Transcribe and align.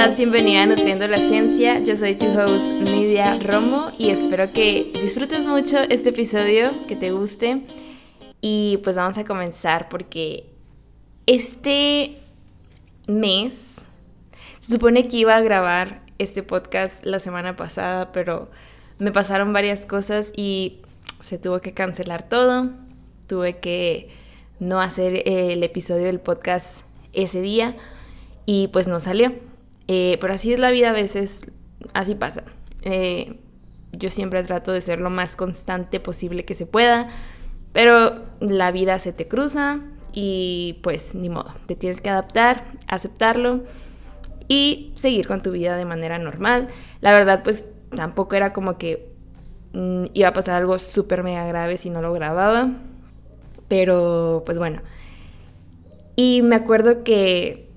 Hello, 0.00 0.06
¿cómo 0.08 0.14
estás? 0.14 0.16
Bienvenida 0.16 0.62
a 0.62 0.66
Nutriendo 0.66 1.06
la 1.08 1.18
Ciencia. 1.18 1.78
Yo 1.80 1.94
soy 1.94 2.14
tu 2.14 2.24
host 2.26 2.64
Nidia 2.64 3.38
Romo 3.38 3.92
y 3.98 4.08
espero 4.08 4.50
que 4.50 4.90
disfrutes 4.94 5.44
mucho 5.44 5.78
este 5.90 6.08
episodio, 6.08 6.70
que 6.88 6.96
te 6.96 7.10
guste. 7.10 7.66
Y 8.40 8.78
pues 8.82 8.96
vamos 8.96 9.18
a 9.18 9.26
comenzar 9.26 9.90
porque 9.90 10.46
este 11.26 12.18
mes 13.08 13.84
se 14.60 14.72
supone 14.72 15.06
que 15.06 15.18
iba 15.18 15.36
a 15.36 15.40
grabar 15.42 16.00
este 16.18 16.42
podcast 16.42 17.04
la 17.04 17.18
semana 17.18 17.56
pasada, 17.56 18.10
pero 18.10 18.50
me 18.98 19.12
pasaron 19.12 19.52
varias 19.52 19.84
cosas 19.84 20.32
y 20.34 20.80
se 21.20 21.36
tuvo 21.36 21.60
que 21.60 21.74
cancelar 21.74 22.26
todo. 22.26 22.70
Tuve 23.26 23.58
que 23.58 24.08
no 24.60 24.80
hacer 24.80 25.28
el 25.28 25.62
episodio 25.62 26.06
del 26.06 26.20
podcast 26.20 26.84
ese 27.12 27.42
día 27.42 27.76
y 28.46 28.68
pues 28.68 28.88
no 28.88 28.98
salió. 28.98 29.49
Eh, 29.92 30.18
pero 30.20 30.34
así 30.34 30.52
es 30.52 30.60
la 30.60 30.70
vida 30.70 30.90
a 30.90 30.92
veces, 30.92 31.40
así 31.94 32.14
pasa. 32.14 32.44
Eh, 32.82 33.40
yo 33.90 34.08
siempre 34.08 34.40
trato 34.44 34.70
de 34.70 34.80
ser 34.82 35.00
lo 35.00 35.10
más 35.10 35.34
constante 35.34 35.98
posible 35.98 36.44
que 36.44 36.54
se 36.54 36.64
pueda, 36.64 37.08
pero 37.72 38.22
la 38.38 38.70
vida 38.70 39.00
se 39.00 39.12
te 39.12 39.26
cruza 39.26 39.80
y 40.12 40.78
pues 40.84 41.16
ni 41.16 41.28
modo, 41.28 41.52
te 41.66 41.74
tienes 41.74 42.00
que 42.00 42.08
adaptar, 42.08 42.66
aceptarlo 42.86 43.64
y 44.46 44.92
seguir 44.94 45.26
con 45.26 45.42
tu 45.42 45.50
vida 45.50 45.76
de 45.76 45.86
manera 45.86 46.20
normal. 46.20 46.68
La 47.00 47.12
verdad 47.12 47.42
pues 47.42 47.64
tampoco 47.90 48.36
era 48.36 48.52
como 48.52 48.78
que 48.78 49.12
mm, 49.72 50.04
iba 50.14 50.28
a 50.28 50.32
pasar 50.32 50.54
algo 50.54 50.78
súper 50.78 51.24
mega 51.24 51.44
grave 51.46 51.76
si 51.76 51.90
no 51.90 52.00
lo 52.00 52.12
grababa, 52.12 52.74
pero 53.66 54.44
pues 54.46 54.56
bueno. 54.56 54.82
Y 56.14 56.42
me 56.42 56.54
acuerdo 56.54 57.02
que 57.02 57.69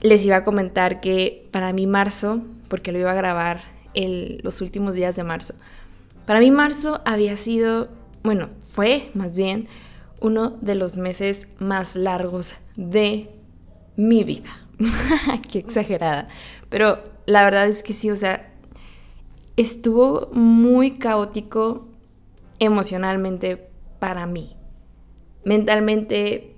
les 0.00 0.24
iba 0.24 0.36
a 0.36 0.44
comentar 0.44 1.00
que 1.00 1.48
para 1.50 1.72
mí 1.72 1.86
marzo, 1.86 2.42
porque 2.68 2.92
lo 2.92 2.98
iba 2.98 3.12
a 3.12 3.14
grabar 3.14 3.60
los 3.94 4.60
últimos 4.60 4.94
días 4.94 5.16
de 5.16 5.24
marzo, 5.24 5.54
para 6.26 6.40
mí 6.40 6.50
marzo 6.50 7.00
había 7.04 7.36
sido, 7.36 7.88
bueno, 8.22 8.50
fue 8.62 9.10
más 9.14 9.36
bien 9.36 9.66
uno 10.20 10.50
de 10.60 10.74
los 10.74 10.96
meses 10.96 11.48
más 11.58 11.96
largos 11.96 12.54
de 12.76 13.30
mi 13.96 14.24
vida. 14.24 14.50
Qué 15.50 15.58
exagerada. 15.58 16.28
Pero 16.68 17.02
la 17.26 17.44
verdad 17.44 17.66
es 17.66 17.82
que 17.82 17.92
sí, 17.92 18.10
o 18.10 18.16
sea, 18.16 18.52
estuvo 19.56 20.28
muy 20.32 20.98
caótico 20.98 21.88
emocionalmente 22.58 23.68
para 23.98 24.26
mí. 24.26 24.56
Mentalmente, 25.44 26.54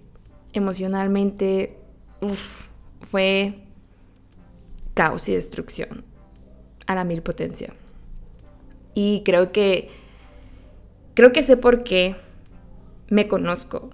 emocionalmente, 0.53 1.79
uff 2.21 2.70
fue 3.01 3.55
caos 4.95 5.29
y 5.29 5.35
destrucción 5.35 6.05
a 6.87 6.95
la 6.95 7.05
mil 7.05 7.23
potencia. 7.23 7.75
Y 8.95 9.23
creo 9.25 9.53
que 9.53 9.91
creo 11.15 11.33
que 11.33 11.43
sé 11.43 11.57
por 11.57 11.85
qué 11.85 12.17
me 13.09 13.29
conozco 13.29 13.91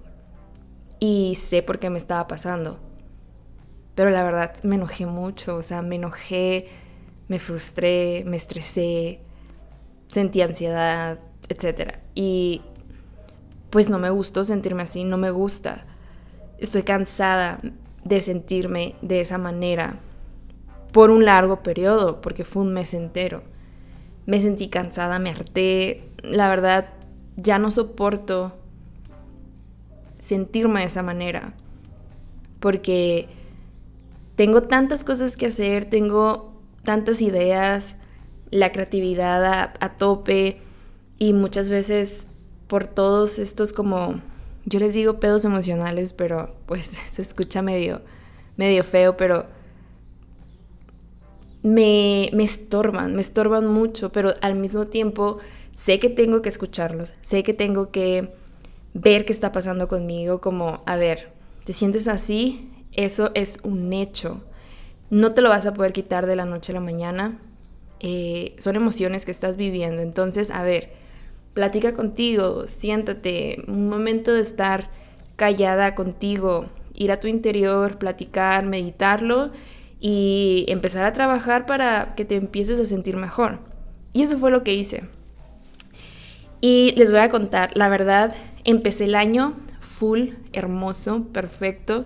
y 0.99 1.35
sé 1.37 1.63
por 1.63 1.79
qué 1.79 1.91
me 1.91 1.99
estaba 1.99 2.27
pasando. 2.27 2.79
Pero 3.95 4.11
la 4.11 4.23
verdad 4.23 4.55
me 4.63 4.77
enojé 4.77 5.07
mucho, 5.07 5.57
o 5.57 5.63
sea, 5.63 5.83
me 5.83 5.97
enojé, 5.97 6.69
me 7.29 7.39
frustré, 7.39 8.25
me 8.27 8.37
estresé, 8.37 9.21
sentí 10.09 10.43
ansiedad, 10.43 11.19
etc. 11.49 11.97
Y 12.15 12.63
pues 13.71 13.89
no 13.89 13.99
me 13.99 14.11
gustó 14.11 14.45
sentirme 14.45 14.83
así, 14.83 15.05
no 15.05 15.17
me 15.17 15.31
gusta. 15.31 15.81
Estoy 16.59 16.83
cansada, 16.83 17.61
de 18.07 18.21
sentirme 18.21 18.95
de 19.03 19.21
esa 19.21 19.39
manera 19.39 19.99
por 20.93 21.11
un 21.11 21.25
largo 21.25 21.63
periodo, 21.63 22.21
porque 22.21 22.45
fue 22.45 22.63
un 22.63 22.73
mes 22.73 22.95
entero. 22.95 23.43
Me 24.27 24.41
sentí 24.41 24.69
cansada, 24.69 25.19
me 25.19 25.31
harté, 25.31 26.01
la 26.23 26.49
verdad 26.49 26.89
ya 27.37 27.59
no 27.59 27.71
soporto 27.71 28.57
sentirme 30.19 30.81
de 30.81 30.87
esa 30.87 31.03
manera, 31.03 31.53
porque 32.61 33.29
tengo 34.37 34.63
tantas 34.63 35.05
cosas 35.05 35.37
que 35.37 35.47
hacer, 35.47 35.85
tengo 35.85 36.53
tantas 36.85 37.21
ideas, 37.21 37.97
la 38.51 38.73
creatividad 38.73 39.73
a, 39.79 39.89
tope 39.99 40.59
y 41.19 41.33
muchas 41.33 41.69
veces 41.69 42.25
por 42.69 42.87
todos 42.87 43.39
estos 43.39 43.73
como 43.73 44.21
yo 44.67 44.81
les 44.81 44.93
digo 44.93 45.19
pedos 45.19 45.45
emocionales, 45.45 46.13
pero 46.13 46.55
pues 46.67 46.91
se 47.13 47.23
escucha 47.23 47.63
medio, 47.63 48.03
medio 48.57 48.85
feo, 48.85 49.17
pero 49.17 49.47
me, 51.63 52.31
me 52.33 52.45
estorban, 52.45 53.15
me 53.15 53.21
estorban 53.21 53.67
mucho, 53.67 54.13
pero 54.13 54.35
al 54.43 54.57
mismo 54.57 54.87
tiempo 54.87 55.39
sé 55.73 55.99
que 55.99 56.11
tengo 56.11 56.43
que 56.43 56.49
escucharlos, 56.49 57.15
sé 57.23 57.43
que 57.43 57.55
tengo 57.55 57.91
que 57.91 58.31
ver 58.93 59.25
qué 59.25 59.33
está 59.33 59.53
pasando 59.53 59.89
conmigo, 59.89 60.41
como, 60.41 60.83
a 60.87 60.97
ver, 60.97 61.31
¿te 61.65 61.73
sientes 61.73 62.09
así? 62.09 62.71
Eso 62.93 63.31
es 63.35 63.61
un 63.63 63.93
hecho. 63.93 64.43
No 65.11 65.33
te 65.33 65.43
lo 65.43 65.51
vas 65.51 65.67
a 65.67 65.75
poder 65.75 65.93
quitar 65.93 66.27
de 66.27 66.35
la 66.35 66.47
noche 66.47 66.73
a 66.73 66.75
la 66.75 66.81
mañana. 66.81 67.39
Eh, 68.01 68.57
son 68.59 68.75
emociones 68.75 69.25
que 69.25 69.31
estás 69.31 69.57
viviendo. 69.57 70.03
Entonces, 70.03 70.51
a 70.51 70.63
ver, 70.63 70.93
platica 71.57 71.95
contigo, 71.95 72.67
siéntate, 72.67 73.65
un 73.67 73.89
momento 73.89 74.35
de 74.35 74.43
estar 74.43 74.91
callada 75.37 75.95
contigo, 75.95 76.67
ir 76.93 77.11
a 77.11 77.19
tu 77.19 77.29
interior, 77.29 77.97
platicar, 77.97 78.67
meditarlo 78.67 79.53
y 79.99 80.67
empezar 80.69 81.07
a 81.07 81.15
trabajar 81.15 81.65
para 81.65 82.15
que 82.15 82.27
te 82.27 82.35
empieces 82.37 82.79
a 82.79 82.85
sentir 82.85 83.17
mejor. 83.17 83.61
Y 84.13 84.21
eso 84.21 84.37
fue 84.37 84.51
lo 84.51 84.65
que 84.65 84.75
hice. 84.75 85.05
Y 86.61 86.93
les 86.99 87.11
voy 87.11 87.21
a 87.21 87.31
contar, 87.31 87.71
la 87.75 87.89
verdad, 87.89 88.35
empecé 88.65 89.07
el 89.07 89.15
año 89.15 89.55
full, 89.81 90.33
hermoso, 90.53 91.25
perfecto, 91.33 92.05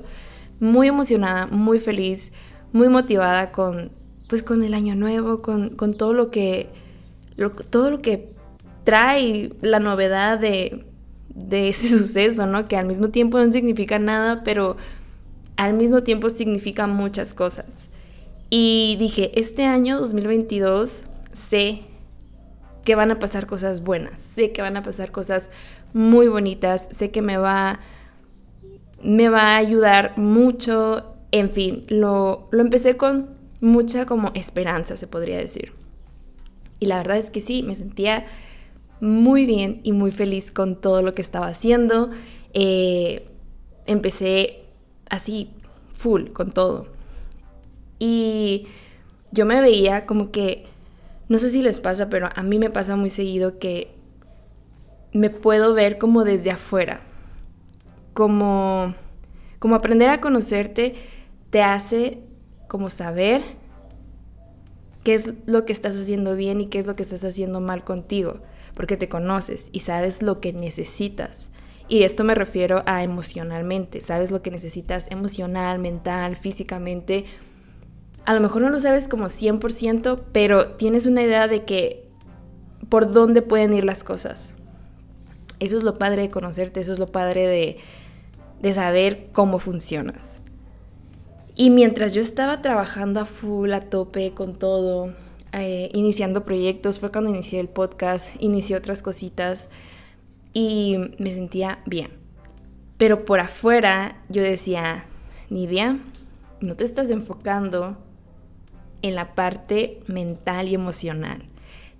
muy 0.60 0.86
emocionada, 0.86 1.48
muy 1.48 1.80
feliz, 1.80 2.32
muy 2.72 2.88
motivada 2.88 3.48
con, 3.48 3.90
pues, 4.28 4.44
con 4.44 4.62
el 4.62 4.74
año 4.74 4.94
nuevo, 4.94 5.42
con, 5.42 5.74
todo 5.94 6.12
lo 6.12 6.30
que, 6.30 6.68
todo 7.70 7.90
lo 7.90 8.00
que 8.00 8.38
trae 8.90 9.52
la 9.60 9.78
novedad 9.78 10.40
de, 10.40 10.84
ese 11.52 11.88
suceso, 11.98 12.44
¿no? 12.46 12.66
Que 12.66 12.76
al 12.76 12.86
mismo 12.86 13.10
tiempo 13.10 13.38
no 13.38 13.52
significa 13.52 14.00
nada, 14.00 14.42
pero 14.42 14.76
al 15.56 15.74
mismo 15.74 16.02
tiempo 16.02 16.28
significa 16.28 16.88
muchas 16.88 17.32
cosas. 17.32 17.88
Y 18.50 18.96
dije, 18.98 19.30
este 19.38 19.64
año 19.64 20.00
2022 20.00 21.04
sé 21.32 21.82
que 22.84 22.96
van 22.96 23.12
a 23.12 23.20
pasar 23.20 23.46
cosas 23.46 23.84
buenas, 23.84 24.18
sé 24.18 24.50
que 24.50 24.60
van 24.60 24.76
a 24.76 24.82
pasar 24.82 25.12
cosas 25.12 25.50
muy 25.94 26.26
bonitas, 26.26 26.88
sé 26.90 27.12
que 27.12 27.22
me 27.22 27.38
va, 27.38 27.78
me 29.04 29.28
va 29.28 29.54
a 29.54 29.56
ayudar 29.58 30.18
mucho, 30.18 31.14
en 31.30 31.48
fin, 31.48 31.84
lo, 31.86 32.48
lo 32.50 32.60
empecé 32.60 32.96
con 32.96 33.30
mucha 33.60 34.04
como 34.04 34.32
esperanza, 34.34 34.96
se 34.96 35.06
podría 35.06 35.38
decir. 35.38 35.74
Y 36.80 36.86
la 36.86 36.96
verdad 36.96 37.18
es 37.18 37.30
que 37.30 37.40
sí, 37.40 37.62
me 37.62 37.76
sentía 37.76 38.26
muy 39.00 39.46
bien 39.46 39.80
y 39.82 39.92
muy 39.92 40.12
feliz 40.12 40.50
con 40.52 40.80
todo 40.80 41.02
lo 41.02 41.14
que 41.14 41.22
estaba 41.22 41.48
haciendo. 41.48 42.10
Eh, 42.52 43.26
empecé 43.86 44.64
así, 45.08 45.50
full, 45.92 46.28
con 46.30 46.52
todo. 46.52 46.88
Y 47.98 48.66
yo 49.32 49.46
me 49.46 49.60
veía 49.60 50.06
como 50.06 50.30
que, 50.30 50.64
no 51.28 51.38
sé 51.38 51.50
si 51.50 51.62
les 51.62 51.80
pasa, 51.80 52.08
pero 52.08 52.28
a 52.34 52.42
mí 52.42 52.58
me 52.58 52.70
pasa 52.70 52.96
muy 52.96 53.10
seguido 53.10 53.58
que 53.58 53.92
me 55.12 55.30
puedo 55.30 55.74
ver 55.74 55.98
como 55.98 56.24
desde 56.24 56.50
afuera. 56.50 57.00
Como, 58.12 58.94
como 59.58 59.76
aprender 59.76 60.10
a 60.10 60.20
conocerte 60.20 60.94
te 61.50 61.62
hace 61.62 62.20
como 62.68 62.90
saber 62.90 63.42
qué 65.04 65.14
es 65.14 65.32
lo 65.46 65.64
que 65.64 65.72
estás 65.72 65.94
haciendo 65.96 66.36
bien 66.36 66.60
y 66.60 66.66
qué 66.66 66.78
es 66.78 66.86
lo 66.86 66.96
que 66.96 67.02
estás 67.02 67.24
haciendo 67.24 67.60
mal 67.60 67.82
contigo 67.82 68.40
porque 68.80 68.96
te 68.96 69.10
conoces 69.10 69.68
y 69.72 69.80
sabes 69.80 70.22
lo 70.22 70.40
que 70.40 70.54
necesitas. 70.54 71.50
Y 71.86 72.04
esto 72.04 72.24
me 72.24 72.34
refiero 72.34 72.82
a 72.86 73.04
emocionalmente, 73.04 74.00
sabes 74.00 74.30
lo 74.30 74.40
que 74.40 74.50
necesitas 74.50 75.06
emocional, 75.10 75.78
mental, 75.78 76.34
físicamente. 76.34 77.26
A 78.24 78.32
lo 78.32 78.40
mejor 78.40 78.62
no 78.62 78.70
lo 78.70 78.80
sabes 78.80 79.06
como 79.06 79.26
100%, 79.26 80.22
pero 80.32 80.76
tienes 80.76 81.04
una 81.04 81.22
idea 81.22 81.46
de 81.46 81.66
que 81.66 82.08
por 82.88 83.12
dónde 83.12 83.42
pueden 83.42 83.74
ir 83.74 83.84
las 83.84 84.02
cosas. 84.02 84.54
Eso 85.58 85.76
es 85.76 85.82
lo 85.82 85.98
padre 85.98 86.22
de 86.22 86.30
conocerte, 86.30 86.80
eso 86.80 86.94
es 86.94 86.98
lo 86.98 87.12
padre 87.12 87.46
de, 87.46 87.76
de 88.62 88.72
saber 88.72 89.28
cómo 89.34 89.58
funcionas. 89.58 90.40
Y 91.54 91.68
mientras 91.68 92.14
yo 92.14 92.22
estaba 92.22 92.62
trabajando 92.62 93.20
a 93.20 93.26
full, 93.26 93.74
a 93.74 93.90
tope, 93.90 94.32
con 94.32 94.54
todo, 94.54 95.12
eh, 95.52 95.90
iniciando 95.92 96.44
proyectos, 96.44 97.00
fue 97.00 97.10
cuando 97.10 97.30
inicié 97.30 97.60
el 97.60 97.68
podcast, 97.68 98.30
inicié 98.40 98.76
otras 98.76 99.02
cositas 99.02 99.68
y 100.52 100.96
me 101.18 101.30
sentía 101.32 101.80
bien. 101.86 102.10
Pero 102.96 103.24
por 103.24 103.40
afuera 103.40 104.22
yo 104.28 104.42
decía, 104.42 105.04
Nidia, 105.48 105.98
no 106.60 106.76
te 106.76 106.84
estás 106.84 107.10
enfocando 107.10 107.96
en 109.02 109.14
la 109.14 109.34
parte 109.34 110.00
mental 110.06 110.68
y 110.68 110.74
emocional. 110.74 111.42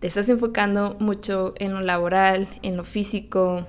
Te 0.00 0.06
estás 0.06 0.28
enfocando 0.28 0.96
mucho 1.00 1.54
en 1.56 1.72
lo 1.72 1.80
laboral, 1.80 2.48
en 2.62 2.76
lo 2.76 2.84
físico 2.84 3.66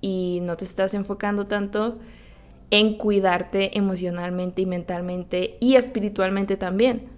y 0.00 0.40
no 0.42 0.56
te 0.56 0.64
estás 0.64 0.94
enfocando 0.94 1.46
tanto 1.46 1.98
en 2.70 2.94
cuidarte 2.94 3.76
emocionalmente 3.78 4.62
y 4.62 4.66
mentalmente 4.66 5.56
y 5.60 5.76
espiritualmente 5.76 6.56
también. 6.56 7.15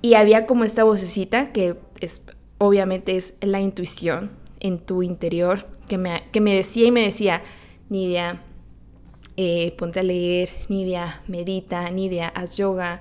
Y 0.00 0.14
había 0.14 0.46
como 0.46 0.64
esta 0.64 0.84
vocecita 0.84 1.52
que 1.52 1.76
es 2.00 2.22
obviamente 2.58 3.16
es 3.16 3.34
la 3.40 3.60
intuición 3.60 4.30
en 4.60 4.78
tu 4.78 5.02
interior 5.02 5.66
que 5.88 5.96
me, 5.98 6.24
que 6.32 6.40
me 6.40 6.54
decía 6.54 6.86
y 6.86 6.90
me 6.90 7.02
decía, 7.02 7.42
Nidia, 7.88 8.42
eh, 9.36 9.74
ponte 9.78 10.00
a 10.00 10.02
leer, 10.02 10.50
Nidia, 10.68 11.22
medita, 11.28 11.88
Nidia, 11.90 12.28
haz 12.28 12.56
yoga, 12.56 13.00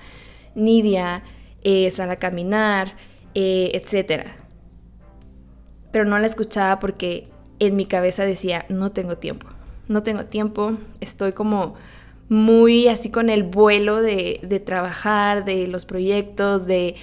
Nidia, 0.55 1.23
eh, 1.63 1.89
sal 1.91 2.11
a 2.11 2.15
caminar, 2.15 2.95
eh, 3.33 3.71
etc. 3.73 4.27
Pero 5.91 6.05
no 6.05 6.17
la 6.19 6.27
escuchaba 6.27 6.79
porque 6.79 7.27
en 7.59 7.75
mi 7.75 7.85
cabeza 7.85 8.23
decía, 8.23 8.65
no 8.69 8.91
tengo 8.91 9.17
tiempo, 9.17 9.47
no 9.87 10.03
tengo 10.03 10.25
tiempo, 10.25 10.77
estoy 11.01 11.33
como 11.33 11.75
muy 12.29 12.87
así 12.87 13.09
con 13.09 13.29
el 13.29 13.43
vuelo 13.43 14.01
de, 14.01 14.39
de 14.43 14.59
trabajar, 14.59 15.45
de 15.45 15.67
los 15.67 15.85
proyectos, 15.85 16.67
de, 16.67 16.95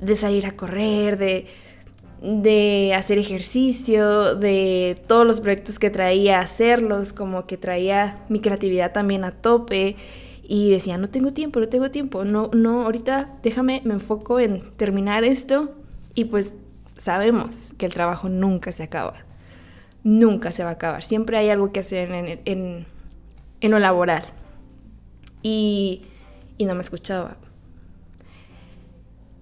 de 0.00 0.16
salir 0.16 0.46
a 0.46 0.52
correr, 0.52 1.18
de 1.18 1.46
de 2.22 2.92
hacer 2.94 3.18
ejercicio, 3.18 4.34
de 4.34 5.00
todos 5.06 5.26
los 5.26 5.40
proyectos 5.40 5.78
que 5.78 5.90
traía, 5.90 6.40
hacerlos, 6.40 7.12
como 7.12 7.46
que 7.46 7.56
traía 7.56 8.18
mi 8.28 8.40
creatividad 8.40 8.92
también 8.92 9.24
a 9.24 9.32
tope. 9.32 9.96
Y 10.42 10.70
decía, 10.70 10.98
no 10.98 11.08
tengo 11.08 11.32
tiempo, 11.32 11.60
no 11.60 11.68
tengo 11.68 11.90
tiempo, 11.90 12.24
no, 12.24 12.50
no, 12.52 12.82
ahorita 12.82 13.38
déjame, 13.42 13.82
me 13.84 13.94
enfoco 13.94 14.40
en 14.40 14.62
terminar 14.76 15.22
esto 15.22 15.70
y 16.14 16.24
pues 16.24 16.52
sabemos 16.96 17.72
que 17.78 17.86
el 17.86 17.92
trabajo 17.92 18.28
nunca 18.28 18.72
se 18.72 18.82
acaba, 18.82 19.14
nunca 20.02 20.50
se 20.50 20.64
va 20.64 20.70
a 20.70 20.72
acabar, 20.72 21.04
siempre 21.04 21.36
hay 21.36 21.50
algo 21.50 21.70
que 21.70 21.78
hacer 21.78 22.10
en, 22.10 22.40
en, 22.44 22.86
en 23.60 23.70
lo 23.70 23.78
laboral 23.78 24.24
y, 25.42 26.02
no 26.58 26.74
me 26.74 26.80
escuchaba. 26.80 27.36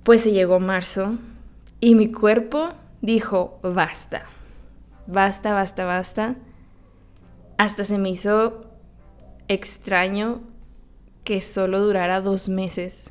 Pues 0.05 0.23
se 0.23 0.33
llegó 0.33 0.61
marzo 0.61 1.19
y 1.81 1.95
mi 1.95 2.11
cuerpo 2.11 2.71
dijo, 3.03 3.59
basta, 3.63 4.25
basta, 5.07 5.53
basta, 5.53 5.85
basta. 5.85 6.37
Hasta 7.59 7.85
se 7.85 7.99
me 7.99 8.11
hizo 8.11 8.71
extraño 9.49 10.43
que 11.25 11.41
solo 11.41 11.81
durara 11.81 12.21
dos 12.21 12.49
meses, 12.49 13.11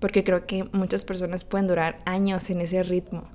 porque 0.00 0.24
creo 0.24 0.46
que 0.46 0.64
muchas 0.72 1.04
personas 1.04 1.44
pueden 1.44 1.66
durar 1.66 1.98
años 2.06 2.48
en 2.48 2.60
ese 2.60 2.82
ritmo 2.82 3.28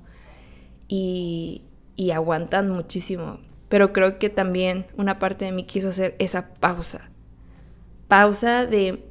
y, 0.87 1.65
y 1.95 2.11
aguantan 2.11 2.69
muchísimo. 2.69 3.39
Pero 3.67 3.93
creo 3.93 4.19
que 4.19 4.29
también 4.29 4.85
una 4.97 5.19
parte 5.19 5.45
de 5.45 5.51
mí 5.51 5.65
quiso 5.65 5.89
hacer 5.89 6.15
esa 6.17 6.53
pausa. 6.55 7.10
Pausa 8.11 8.65
de 8.65 9.05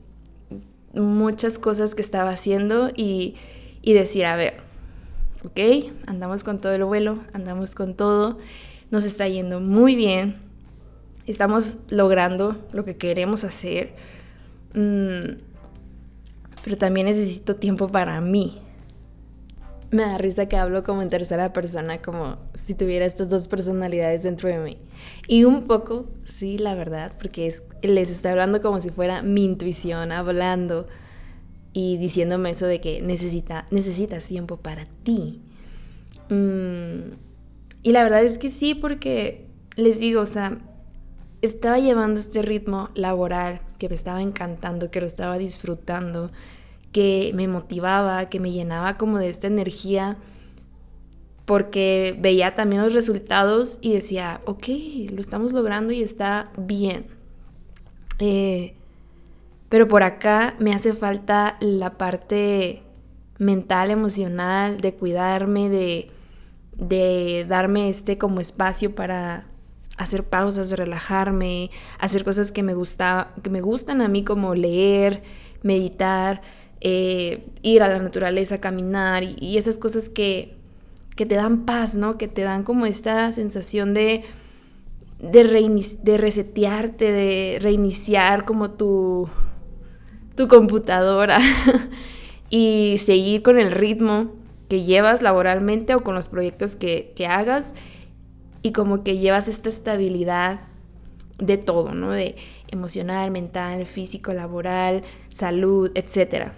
muchas 0.93 1.59
cosas 1.59 1.95
que 1.95 2.03
estaba 2.03 2.29
haciendo 2.29 2.91
y, 2.95 3.35
y 3.81 3.95
decir, 3.95 4.27
a 4.27 4.37
ver, 4.37 4.59
¿ok? 5.43 5.91
Andamos 6.07 6.45
con 6.45 6.61
todo 6.61 6.75
el 6.75 6.85
vuelo, 6.85 7.21
andamos 7.33 7.75
con 7.75 7.95
todo, 7.95 8.37
nos 8.91 9.05
está 9.05 9.27
yendo 9.27 9.59
muy 9.59 9.97
bien, 9.97 10.37
estamos 11.27 11.77
logrando 11.89 12.63
lo 12.73 12.85
que 12.85 12.99
queremos 12.99 13.43
hacer, 13.43 13.95
mm, 14.75 15.41
pero 16.63 16.77
también 16.77 17.07
necesito 17.07 17.57
tiempo 17.57 17.89
para 17.89 18.21
mí. 18.21 18.59
Me 19.91 20.03
da 20.03 20.19
risa 20.19 20.47
que 20.47 20.57
hablo 20.57 20.85
como 20.85 21.03
en 21.03 21.11
tercera 21.11 21.53
persona, 21.53 22.01
como 22.01 22.39
si 22.65 22.75
tuviera 22.75 23.05
estas 23.05 23.29
dos 23.29 23.49
personalidades 23.49 24.23
dentro 24.23 24.49
de 24.49 24.59
mí. 24.59 24.79
Y 25.27 25.45
un 25.45 25.67
poco, 25.67 26.07
sí, 26.27 26.59
la 26.59 26.75
verdad, 26.75 27.13
porque 27.19 27.49
es, 27.49 27.65
les 27.83 28.11
estoy 28.11 28.31
hablando 28.31 28.61
como 28.61 28.81
si 28.81 28.91
fuera 28.91 29.23
mi 29.23 29.45
intuición 29.45 30.13
hablando 30.13 30.87
y 31.73 31.97
diciéndome 31.97 32.51
eso 32.51 32.67
de 32.67 32.81
que 32.81 33.01
necesita, 33.03 33.67
necesitas 33.71 34.27
tiempo 34.27 34.57
para 34.59 34.87
ti. 35.03 35.41
Mm, 36.29 37.13
y 37.83 37.93
la 37.93 38.03
verdad 38.03 38.23
es 38.23 38.39
que 38.39 38.51
sí, 38.51 38.75
porque 38.75 39.47
les 39.77 39.99
digo, 39.99 40.21
o 40.21 40.27
sea, 40.27 40.59
estaba 41.43 41.79
llevando 41.79 42.21
este 42.21 42.43
ritmo 42.43 42.91
laboral 42.95 43.61
que 43.79 43.89
me 43.89 43.95
estaba 43.95 44.23
encantando, 44.23 44.91
que 44.91 45.01
lo 45.01 45.07
estaba 45.07 45.39
disfrutando, 45.39 46.31
que 46.93 47.33
me 47.35 47.49
motivaba, 47.49 48.29
que 48.29 48.41
me 48.41 48.53
llenaba 48.53 48.97
como 48.97 49.19
de 49.19 49.29
esta 49.29 49.47
energía, 49.47 50.17
porque 51.45 52.17
veía 52.21 52.55
también 52.55 52.83
los 52.83 52.95
resultados 52.95 53.79
y 53.81 53.93
decía, 53.93 54.41
ok, 54.45 54.69
lo 55.11 55.21
estamos 55.21 55.53
logrando 55.53 55.93
y 55.93 56.03
está 56.03 56.51
bien. 56.57 57.07
Eh, 58.19 58.75
pero 59.69 59.89
por 59.89 60.03
acá 60.03 60.55
me 60.59 60.75
hace 60.75 60.93
falta 60.93 61.57
la 61.61 61.95
parte 61.95 62.83
mental, 63.39 63.91
emocional, 63.91 64.81
de 64.81 64.95
cuidarme, 64.95 65.69
de, 65.69 66.11
de 66.77 67.47
darme 67.49 67.89
este 67.89 68.19
como 68.19 68.41
espacio 68.41 68.95
para 68.95 69.47
hacer 69.97 70.25
pausas, 70.25 70.71
relajarme, 70.73 71.71
hacer 71.99 72.25
cosas 72.25 72.53
que 72.53 72.63
me, 72.63 72.75
gusta, 72.75 73.35
que 73.43 73.51
me 73.51 73.61
gustan 73.61 74.01
a 74.01 74.09
mí 74.09 74.25
como 74.25 74.55
leer, 74.55 75.23
meditar, 75.63 76.43
eh, 76.81 77.47
ir 77.63 77.83
a 77.83 77.89
la 77.89 77.99
naturaleza, 77.99 78.61
caminar 78.61 79.23
y, 79.23 79.59
esas 79.59 79.79
cosas 79.79 80.09
que, 80.09 80.55
que, 81.17 81.27
te 81.27 81.35
dan 81.35 81.65
paz, 81.65 81.95
¿no? 81.95 82.19
Que 82.19 82.29
te 82.29 82.43
dan 82.43 82.63
como 82.63 82.87
esta 82.87 83.31
sensación 83.33 83.95
de, 83.95 84.25
de, 85.19 85.99
de 86.03 86.19
resetearte, 86.19 87.13
de 87.13 87.59
reiniciar 87.61 88.45
como 88.45 88.71
tu, 88.71 89.29
tu 90.37 90.49
computadora 90.49 91.39
y 92.51 92.97
seguir 92.99 93.43
con 93.43 93.59
el 93.59 93.71
ritmo 93.71 94.33
que 94.71 94.85
llevas 94.85 95.21
laboralmente 95.21 95.95
o 95.97 96.05
con 96.05 96.15
los 96.15 96.29
proyectos 96.29 96.77
que, 96.77 97.13
hagas 97.29 97.75
y 98.63 98.73
como 98.73 99.03
que 99.03 99.19
llevas 99.19 99.49
esta 99.49 99.69
estabilidad 99.69 100.61
de 101.39 101.59
todo, 101.59 101.93
¿no? 101.93 102.13
De 102.13 102.37
emocional, 102.71 103.33
mental, 103.33 103.85
físico, 103.85 104.33
laboral, 104.33 105.03
salud, 105.31 105.91
etc. 105.95 106.53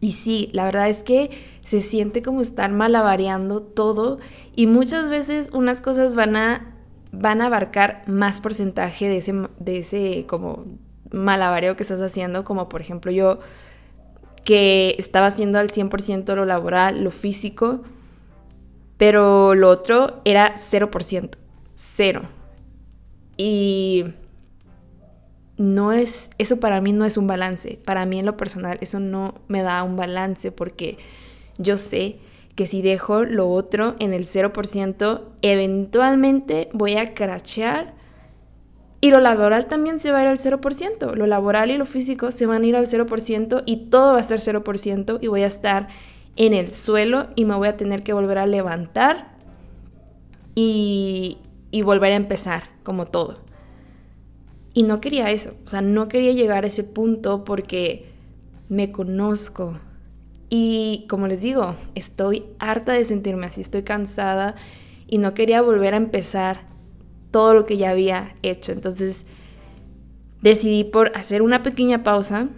Y 0.00 0.12
sí, 0.12 0.50
la 0.52 0.64
verdad 0.64 0.88
es 0.88 1.02
que 1.02 1.30
se 1.64 1.80
siente 1.80 2.22
como 2.22 2.40
estar 2.40 2.70
malabareando 2.70 3.60
todo 3.62 4.18
y 4.54 4.66
muchas 4.66 5.08
veces 5.08 5.50
unas 5.52 5.80
cosas 5.80 6.14
van 6.14 6.36
a, 6.36 6.76
van 7.10 7.40
a 7.40 7.46
abarcar 7.46 8.04
más 8.06 8.40
porcentaje 8.40 9.08
de 9.08 9.16
ese, 9.18 9.34
de 9.58 9.78
ese 9.78 10.24
como 10.26 10.64
malabareo 11.10 11.76
que 11.76 11.82
estás 11.82 12.00
haciendo, 12.00 12.44
como 12.44 12.68
por 12.68 12.80
ejemplo 12.80 13.10
yo 13.10 13.40
que 14.44 14.94
estaba 14.98 15.26
haciendo 15.26 15.58
al 15.58 15.70
100% 15.70 16.34
lo 16.34 16.46
laboral, 16.46 17.04
lo 17.04 17.10
físico, 17.10 17.82
pero 18.96 19.54
lo 19.54 19.68
otro 19.68 20.20
era 20.24 20.54
0%, 20.56 21.30
cero. 21.74 22.22
Y 23.36 24.04
no 25.58 25.92
es, 25.92 26.30
eso 26.38 26.60
para 26.60 26.80
mí 26.80 26.92
no 26.92 27.04
es 27.04 27.16
un 27.16 27.26
balance, 27.26 27.78
para 27.84 28.06
mí 28.06 28.18
en 28.20 28.26
lo 28.26 28.36
personal 28.36 28.78
eso 28.80 29.00
no 29.00 29.34
me 29.48 29.62
da 29.62 29.82
un 29.82 29.96
balance 29.96 30.52
porque 30.52 30.96
yo 31.58 31.76
sé 31.76 32.20
que 32.54 32.66
si 32.66 32.82
dejo 32.82 33.24
lo 33.24 33.50
otro 33.50 33.94
en 33.98 34.14
el 34.14 34.24
0%, 34.24 35.20
eventualmente 35.42 36.70
voy 36.72 36.96
a 36.96 37.14
crachear 37.14 37.94
y 39.00 39.10
lo 39.10 39.20
laboral 39.20 39.66
también 39.66 40.00
se 40.00 40.10
va 40.10 40.18
a 40.18 40.22
ir 40.22 40.28
al 40.28 40.38
0%. 40.38 41.14
Lo 41.14 41.26
laboral 41.28 41.70
y 41.70 41.76
lo 41.76 41.86
físico 41.86 42.32
se 42.32 42.46
van 42.46 42.64
a 42.64 42.66
ir 42.66 42.74
al 42.74 42.88
0% 42.88 43.62
y 43.64 43.76
todo 43.90 44.12
va 44.12 44.18
a 44.18 44.20
estar 44.20 44.40
0% 44.40 45.18
y 45.20 45.28
voy 45.28 45.42
a 45.42 45.46
estar 45.46 45.86
en 46.34 46.52
el 46.52 46.72
suelo 46.72 47.28
y 47.36 47.44
me 47.44 47.54
voy 47.54 47.68
a 47.68 47.76
tener 47.76 48.02
que 48.02 48.12
volver 48.12 48.38
a 48.38 48.46
levantar 48.46 49.36
y, 50.56 51.38
y 51.70 51.82
volver 51.82 52.12
a 52.12 52.16
empezar 52.16 52.64
como 52.82 53.06
todo. 53.06 53.47
Y 54.74 54.82
no 54.82 55.00
quería 55.00 55.30
eso, 55.30 55.54
o 55.64 55.68
sea, 55.68 55.80
no 55.80 56.08
quería 56.08 56.32
llegar 56.32 56.64
a 56.64 56.68
ese 56.68 56.84
punto 56.84 57.44
porque 57.44 58.06
me 58.68 58.92
conozco. 58.92 59.78
Y 60.50 61.06
como 61.08 61.26
les 61.26 61.42
digo, 61.42 61.74
estoy 61.94 62.44
harta 62.58 62.92
de 62.92 63.04
sentirme 63.04 63.46
así, 63.46 63.60
estoy 63.60 63.82
cansada 63.82 64.54
y 65.06 65.18
no 65.18 65.34
quería 65.34 65.62
volver 65.62 65.94
a 65.94 65.98
empezar 65.98 66.60
todo 67.30 67.54
lo 67.54 67.64
que 67.64 67.76
ya 67.76 67.90
había 67.90 68.34
hecho. 68.42 68.72
Entonces 68.72 69.26
decidí 70.42 70.84
por 70.84 71.12
hacer 71.16 71.42
una 71.42 71.62
pequeña 71.62 72.02
pausa 72.02 72.48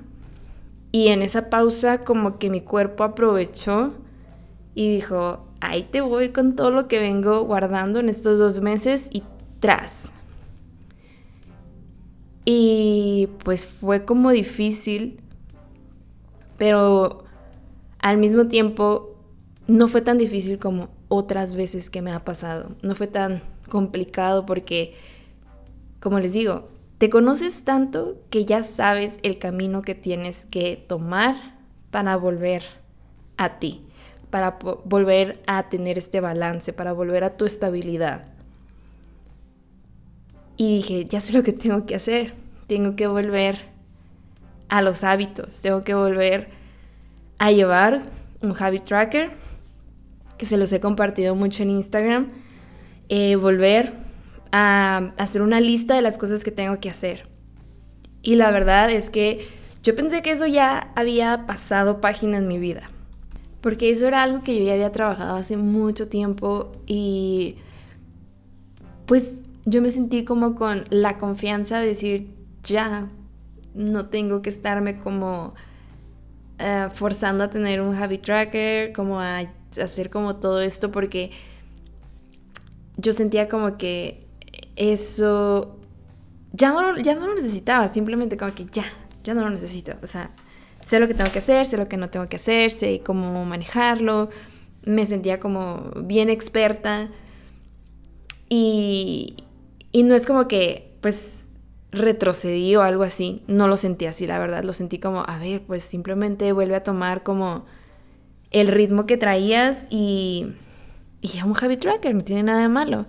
y 0.93 1.09
en 1.09 1.23
esa 1.23 1.51
pausa 1.51 2.05
como 2.05 2.39
que 2.39 2.51
mi 2.51 2.61
cuerpo 2.61 3.05
aprovechó 3.05 3.95
y 4.75 4.95
dijo, 4.95 5.47
ahí 5.61 5.85
te 5.85 6.01
voy 6.01 6.31
con 6.31 6.57
todo 6.57 6.71
lo 6.71 6.89
que 6.89 6.99
vengo 6.99 7.45
guardando 7.45 8.01
en 8.01 8.09
estos 8.09 8.39
dos 8.39 8.61
meses 8.61 9.09
y 9.11 9.23
tras. 9.61 10.13
Y 12.45 13.29
pues 13.45 13.67
fue 13.67 14.05
como 14.05 14.31
difícil, 14.31 15.21
pero 16.59 17.25
al 17.99 18.19
mismo 18.19 18.49
tiempo 18.49 19.17
no 19.67 19.89
fue 19.89 20.01
tan 20.01 20.19
difícil 20.19 20.59
como 20.59 20.89
otras 21.09 21.55
veces 21.55 21.91
que 21.91 22.03
me 22.03 22.13
ha 22.13 22.25
pasado. 22.25 22.71
No 22.83 22.95
fue 22.95 23.07
tan 23.07 23.43
complicado 23.69 24.47
porque, 24.47 24.95
como 26.01 26.19
les 26.19 26.33
digo, 26.33 26.69
te 26.99 27.09
conoces 27.09 27.65
tanto 27.65 28.19
que 28.31 28.45
ya 28.45 28.65
sabes 28.65 29.19
el 29.23 29.39
camino 29.39 29.83
que 29.83 29.95
tienes 29.95 30.47
que 30.47 30.85
tomar 30.87 31.59
para 31.91 32.17
volver 32.17 32.63
a 33.37 33.59
ti, 33.59 33.87
para 34.31 34.59
volver 34.85 35.43
a 35.47 35.69
tener 35.69 35.99
este 35.99 36.21
balance, 36.21 36.73
para 36.73 36.93
volver 36.93 37.25
a 37.25 37.37
tu 37.37 37.45
estabilidad. 37.45 38.25
Y 40.61 40.77
dije, 40.77 41.07
ya 41.07 41.23
sé 41.23 41.33
lo 41.33 41.43
que 41.43 41.55
tengo 41.55 41.87
que 41.87 41.95
hacer. 41.95 42.35
Tengo 42.67 42.95
que 42.95 43.07
volver 43.07 43.61
a 44.69 44.83
los 44.83 45.05
hábitos. 45.05 45.59
Tengo 45.63 45.85
que 45.85 45.95
volver 45.95 46.49
a 47.39 47.51
llevar 47.51 48.03
un 48.43 48.55
habit 48.55 48.85
tracker, 48.85 49.31
que 50.37 50.45
se 50.45 50.59
los 50.59 50.71
he 50.75 50.79
compartido 50.79 51.35
mucho 51.35 51.63
en 51.63 51.71
Instagram. 51.71 52.29
Eh, 53.09 53.37
volver 53.37 53.95
a 54.53 55.15
hacer 55.17 55.41
una 55.41 55.63
lista 55.63 55.95
de 55.95 56.03
las 56.03 56.19
cosas 56.19 56.45
que 56.45 56.51
tengo 56.51 56.79
que 56.79 56.91
hacer. 56.91 57.27
Y 58.21 58.35
la 58.35 58.51
verdad 58.51 58.91
es 58.91 59.09
que 59.09 59.41
yo 59.83 59.97
pensé 59.97 60.21
que 60.21 60.33
eso 60.33 60.47
ya 60.47 60.93
había 60.95 61.47
pasado 61.47 62.03
página 62.03 62.37
en 62.37 62.47
mi 62.47 62.59
vida. 62.59 62.91
Porque 63.63 63.89
eso 63.89 64.07
era 64.07 64.23
algo 64.23 64.43
que 64.43 64.59
yo 64.59 64.67
ya 64.67 64.75
había 64.75 64.93
trabajado 64.93 65.37
hace 65.37 65.57
mucho 65.57 66.09
tiempo 66.09 66.71
y 66.87 67.57
pues 69.07 69.45
yo 69.65 69.83
me 69.83 69.91
sentí 69.91 70.25
como 70.25 70.55
con 70.55 70.85
la 70.91 71.19
confianza 71.19 71.81
de 71.81 71.87
decir, 71.87 72.35
ya, 72.65 73.09
no 73.75 74.07
tengo 74.07 74.43
que 74.43 74.51
estarme 74.51 74.99
como 74.99 75.55
eh, 76.59 76.89
forzando 76.95 77.45
a 77.45 77.51
tener 77.51 77.81
un 77.81 77.95
habit 77.95 78.23
tracker, 78.23 78.93
como 78.93 79.21
a 79.21 79.43
hacer 79.81 80.11
como 80.11 80.37
todo 80.37 80.61
esto, 80.61 80.91
porque 80.91 81.31
yo 82.97 83.13
sentía 83.13 83.49
como 83.49 83.79
que 83.79 84.27
eso 84.77 85.77
ya 86.53 86.73
no, 86.73 86.99
ya 86.99 87.15
no 87.15 87.29
lo 87.29 87.35
necesitaba, 87.35 87.89
simplemente 87.89 88.37
como 88.37 88.55
que 88.55 88.67
ya, 88.67 88.85
ya 89.25 89.35
no 89.35 89.43
lo 89.43 89.51
necesito, 89.51 89.93
o 90.03 90.07
sea, 90.07 90.31
sé 90.85 90.99
lo 90.99 91.07
que 91.07 91.15
tengo 91.15 91.31
que 91.31 91.39
hacer, 91.39 91.65
sé 91.67 91.77
lo 91.77 91.89
que 91.89 91.97
no 91.97 92.11
tengo 92.11 92.29
que 92.29 92.37
hacer, 92.37 92.71
sé 92.71 93.01
cómo 93.05 93.45
manejarlo, 93.45 94.31
me 94.85 95.07
sentía 95.07 95.39
como 95.39 95.93
bien 96.03 96.29
experta 96.29 97.09
y, 98.49 99.37
y 99.93 100.03
no 100.03 100.15
es 100.15 100.27
como 100.27 100.49
que, 100.49 100.97
pues, 101.01 101.41
retrocedí 101.93 102.77
o 102.77 102.83
algo 102.83 103.03
así. 103.03 103.43
No 103.47 103.69
lo 103.69 103.77
sentí 103.77 104.07
así, 104.07 104.27
la 104.27 104.39
verdad. 104.39 104.63
Lo 104.63 104.73
sentí 104.73 104.99
como, 104.99 105.25
a 105.27 105.39
ver, 105.39 105.63
pues 105.63 105.83
simplemente 105.83 106.53
vuelve 106.53 106.77
a 106.77 106.83
tomar 106.83 107.23
como 107.23 107.67
el 108.51 108.69
ritmo 108.69 109.07
que 109.07 109.17
traías 109.17 109.87
y, 109.91 110.53
y 111.21 111.43
un 111.43 111.55
habit 111.61 111.81
tracker, 111.81 112.15
no 112.15 112.23
tiene 112.23 112.43
nada 112.43 112.63
de 112.63 112.69
malo. 112.69 113.07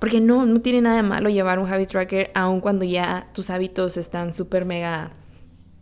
Porque 0.00 0.20
no, 0.20 0.46
no 0.46 0.60
tiene 0.60 0.80
nada 0.80 0.96
de 0.96 1.02
malo 1.02 1.28
llevar 1.28 1.58
un 1.58 1.70
habit 1.72 1.88
tracker 1.88 2.30
aun 2.34 2.60
cuando 2.60 2.84
ya 2.84 3.28
tus 3.32 3.50
hábitos 3.50 3.96
están 3.96 4.32
súper 4.32 4.64
mega, 4.64 5.10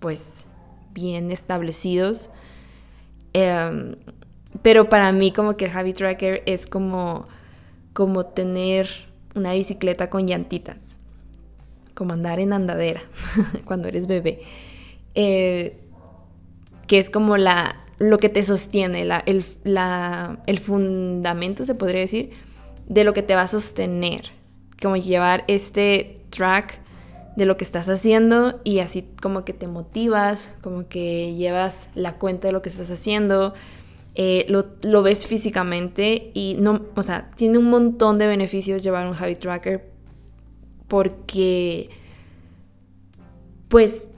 pues, 0.00 0.45
bien 0.92 1.30
establecidos. 1.30 2.30
Em, 3.35 3.97
pero 4.62 4.88
para 4.88 5.12
mí 5.12 5.33
como 5.33 5.56
que 5.56 5.66
el 5.66 5.76
habit 5.76 5.97
tracker 5.97 6.42
es 6.47 6.66
como, 6.66 7.28
como 7.92 8.25
tener 8.25 9.05
una 9.36 9.52
bicicleta 9.52 10.10
con 10.10 10.26
llantitas, 10.26 10.98
como 11.94 12.14
andar 12.14 12.40
en 12.40 12.52
andadera 12.52 13.02
cuando 13.64 13.88
eres 13.88 14.06
bebé, 14.06 14.40
eh, 15.14 15.78
que 16.86 16.98
es 16.98 17.10
como 17.10 17.36
la, 17.36 17.76
lo 17.98 18.18
que 18.18 18.28
te 18.28 18.42
sostiene, 18.42 19.02
el, 19.02 19.44
el 20.46 20.58
fundamento, 20.58 21.64
se 21.64 21.74
podría 21.74 22.00
decir, 22.00 22.30
de 22.88 23.04
lo 23.04 23.14
que 23.14 23.22
te 23.22 23.34
va 23.34 23.42
a 23.42 23.46
sostener, 23.46 24.30
como 24.80 24.96
llevar 24.96 25.44
este 25.48 26.20
track 26.30 26.80
de 27.36 27.44
lo 27.44 27.56
que 27.56 27.64
estás 27.64 27.88
haciendo 27.88 28.60
y 28.64 28.78
así 28.78 29.06
como 29.20 29.44
que 29.44 29.52
te 29.52 29.68
motivas, 29.68 30.50
como 30.62 30.88
que 30.88 31.34
llevas 31.34 31.90
la 31.94 32.14
cuenta 32.14 32.48
de 32.48 32.52
lo 32.52 32.62
que 32.62 32.70
estás 32.70 32.90
haciendo, 32.90 33.54
eh, 34.18 34.46
lo, 34.49 35.02
ves 35.02 35.26
físicamente 35.26 36.30
y 36.32 36.56
no, 36.58 36.87
o 36.94 37.02
sea, 37.02 37.30
tiene 37.37 37.58
un 37.58 37.68
montón 37.68 38.16
de 38.18 38.26
beneficios 38.26 38.82
llevar 38.82 39.06
un 39.06 39.14
habit 39.14 39.40
tracker 39.40 39.90
porque, 40.88 41.90
pues, 43.68 44.08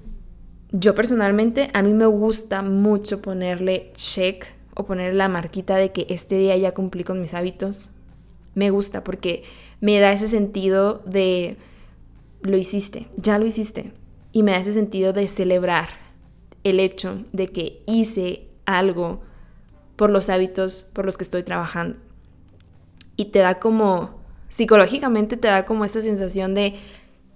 yo 0.71 0.95
personalmente, 0.95 1.71
a 1.75 1.83
mí 1.83 1.93
me 1.95 2.07
gusta 2.07 2.63
mucho 2.63 3.21
ponerle 3.21 3.91
check 3.95 4.47
o 4.75 4.87
poner 4.87 5.15
la 5.15 5.29
marquita 5.29 5.75
de 5.75 5.91
que 5.91 6.07
este 6.11 6.39
día 6.39 6.57
ya 6.57 6.75
cumplí 6.75 7.03
con 7.03 7.21
mis 7.21 7.35
hábitos. 7.35 7.91
Me 8.55 8.71
gusta 8.71 9.03
porque 9.03 9.43
me 9.81 9.99
da 9.99 10.13
ese 10.13 10.29
sentido 10.29 11.03
de 11.07 11.57
lo 12.43 12.57
hiciste, 12.57 13.09
ya 13.17 13.41
lo 13.41 13.47
hiciste. 13.47 13.93
Y 14.31 14.45
me 14.45 14.53
da 14.53 14.59
ese 14.59 14.75
sentido 14.75 15.13
de 15.13 15.27
celebrar 15.27 15.89
el 16.63 16.79
hecho 16.79 17.25
de 17.33 17.49
que 17.49 17.83
hice 17.87 18.45
algo 18.65 19.23
por 19.99 20.11
los 20.11 20.31
hábitos 20.31 20.87
por 20.93 21.05
los 21.05 21.19
que 21.19 21.25
estoy 21.25 21.43
trabajando. 21.43 21.99
Y 23.17 23.27
te 23.27 23.41
da 23.41 23.59
como, 23.59 24.21
psicológicamente 24.49 25.37
te 25.37 25.49
da 25.49 25.65
como 25.65 25.85
esta 25.85 26.01
sensación 26.01 26.55
de 26.55 26.77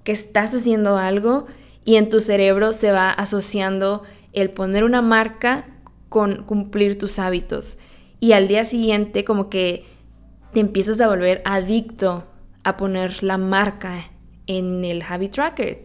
que 0.04 0.12
estás 0.12 0.54
haciendo 0.54 0.96
algo 0.96 1.46
y 1.84 1.96
en 1.96 2.08
tu 2.08 2.20
cerebro 2.20 2.72
se 2.72 2.92
va 2.92 3.10
asociando 3.10 4.04
el 4.32 4.50
poner 4.50 4.84
una 4.84 5.02
marca 5.02 5.66
con 6.08 6.44
cumplir 6.44 6.96
tus 6.96 7.18
hábitos. 7.18 7.78
Y 8.20 8.30
al 8.30 8.46
día 8.46 8.64
siguiente 8.64 9.24
como 9.24 9.50
que 9.50 9.84
te 10.54 10.60
empiezas 10.60 11.00
a 11.00 11.08
volver 11.08 11.42
adicto 11.44 12.28
a 12.62 12.76
poner 12.76 13.24
la 13.24 13.38
marca 13.38 14.04
en 14.46 14.84
el 14.84 15.02
habit 15.02 15.32
tracker. 15.32 15.82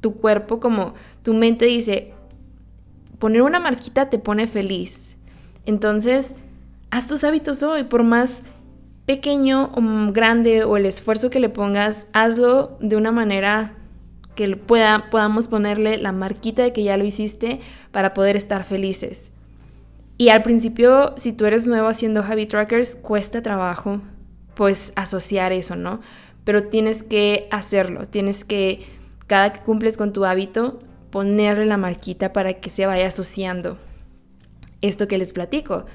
Tu 0.00 0.14
cuerpo 0.14 0.60
como 0.60 0.94
tu 1.22 1.34
mente 1.34 1.66
dice, 1.66 2.14
poner 3.18 3.42
una 3.42 3.60
marquita 3.60 4.08
te 4.08 4.18
pone 4.18 4.46
feliz. 4.46 5.05
Entonces, 5.66 6.34
haz 6.90 7.06
tus 7.06 7.24
hábitos 7.24 7.62
hoy, 7.62 7.84
por 7.84 8.04
más 8.04 8.40
pequeño 9.04 9.70
o 9.74 10.12
grande 10.12 10.64
o 10.64 10.76
el 10.76 10.86
esfuerzo 10.86 11.28
que 11.28 11.40
le 11.40 11.48
pongas, 11.48 12.06
hazlo 12.12 12.76
de 12.80 12.96
una 12.96 13.12
manera 13.12 13.74
que 14.34 14.56
pueda, 14.56 15.10
podamos 15.10 15.48
ponerle 15.48 15.96
la 15.96 16.12
marquita 16.12 16.62
de 16.62 16.72
que 16.72 16.82
ya 16.82 16.96
lo 16.96 17.04
hiciste 17.04 17.60
para 17.90 18.14
poder 18.14 18.36
estar 18.36 18.64
felices. 18.64 19.30
Y 20.18 20.30
al 20.30 20.42
principio, 20.42 21.14
si 21.16 21.32
tú 21.32 21.44
eres 21.44 21.66
nuevo 21.66 21.88
haciendo 21.88 22.22
habit 22.22 22.50
trackers, 22.50 22.94
cuesta 22.94 23.42
trabajo 23.42 24.00
pues 24.54 24.92
asociar 24.96 25.52
eso, 25.52 25.76
¿no? 25.76 26.00
Pero 26.44 26.64
tienes 26.64 27.02
que 27.02 27.46
hacerlo, 27.50 28.08
tienes 28.08 28.44
que, 28.44 28.86
cada 29.26 29.52
que 29.52 29.60
cumples 29.60 29.96
con 29.98 30.12
tu 30.12 30.24
hábito, 30.24 30.80
ponerle 31.10 31.66
la 31.66 31.76
marquita 31.76 32.32
para 32.32 32.54
que 32.54 32.70
se 32.70 32.86
vaya 32.86 33.06
asociando 33.06 33.78
esto 34.82 35.08
que 35.08 35.18
les 35.18 35.32
platico. 35.32 35.86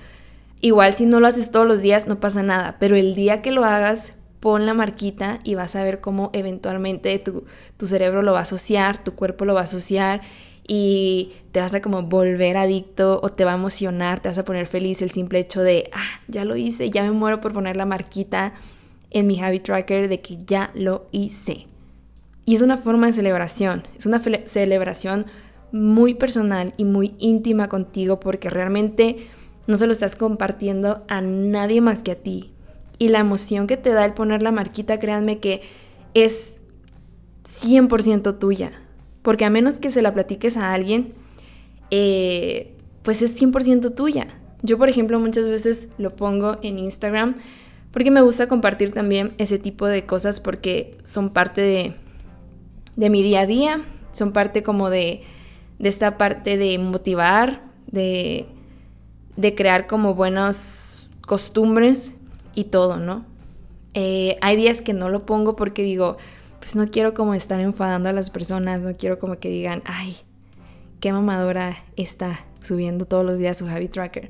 Igual 0.61 0.93
si 0.93 1.05
no 1.05 1.19
lo 1.19 1.27
haces 1.27 1.51
todos 1.51 1.67
los 1.67 1.81
días 1.81 2.07
no 2.07 2.19
pasa 2.19 2.43
nada, 2.43 2.77
pero 2.79 2.95
el 2.95 3.15
día 3.15 3.41
que 3.41 3.51
lo 3.51 3.65
hagas, 3.65 4.13
pon 4.39 4.65
la 4.65 4.73
marquita 4.73 5.39
y 5.43 5.55
vas 5.55 5.75
a 5.75 5.83
ver 5.83 6.01
cómo 6.01 6.29
eventualmente 6.33 7.17
tu, 7.19 7.45
tu 7.77 7.85
cerebro 7.87 8.21
lo 8.21 8.33
va 8.33 8.39
a 8.39 8.43
asociar, 8.43 9.03
tu 9.03 9.13
cuerpo 9.13 9.45
lo 9.45 9.53
va 9.53 9.61
a 9.61 9.63
asociar 9.63 10.21
y 10.67 11.33
te 11.51 11.59
vas 11.59 11.73
a 11.73 11.81
como 11.81 12.03
volver 12.03 12.57
adicto 12.57 13.19
o 13.23 13.29
te 13.29 13.45
va 13.45 13.51
a 13.51 13.55
emocionar, 13.55 14.19
te 14.19 14.29
vas 14.29 14.37
a 14.37 14.45
poner 14.45 14.67
feliz 14.67 15.01
el 15.01 15.11
simple 15.11 15.39
hecho 15.39 15.61
de, 15.61 15.89
ah, 15.93 16.21
ya 16.27 16.45
lo 16.45 16.55
hice, 16.55 16.89
ya 16.89 17.03
me 17.03 17.11
muero 17.11 17.41
por 17.41 17.53
poner 17.53 17.75
la 17.75 17.85
marquita 17.85 18.53
en 19.09 19.27
mi 19.27 19.41
habit 19.41 19.63
tracker 19.63 20.07
de 20.07 20.21
que 20.21 20.37
ya 20.45 20.71
lo 20.73 21.07
hice. 21.11 21.67
Y 22.45 22.55
es 22.55 22.61
una 22.61 22.77
forma 22.77 23.07
de 23.07 23.13
celebración, 23.13 23.83
es 23.97 24.05
una 24.05 24.19
celebración 24.19 25.25
muy 25.71 26.13
personal 26.13 26.73
y 26.77 26.85
muy 26.85 27.15
íntima 27.17 27.69
contigo 27.69 28.19
porque 28.19 28.49
realmente 28.49 29.17
no 29.67 29.77
se 29.77 29.87
lo 29.87 29.93
estás 29.93 30.15
compartiendo 30.15 31.03
a 31.07 31.21
nadie 31.21 31.81
más 31.81 32.03
que 32.03 32.11
a 32.11 32.15
ti. 32.15 32.51
Y 32.97 33.07
la 33.07 33.19
emoción 33.19 33.67
que 33.67 33.77
te 33.77 33.91
da 33.91 34.05
el 34.05 34.13
poner 34.13 34.43
la 34.43 34.51
marquita, 34.51 34.99
créanme 34.99 35.39
que 35.39 35.61
es 36.13 36.57
100% 37.45 38.37
tuya. 38.37 38.71
Porque 39.21 39.45
a 39.45 39.49
menos 39.49 39.79
que 39.79 39.89
se 39.89 40.01
la 40.01 40.13
platiques 40.13 40.57
a 40.57 40.73
alguien, 40.73 41.13
eh, 41.89 42.75
pues 43.03 43.21
es 43.21 43.39
100% 43.41 43.95
tuya. 43.95 44.27
Yo, 44.63 44.77
por 44.77 44.89
ejemplo, 44.89 45.19
muchas 45.19 45.47
veces 45.47 45.89
lo 45.97 46.15
pongo 46.15 46.57
en 46.61 46.77
Instagram 46.79 47.35
porque 47.91 48.11
me 48.11 48.21
gusta 48.21 48.47
compartir 48.47 48.93
también 48.93 49.33
ese 49.37 49.59
tipo 49.59 49.85
de 49.85 50.05
cosas 50.05 50.39
porque 50.39 50.97
son 51.03 51.31
parte 51.31 51.61
de, 51.61 51.95
de 52.95 53.09
mi 53.09 53.21
día 53.21 53.41
a 53.41 53.45
día, 53.45 53.81
son 54.13 54.31
parte 54.31 54.63
como 54.63 54.89
de, 54.89 55.21
de 55.81 55.89
esta 55.89 56.15
parte 56.17 56.57
de 56.57 56.77
motivar, 56.77 57.63
de, 57.87 58.45
de 59.35 59.55
crear 59.55 59.87
como 59.87 60.13
buenas 60.13 61.09
costumbres 61.25 62.15
y 62.53 62.65
todo, 62.65 62.97
¿no? 62.97 63.25
Eh, 63.95 64.37
hay 64.41 64.57
días 64.57 64.81
que 64.81 64.93
no 64.93 65.09
lo 65.09 65.25
pongo 65.25 65.55
porque 65.55 65.81
digo, 65.81 66.17
pues 66.59 66.75
no 66.75 66.87
quiero 66.89 67.15
como 67.15 67.33
estar 67.33 67.59
enfadando 67.59 68.09
a 68.09 68.13
las 68.13 68.29
personas, 68.29 68.81
no 68.81 68.95
quiero 68.95 69.17
como 69.17 69.39
que 69.39 69.49
digan, 69.49 69.81
ay, 69.85 70.17
qué 70.99 71.11
mamadora 71.11 71.83
está 71.97 72.45
subiendo 72.61 73.05
todos 73.05 73.25
los 73.25 73.39
días 73.39 73.57
su 73.57 73.67
habit 73.67 73.91
tracker. 73.91 74.29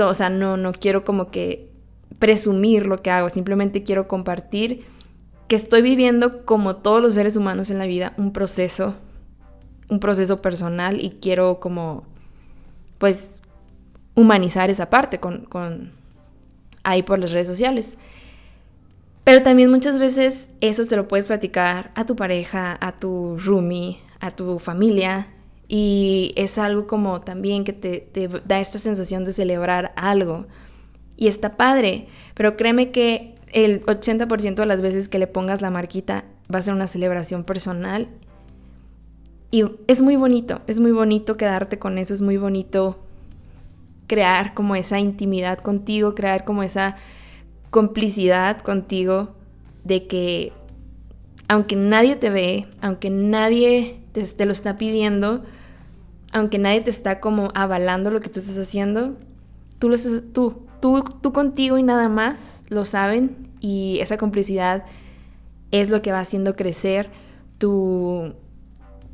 o 0.00 0.14
sea, 0.14 0.30
no, 0.30 0.56
no 0.56 0.72
quiero 0.72 1.04
como 1.04 1.30
que 1.30 1.70
presumir 2.18 2.86
lo 2.86 3.02
que 3.02 3.12
hago, 3.12 3.30
simplemente 3.30 3.84
quiero 3.84 4.08
compartir 4.08 4.84
que 5.46 5.54
estoy 5.54 5.80
viviendo 5.80 6.44
como 6.44 6.74
todos 6.74 7.00
los 7.00 7.14
seres 7.14 7.36
humanos 7.36 7.70
en 7.70 7.78
la 7.78 7.86
vida 7.86 8.14
un 8.16 8.32
proceso, 8.32 8.96
un 9.88 10.00
proceso 10.00 10.42
personal 10.42 11.00
y 11.04 11.10
quiero 11.10 11.60
como, 11.60 12.04
pues, 12.98 13.42
humanizar 14.14 14.70
esa 14.70 14.90
parte 14.90 15.20
con, 15.20 15.44
con 15.44 15.92
ahí 16.82 17.02
por 17.02 17.18
las 17.18 17.32
redes 17.32 17.46
sociales. 17.46 17.96
Pero 19.26 19.42
también 19.42 19.70
muchas 19.70 19.98
veces 19.98 20.50
eso 20.60 20.84
se 20.84 20.94
lo 20.94 21.08
puedes 21.08 21.26
platicar 21.26 21.90
a 21.96 22.06
tu 22.06 22.14
pareja, 22.14 22.78
a 22.80 22.92
tu 22.92 23.36
roomie, 23.38 23.98
a 24.20 24.30
tu 24.30 24.60
familia. 24.60 25.26
Y 25.66 26.32
es 26.36 26.58
algo 26.58 26.86
como 26.86 27.20
también 27.22 27.64
que 27.64 27.72
te, 27.72 28.28
da 28.46 28.60
esta 28.60 28.78
sensación 28.78 29.24
de 29.24 29.32
celebrar 29.32 29.92
algo. 29.96 30.46
Y 31.16 31.26
está 31.26 31.56
padre. 31.56 32.06
Pero 32.34 32.56
créeme 32.56 32.92
que 32.92 33.34
el 33.52 33.84
80% 33.86 34.54
de 34.54 34.66
las 34.66 34.80
veces 34.80 35.08
que 35.08 35.18
le 35.18 35.26
pongas 35.26 35.60
la 35.60 35.70
marquita 35.70 36.24
va 36.54 36.60
a 36.60 36.62
ser 36.62 36.74
una 36.74 36.86
celebración 36.86 37.42
personal. 37.42 38.06
Y 39.50 39.64
es 39.86 40.02
muy 40.02 40.16
bonito, 40.16 40.60
es 40.66 40.80
muy 40.80 40.92
bonito 40.92 41.36
quedarte 41.36 41.78
con 41.78 41.98
eso, 41.98 42.14
es 42.14 42.20
muy 42.20 42.36
bonito 42.36 42.98
crear 44.06 44.54
como 44.54 44.76
esa 44.76 44.98
intimidad 44.98 45.58
contigo, 45.58 46.14
crear 46.14 46.44
como 46.44 46.62
esa 46.62 46.96
complicidad 47.70 48.60
contigo 48.60 49.34
de 49.84 50.06
que 50.06 50.52
aunque 51.48 51.76
nadie 51.76 52.16
te 52.16 52.30
ve, 52.30 52.66
aunque 52.80 53.10
nadie 53.10 54.00
te, 54.12 54.46
lo 54.46 54.52
está 54.52 54.78
pidiendo, 54.78 55.42
aunque 56.32 56.58
nadie 56.58 56.80
te 56.80 56.90
está 56.90 57.20
como 57.20 57.50
avalando 57.54 58.10
lo 58.10 58.20
que 58.20 58.28
tú 58.28 58.40
estás 58.40 58.58
haciendo, 58.58 59.16
tú, 59.78 59.88
lo 59.88 59.96
tú, 60.32 60.62
tú, 60.80 61.04
tú 61.20 61.32
contigo 61.32 61.78
y 61.78 61.82
nada 61.82 62.08
más 62.08 62.60
lo 62.68 62.84
saben 62.84 63.36
y 63.60 63.98
esa 64.00 64.16
complicidad 64.16 64.84
es 65.70 65.90
lo 65.90 66.02
que 66.02 66.12
va 66.12 66.20
haciendo 66.20 66.54
crecer 66.54 67.10
tu, 67.58 68.34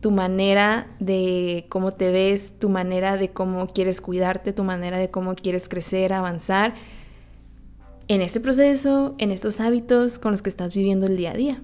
tu 0.03 0.11
manera 0.11 0.89
de 0.99 1.67
cómo 1.69 1.93
te 1.93 2.11
ves, 2.11 2.59
tu 2.59 2.69
manera 2.69 3.17
de 3.17 3.31
cómo 3.31 3.69
quieres 3.69 4.01
cuidarte, 4.01 4.53
tu 4.53 4.65
manera 4.65 4.99
de 4.99 5.11
cómo 5.11 5.37
quieres 5.37 5.69
crecer, 5.69 6.13
avanzar 6.13 6.75
en 8.09 8.21
este 8.21 8.41
proceso, 8.41 9.15
en 9.19 9.31
estos 9.31 9.61
hábitos 9.61 10.19
con 10.19 10.33
los 10.33 10.43
que 10.43 10.51
estás 10.51 10.75
viviendo 10.75 11.07
el 11.07 11.17
día 11.17 11.31
a 11.31 11.35
día. 11.35 11.63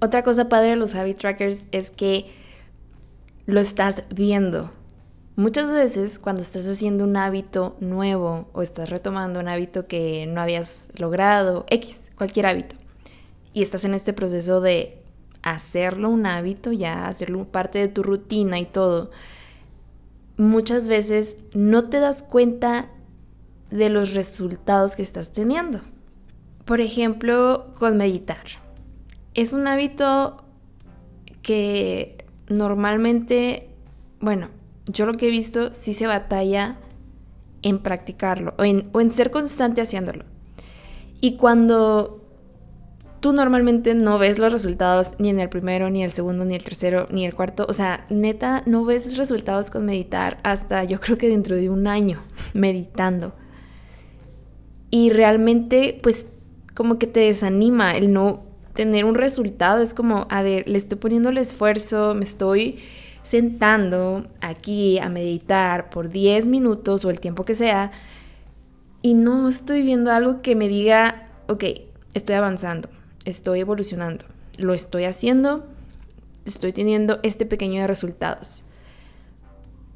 Otra 0.00 0.22
cosa 0.22 0.48
padre 0.48 0.70
de 0.70 0.76
los 0.76 0.94
habit 0.94 1.18
trackers 1.18 1.62
es 1.72 1.90
que 1.90 2.24
lo 3.44 3.60
estás 3.60 4.04
viendo. 4.08 4.70
Muchas 5.36 5.70
veces 5.70 6.18
cuando 6.18 6.40
estás 6.40 6.66
haciendo 6.66 7.04
un 7.04 7.18
hábito 7.18 7.76
nuevo 7.80 8.48
o 8.54 8.62
estás 8.62 8.88
retomando 8.88 9.40
un 9.40 9.48
hábito 9.48 9.86
que 9.86 10.24
no 10.26 10.40
habías 10.40 10.90
logrado, 10.96 11.66
X, 11.68 12.08
cualquier 12.16 12.46
hábito, 12.46 12.76
y 13.52 13.62
estás 13.62 13.84
en 13.84 13.92
este 13.92 14.14
proceso 14.14 14.62
de 14.62 15.03
hacerlo 15.44 16.08
un 16.08 16.26
hábito, 16.26 16.72
ya 16.72 17.06
hacerlo 17.06 17.44
parte 17.44 17.78
de 17.78 17.88
tu 17.88 18.02
rutina 18.02 18.58
y 18.58 18.64
todo, 18.64 19.10
muchas 20.38 20.88
veces 20.88 21.36
no 21.52 21.90
te 21.90 22.00
das 22.00 22.22
cuenta 22.22 22.88
de 23.70 23.90
los 23.90 24.14
resultados 24.14 24.96
que 24.96 25.02
estás 25.02 25.32
teniendo. 25.32 25.80
Por 26.64 26.80
ejemplo, 26.80 27.74
con 27.78 27.98
meditar. 27.98 28.44
Es 29.34 29.52
un 29.52 29.68
hábito 29.68 30.44
que 31.42 32.24
normalmente, 32.48 33.68
bueno, 34.20 34.48
yo 34.86 35.04
lo 35.04 35.12
que 35.12 35.26
he 35.26 35.30
visto 35.30 35.74
sí 35.74 35.92
se 35.92 36.06
batalla 36.06 36.78
en 37.60 37.80
practicarlo 37.80 38.54
o 38.58 38.64
en, 38.64 38.88
o 38.92 39.00
en 39.02 39.10
ser 39.10 39.30
constante 39.30 39.82
haciéndolo. 39.82 40.24
Y 41.20 41.36
cuando 41.36 42.23
tú 43.24 43.32
normalmente 43.32 43.94
no 43.94 44.18
ves 44.18 44.38
los 44.38 44.52
resultados 44.52 45.12
ni 45.16 45.30
en 45.30 45.40
el 45.40 45.48
primero, 45.48 45.88
ni 45.88 46.04
el 46.04 46.10
segundo, 46.10 46.44
ni 46.44 46.56
el 46.56 46.62
tercero, 46.62 47.06
ni 47.10 47.24
el 47.24 47.32
cuarto. 47.32 47.64
O 47.66 47.72
sea, 47.72 48.04
neta, 48.10 48.62
no 48.66 48.84
ves 48.84 49.16
resultados 49.16 49.70
con 49.70 49.86
meditar 49.86 50.40
hasta 50.42 50.84
yo 50.84 51.00
creo 51.00 51.16
que 51.16 51.30
dentro 51.30 51.56
de 51.56 51.70
un 51.70 51.86
año 51.86 52.18
meditando 52.52 53.32
y 54.90 55.08
realmente 55.08 55.98
pues 56.02 56.26
como 56.74 56.98
que 56.98 57.06
te 57.06 57.20
desanima 57.20 57.96
el 57.96 58.12
no 58.12 58.42
tener 58.74 59.06
un 59.06 59.14
resultado. 59.14 59.82
Es 59.82 59.94
como, 59.94 60.26
a 60.28 60.42
ver, 60.42 60.68
le 60.68 60.76
estoy 60.76 60.98
poniendo 60.98 61.30
el 61.30 61.38
esfuerzo, 61.38 62.14
me 62.14 62.24
estoy 62.24 62.76
sentando 63.22 64.26
aquí 64.42 64.98
a 64.98 65.08
meditar 65.08 65.88
por 65.88 66.10
10 66.10 66.46
minutos 66.46 67.06
o 67.06 67.10
el 67.10 67.20
tiempo 67.20 67.46
que 67.46 67.54
sea 67.54 67.90
y 69.00 69.14
no 69.14 69.48
estoy 69.48 69.80
viendo 69.80 70.12
algo 70.12 70.42
que 70.42 70.54
me 70.54 70.68
diga, 70.68 71.30
ok, 71.48 71.64
estoy 72.12 72.34
avanzando, 72.34 72.90
estoy 73.24 73.60
evolucionando, 73.60 74.24
lo 74.58 74.74
estoy 74.74 75.04
haciendo, 75.04 75.66
estoy 76.44 76.72
teniendo 76.72 77.20
este 77.22 77.46
pequeño 77.46 77.80
de 77.80 77.86
resultados. 77.86 78.64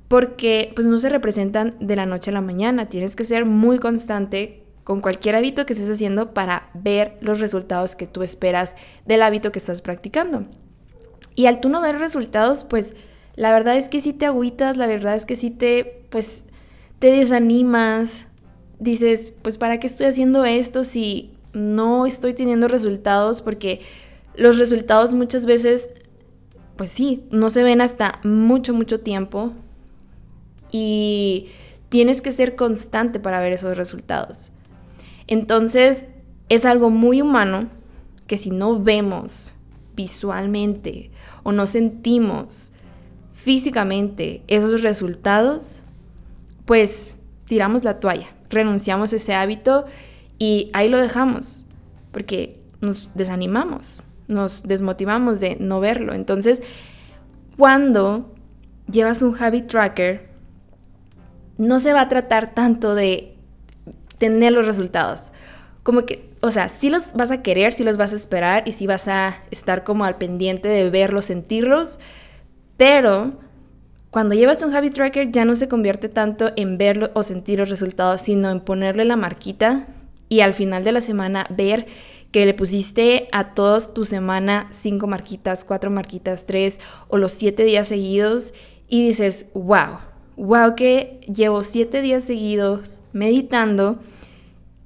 Porque 0.08 0.72
pues 0.74 0.86
no 0.86 0.98
se 0.98 1.10
representan 1.10 1.74
de 1.80 1.96
la 1.96 2.06
noche 2.06 2.30
a 2.30 2.34
la 2.34 2.40
mañana, 2.40 2.88
tienes 2.88 3.14
que 3.14 3.24
ser 3.24 3.44
muy 3.44 3.78
constante 3.78 4.62
con 4.84 5.02
cualquier 5.02 5.36
hábito 5.36 5.66
que 5.66 5.74
estés 5.74 5.90
haciendo 5.90 6.32
para 6.32 6.70
ver 6.72 7.18
los 7.20 7.40
resultados 7.40 7.94
que 7.94 8.06
tú 8.06 8.22
esperas 8.22 8.74
del 9.04 9.22
hábito 9.22 9.52
que 9.52 9.58
estás 9.58 9.82
practicando. 9.82 10.46
Y 11.34 11.44
al 11.44 11.60
tú 11.60 11.68
no 11.68 11.82
ver 11.82 11.98
resultados, 11.98 12.64
pues 12.64 12.94
la 13.36 13.52
verdad 13.52 13.76
es 13.76 13.88
que 13.88 14.00
sí 14.00 14.14
te 14.14 14.24
agüitas, 14.24 14.76
la 14.76 14.86
verdad 14.86 15.14
es 15.14 15.26
que 15.26 15.36
sí 15.36 15.50
te, 15.50 16.02
pues, 16.08 16.44
te 16.98 17.12
desanimas. 17.12 18.24
Dices, 18.80 19.34
pues, 19.42 19.58
¿para 19.58 19.78
qué 19.78 19.86
estoy 19.86 20.06
haciendo 20.06 20.44
esto 20.44 20.82
si 20.84 21.34
no 21.52 22.06
estoy 22.06 22.34
teniendo 22.34 22.68
resultados? 22.68 23.42
Porque 23.42 23.80
los 24.36 24.58
resultados 24.58 25.14
muchas 25.14 25.46
veces, 25.46 25.88
pues 26.76 26.90
sí, 26.90 27.24
no 27.30 27.50
se 27.50 27.62
ven 27.62 27.80
hasta 27.80 28.20
mucho, 28.24 28.74
mucho 28.74 29.00
tiempo. 29.00 29.52
Y 30.70 31.48
tienes 31.88 32.20
que 32.20 32.32
ser 32.32 32.56
constante 32.56 33.20
para 33.20 33.40
ver 33.40 33.52
esos 33.52 33.76
resultados. 33.76 34.52
Entonces, 35.26 36.06
es 36.48 36.64
algo 36.64 36.90
muy 36.90 37.20
humano 37.20 37.68
que 38.26 38.36
si 38.36 38.50
no 38.50 38.78
vemos 38.80 39.52
visualmente 39.96 41.10
o 41.42 41.52
no 41.52 41.66
sentimos 41.66 42.72
físicamente 43.32 44.42
esos 44.46 44.82
resultados, 44.82 45.82
pues 46.64 47.16
tiramos 47.46 47.84
la 47.84 48.00
toalla, 48.00 48.28
renunciamos 48.50 49.12
a 49.12 49.16
ese 49.16 49.34
hábito 49.34 49.86
y 50.38 50.70
ahí 50.72 50.88
lo 50.88 50.98
dejamos, 50.98 51.66
porque 52.12 52.60
nos 52.80 53.10
desanimamos, 53.14 53.98
nos 54.28 54.62
desmotivamos 54.62 55.40
de 55.40 55.56
no 55.58 55.80
verlo. 55.80 56.14
Entonces, 56.14 56.62
cuando 57.56 58.34
llevas 58.90 59.22
un 59.22 59.36
habit 59.40 59.66
tracker, 59.66 60.28
no 61.56 61.80
se 61.80 61.92
va 61.92 62.02
a 62.02 62.08
tratar 62.08 62.54
tanto 62.54 62.94
de 62.94 63.34
tener 64.18 64.52
los 64.52 64.64
resultados. 64.64 65.32
Como 65.82 66.04
que, 66.06 66.30
o 66.40 66.50
sea, 66.50 66.68
sí 66.68 66.88
los 66.88 67.14
vas 67.14 67.30
a 67.30 67.42
querer, 67.42 67.72
sí 67.72 67.82
los 67.82 67.96
vas 67.96 68.12
a 68.12 68.16
esperar 68.16 68.62
y 68.66 68.72
sí 68.72 68.86
vas 68.86 69.08
a 69.08 69.36
estar 69.50 69.82
como 69.82 70.04
al 70.04 70.16
pendiente 70.16 70.68
de 70.68 70.88
verlos, 70.90 71.24
sentirlos, 71.24 71.98
pero 72.76 73.32
cuando 74.10 74.34
llevas 74.34 74.62
un 74.62 74.74
habit 74.74 74.94
tracker 74.94 75.32
ya 75.32 75.44
no 75.44 75.56
se 75.56 75.68
convierte 75.68 76.08
tanto 76.08 76.52
en 76.56 76.78
verlo 76.78 77.10
o 77.14 77.22
sentir 77.22 77.58
los 77.58 77.70
resultados, 77.70 78.20
sino 78.20 78.50
en 78.50 78.60
ponerle 78.60 79.04
la 79.04 79.16
marquita 79.16 79.86
y 80.28 80.40
al 80.40 80.54
final 80.54 80.84
de 80.84 80.92
la 80.92 81.00
semana 81.00 81.46
ver 81.50 81.86
que 82.30 82.44
le 82.44 82.54
pusiste 82.54 83.28
a 83.32 83.54
todos 83.54 83.94
tu 83.94 84.04
semana 84.04 84.68
cinco 84.70 85.06
marquitas, 85.06 85.64
cuatro 85.64 85.90
marquitas, 85.90 86.46
tres 86.46 86.78
o 87.08 87.16
los 87.16 87.32
siete 87.32 87.64
días 87.64 87.88
seguidos 87.88 88.52
y 88.86 89.06
dices, 89.06 89.46
wow, 89.54 89.98
wow 90.36 90.74
que 90.74 91.20
llevo 91.32 91.62
siete 91.62 92.02
días 92.02 92.24
seguidos 92.24 93.00
meditando 93.12 93.98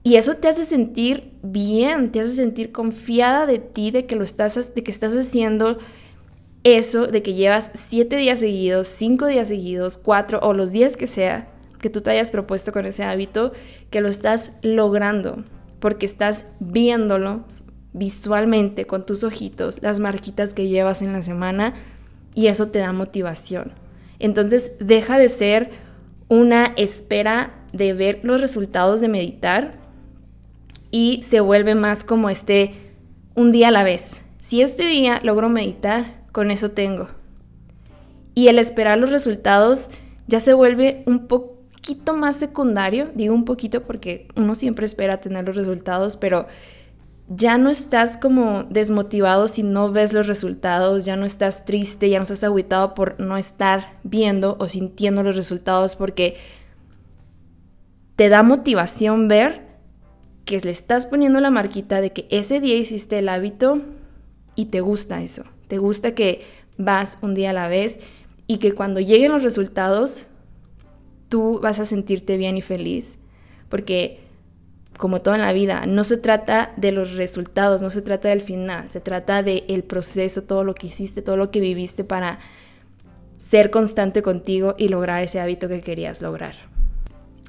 y 0.04 0.16
eso 0.16 0.36
te 0.36 0.48
hace 0.48 0.64
sentir 0.64 1.32
bien, 1.42 2.10
te 2.10 2.20
hace 2.20 2.34
sentir 2.34 2.72
confiada 2.72 3.46
de 3.46 3.58
ti, 3.58 3.90
de 3.90 4.06
que 4.06 4.16
lo 4.16 4.24
estás, 4.24 4.74
de 4.74 4.82
que 4.82 4.90
estás 4.90 5.12
haciendo 5.14 5.78
eso, 6.64 7.06
de 7.06 7.22
que 7.22 7.34
llevas 7.34 7.70
siete 7.74 8.16
días 8.16 8.40
seguidos, 8.40 8.88
cinco 8.88 9.26
días 9.26 9.48
seguidos, 9.48 9.98
cuatro 9.98 10.40
o 10.42 10.52
los 10.54 10.72
días 10.72 10.96
que 10.96 11.06
sea 11.06 11.51
que 11.82 11.90
tú 11.90 12.00
te 12.00 12.12
hayas 12.12 12.30
propuesto 12.30 12.72
con 12.72 12.86
ese 12.86 13.04
hábito, 13.04 13.52
que 13.90 14.00
lo 14.00 14.08
estás 14.08 14.52
logrando, 14.62 15.44
porque 15.80 16.06
estás 16.06 16.46
viéndolo 16.60 17.44
visualmente 17.92 18.86
con 18.86 19.04
tus 19.04 19.22
ojitos, 19.24 19.82
las 19.82 19.98
marquitas 19.98 20.54
que 20.54 20.68
llevas 20.68 21.02
en 21.02 21.12
la 21.12 21.22
semana, 21.22 21.74
y 22.34 22.46
eso 22.46 22.68
te 22.68 22.78
da 22.78 22.94
motivación. 22.94 23.72
Entonces 24.18 24.72
deja 24.78 25.18
de 25.18 25.28
ser 25.28 25.70
una 26.28 26.72
espera 26.76 27.52
de 27.72 27.92
ver 27.92 28.20
los 28.22 28.40
resultados 28.40 29.00
de 29.00 29.08
meditar 29.08 29.74
y 30.90 31.22
se 31.24 31.40
vuelve 31.40 31.74
más 31.74 32.04
como 32.04 32.30
este 32.30 32.72
un 33.34 33.50
día 33.50 33.68
a 33.68 33.72
la 33.72 33.82
vez. 33.82 34.20
Si 34.40 34.62
este 34.62 34.86
día 34.86 35.20
logro 35.22 35.48
meditar, 35.48 36.22
con 36.32 36.50
eso 36.50 36.70
tengo. 36.70 37.08
Y 38.34 38.48
el 38.48 38.58
esperar 38.58 38.98
los 38.98 39.10
resultados 39.10 39.90
ya 40.26 40.40
se 40.40 40.54
vuelve 40.54 41.02
un 41.06 41.26
más 42.14 42.36
secundario, 42.36 43.10
digo 43.14 43.34
un 43.34 43.44
poquito 43.44 43.82
porque 43.82 44.28
uno 44.36 44.54
siempre 44.54 44.86
espera 44.86 45.20
tener 45.20 45.46
los 45.46 45.56
resultados, 45.56 46.16
pero 46.16 46.46
ya 47.28 47.56
no 47.58 47.70
estás 47.70 48.16
como 48.16 48.64
desmotivado 48.64 49.48
si 49.48 49.62
no 49.62 49.90
ves 49.90 50.12
los 50.12 50.26
resultados, 50.26 51.04
ya 51.04 51.16
no 51.16 51.24
estás 51.24 51.64
triste, 51.64 52.10
ya 52.10 52.18
no 52.18 52.24
estás 52.24 52.44
aguitado 52.44 52.94
por 52.94 53.18
no 53.20 53.36
estar 53.36 53.98
viendo 54.02 54.56
o 54.60 54.68
sintiendo 54.68 55.22
los 55.22 55.36
resultados 55.36 55.96
porque 55.96 56.36
te 58.16 58.28
da 58.28 58.42
motivación 58.42 59.28
ver 59.28 59.62
que 60.44 60.60
le 60.60 60.70
estás 60.70 61.06
poniendo 61.06 61.40
la 61.40 61.50
marquita 61.50 62.00
de 62.00 62.12
que 62.12 62.26
ese 62.30 62.60
día 62.60 62.76
hiciste 62.76 63.18
el 63.18 63.28
hábito 63.28 63.80
y 64.54 64.66
te 64.66 64.80
gusta 64.80 65.22
eso, 65.22 65.44
te 65.68 65.78
gusta 65.78 66.14
que 66.14 66.42
vas 66.76 67.18
un 67.22 67.34
día 67.34 67.50
a 67.50 67.54
la 67.54 67.68
vez 67.68 68.00
y 68.46 68.58
que 68.58 68.72
cuando 68.72 69.00
lleguen 69.00 69.32
los 69.32 69.42
resultados 69.42 70.26
tú 71.32 71.60
vas 71.60 71.78
a 71.78 71.86
sentirte 71.86 72.36
bien 72.36 72.58
y 72.58 72.60
feliz 72.60 73.18
porque 73.70 74.20
como 74.98 75.22
todo 75.22 75.34
en 75.34 75.40
la 75.40 75.54
vida, 75.54 75.86
no 75.86 76.04
se 76.04 76.18
trata 76.18 76.74
de 76.76 76.92
los 76.92 77.16
resultados, 77.16 77.80
no 77.80 77.88
se 77.88 78.02
trata 78.02 78.28
del 78.28 78.42
final, 78.42 78.90
se 78.90 79.00
trata 79.00 79.42
del 79.42 79.82
proceso, 79.82 80.42
todo 80.42 80.62
lo 80.62 80.74
que 80.74 80.88
hiciste, 80.88 81.22
todo 81.22 81.38
lo 81.38 81.50
que 81.50 81.60
viviste 81.60 82.04
para 82.04 82.38
ser 83.38 83.70
constante 83.70 84.20
contigo 84.20 84.74
y 84.76 84.88
lograr 84.88 85.22
ese 85.22 85.40
hábito 85.40 85.68
que 85.68 85.80
querías 85.80 86.20
lograr. 86.20 86.54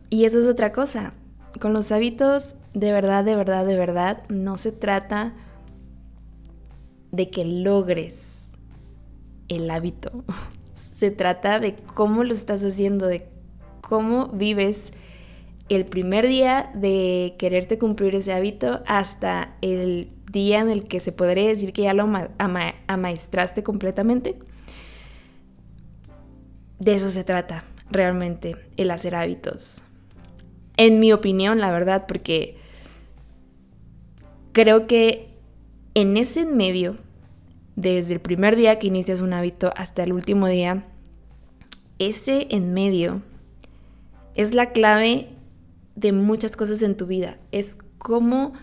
Y 0.10 0.24
eso 0.24 0.40
es 0.40 0.48
otra 0.48 0.72
cosa. 0.72 1.14
Con 1.60 1.74
los 1.74 1.92
hábitos, 1.92 2.56
de 2.74 2.94
verdad, 2.94 3.26
de 3.26 3.36
verdad, 3.36 3.66
de 3.66 3.76
verdad, 3.76 4.24
no 4.30 4.56
se 4.56 4.72
trata 4.72 5.34
de 7.12 7.30
que 7.30 7.44
logres 7.44 8.50
el 9.50 9.70
hábito. 9.70 10.24
Se 10.94 11.12
trata 11.12 11.60
de 11.60 11.76
cómo 11.76 12.24
lo 12.24 12.34
estás 12.34 12.64
haciendo, 12.64 13.08
de 13.08 13.33
cómo 13.84 14.30
vives 14.30 14.94
el 15.70 15.86
primer 15.86 16.28
día 16.28 16.72
de 16.74 17.36
quererte 17.38 17.78
cumplir 17.78 18.16
ese 18.16 18.34
hábito 18.34 18.82
hasta 18.88 19.56
el 19.62 20.10
día 20.32 20.60
en 20.62 20.70
el 20.70 20.88
que 20.88 21.00
se 21.00 21.12
podría 21.12 21.48
decir 21.48 21.74
que 21.74 21.84
ya 21.84 21.94
lo 21.94 22.10
amaestraste 22.88 23.62
completamente. 23.64 24.40
De 26.80 26.96
eso 26.96 27.10
se 27.10 27.24
trata 27.24 27.66
realmente 27.92 28.56
el 28.78 28.90
hacer 28.90 29.16
hábitos. 29.16 29.84
En 30.76 31.00
mi 31.00 31.14
opinión, 31.14 31.60
la 31.60 31.72
verdad, 31.72 32.06
porque 32.08 32.58
creo 34.54 34.88
que 34.88 35.30
en 35.94 36.18
ese 36.18 36.46
medio, 36.46 36.98
desde 37.76 38.14
el 38.14 38.20
primer 38.22 38.56
día 38.56 38.80
que 38.80 38.88
inicias 38.88 39.22
un 39.22 39.34
hábito 39.34 39.72
hasta 39.76 40.04
el 40.04 40.14
último 40.14 40.48
día, 40.48 40.86
ese 42.00 42.48
en 42.50 42.74
medio 42.74 43.22
es 44.36 44.54
la 44.54 44.72
clave 44.72 45.30
de 45.96 46.12
muchas 46.12 46.58
cosas 46.58 46.82
en 46.82 46.98
tu 46.98 47.06
vida. 47.06 47.38
Es 47.52 47.78
cómo 47.98 48.54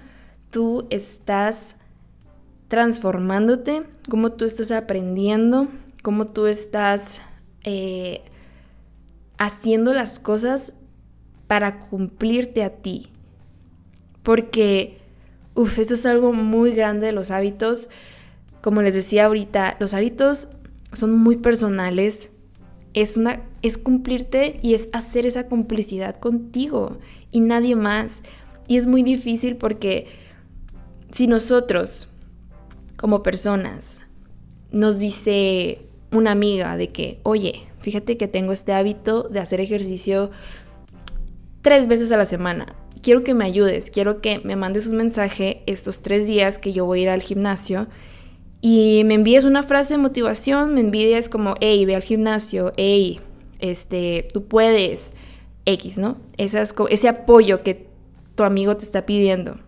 tú 0.51 0.87
estás 0.91 1.77
transformándote, 2.69 3.83
cómo 4.09 4.33
tú 4.33 4.45
estás 4.45 4.71
aprendiendo, 4.73 5.69
cómo 6.03 6.29
tú 6.29 6.47
estás 6.47 7.21
eh, 7.65 8.23
haciendo 9.39 9.93
las 9.93 10.19
cosas 10.19 10.75
para 11.47 11.81
cumplirte 11.81 12.63
a 12.63 12.71
ti. 12.71 13.11
Porque, 14.23 14.99
uff, 15.55 15.79
esto 15.79 15.95
es 15.95 16.07
algo 16.07 16.33
muy 16.33 16.75
grande 16.75 17.07
de 17.07 17.13
los 17.13 17.31
hábitos. 17.31 17.91
Como 18.61 18.83
les 18.83 18.95
decía 18.95 19.27
ahorita, 19.27 19.77
los 19.81 19.95
hábitos 19.95 20.49
son 20.93 21.13
muy 21.13 21.37
personales. 21.37 22.31
Es, 22.95 23.17
una, 23.17 23.41
es 23.63 23.79
cumplirte 23.79 24.59
y 24.63 24.75
es 24.75 24.89
hacer 24.93 25.27
esa 25.27 25.47
complicidad 25.47 26.17
contigo 26.17 26.99
y 27.31 27.41
nadie 27.41 27.77
más. 27.77 28.23
Y 28.67 28.77
es 28.77 28.87
muy 28.87 29.03
difícil 29.03 29.57
porque 29.57 30.07
si 31.11 31.27
nosotros, 31.27 32.09
como 32.97 33.23
personas, 33.23 34.01
nos 34.71 34.99
dice 34.99 35.79
una 36.13 36.33
amiga 36.33 36.77
de 36.77 36.89
que, 36.89 37.21
oye, 37.23 37.63
fíjate 37.81 38.17
que 38.17 38.29
tengo 38.29 38.53
este 38.53 38.73
hábito 38.73 39.25
de 39.25 39.41
hacer 39.41 39.61
ejercicio 39.61 40.31
tres 41.63 41.89
veces 41.89 42.13
a 42.13 42.17
la 42.17 42.25
semana. 42.25 42.75
Quiero 43.03 43.25
que 43.25 43.35
me 43.35 43.45
ayudes, 43.45 43.91
quiero 43.91 44.19
que 44.19 44.41
me 44.41 44.57
mandes 44.57 44.87
un 44.87 44.97
mensaje 44.97 45.63
estos 45.67 46.03
tres 46.03 46.27
días 46.27 46.59
que 46.59 46.73
yo 46.73 46.85
voy 46.85 47.01
a 47.01 47.03
ir 47.03 47.09
al 47.09 47.23
gimnasio 47.23 47.89
y 48.61 49.03
me 49.07 49.15
envíes 49.15 49.45
una 49.45 49.63
frase 49.63 49.95
de 49.95 49.99
motivación, 49.99 50.75
me 50.75 50.81
envíes 50.81 51.29
como, 51.29 51.55
hey, 51.61 51.85
ve 51.87 51.95
al 51.95 52.03
gimnasio, 52.03 52.73
hey, 52.77 53.21
este, 53.61 54.29
tú 54.33 54.47
puedes, 54.47 55.13
X, 55.65 55.99
¿no? 55.99 56.17
ese 56.37 57.09
apoyo 57.09 57.63
que 57.63 57.89
tu 58.35 58.45
amigo 58.45 58.77
te 58.77 58.85
está 58.85 59.07
pidiendo. 59.07 59.59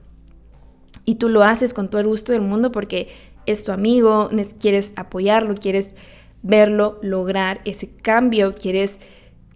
Y 1.04 1.16
tú 1.16 1.28
lo 1.28 1.42
haces 1.42 1.74
con 1.74 1.90
todo 1.90 2.00
el 2.00 2.06
gusto 2.06 2.32
del 2.32 2.42
mundo 2.42 2.72
porque 2.72 3.08
es 3.46 3.64
tu 3.64 3.72
amigo, 3.72 4.30
quieres 4.60 4.92
apoyarlo, 4.96 5.54
quieres 5.54 5.94
verlo 6.42 6.98
lograr 7.02 7.60
ese 7.64 7.90
cambio, 7.90 8.54
quieres, 8.54 8.98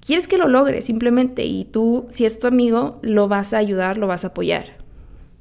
quieres 0.01 0.29
que 0.29 0.39
lo 0.39 0.49
logre 0.49 0.83
simplemente. 0.83 1.45
Y 1.45 1.65
tú, 1.65 2.07
si 2.11 2.25
es 2.25 2.39
tu 2.39 2.47
amigo, 2.47 2.99
lo 3.03 3.29
vas 3.29 3.53
a 3.53 3.59
ayudar, 3.59 3.97
lo 3.97 4.07
vas 4.07 4.25
a 4.25 4.29
apoyar. 4.29 4.77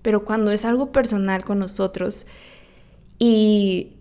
Pero 0.01 0.25
cuando 0.25 0.51
es 0.51 0.65
algo 0.65 0.91
personal 0.91 1.43
con 1.43 1.57
nosotros 1.59 2.27
y, 3.17 3.94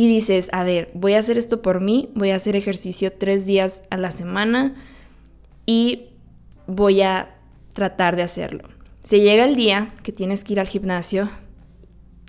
y 0.00 0.08
dices, 0.08 0.48
a 0.52 0.64
ver, 0.64 0.90
voy 0.94 1.12
a 1.12 1.18
hacer 1.18 1.36
esto 1.36 1.60
por 1.60 1.82
mí, 1.82 2.08
voy 2.14 2.30
a 2.30 2.36
hacer 2.36 2.56
ejercicio 2.56 3.12
tres 3.12 3.44
días 3.44 3.82
a 3.90 3.98
la 3.98 4.10
semana, 4.10 4.74
y 5.66 6.06
voy 6.66 7.02
a 7.02 7.36
tratar 7.74 8.16
de 8.16 8.22
hacerlo. 8.22 8.70
Se 9.02 9.20
llega 9.20 9.44
el 9.44 9.56
día 9.56 9.92
que 10.02 10.10
tienes 10.10 10.42
que 10.42 10.54
ir 10.54 10.60
al 10.60 10.68
gimnasio 10.68 11.30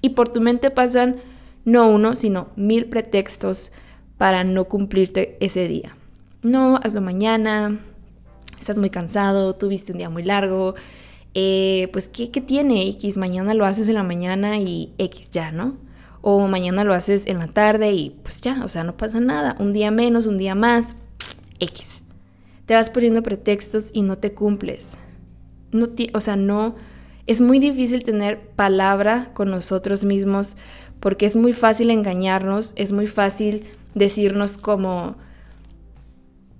y 0.01 0.10
por 0.10 0.27
tu 0.27 0.41
mente 0.41 0.69
pasan 0.69 1.15
no 1.63 1.89
uno, 1.89 2.13
sino 2.15 2.49
mil 2.57 2.88
pretextos 2.88 3.71
para 4.17 4.43
no 4.43 4.65
cumplirte 4.65 5.38
ese 5.39 5.69
día. 5.69 5.95
No, 6.41 6.75
hazlo 6.75 6.99
mañana, 6.99 7.79
estás 8.60 8.79
muy 8.79 8.89
cansado, 8.89 9.55
tuviste 9.55 9.93
un 9.93 9.99
día 9.99 10.10
muy 10.10 10.23
largo, 10.23 10.75
eh, 11.34 11.88
pues 11.93 12.10
¿qué, 12.10 12.31
¿qué 12.31 12.41
tiene 12.41 12.89
X? 12.89 13.15
Mañana 13.15 13.53
lo 13.53 13.63
haces 13.63 13.88
en 13.88 13.95
la 13.95 14.03
mañana 14.03 14.57
y 14.57 14.93
X 14.97 15.31
ya, 15.31 15.53
¿no? 15.53 15.77
O 16.21 16.47
mañana 16.47 16.84
lo 16.84 16.93
haces 16.93 17.25
en 17.25 17.39
la 17.39 17.47
tarde 17.47 17.91
y 17.91 18.12
pues 18.23 18.41
ya, 18.41 18.63
o 18.63 18.69
sea, 18.69 18.84
no 18.84 18.95
pasa 18.95 19.19
nada. 19.19 19.55
Un 19.60 19.73
día 19.73 19.91
menos, 19.91 20.25
un 20.25 20.38
día 20.38 20.55
más, 20.55 20.95
X 21.60 22.01
te 22.71 22.75
vas 22.75 22.89
poniendo 22.89 23.21
pretextos 23.21 23.89
y 23.91 24.01
no 24.01 24.17
te 24.17 24.31
cumples. 24.31 24.91
No 25.73 25.89
o 26.13 26.19
sea, 26.21 26.38
no, 26.38 26.75
es 27.27 27.41
muy 27.41 27.60
difícil 27.60 28.01
tener 28.03 28.39
palabra 28.39 29.31
con 29.34 29.51
nosotros 29.51 30.05
mismos 30.05 30.55
porque 31.01 31.25
es 31.25 31.36
muy 31.36 31.51
fácil 31.51 31.89
engañarnos, 31.89 32.71
es 32.77 32.93
muy 32.93 33.07
fácil 33.07 33.65
decirnos 33.93 34.57
como, 34.57 35.17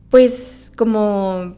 pues, 0.10 0.74
como 0.76 1.56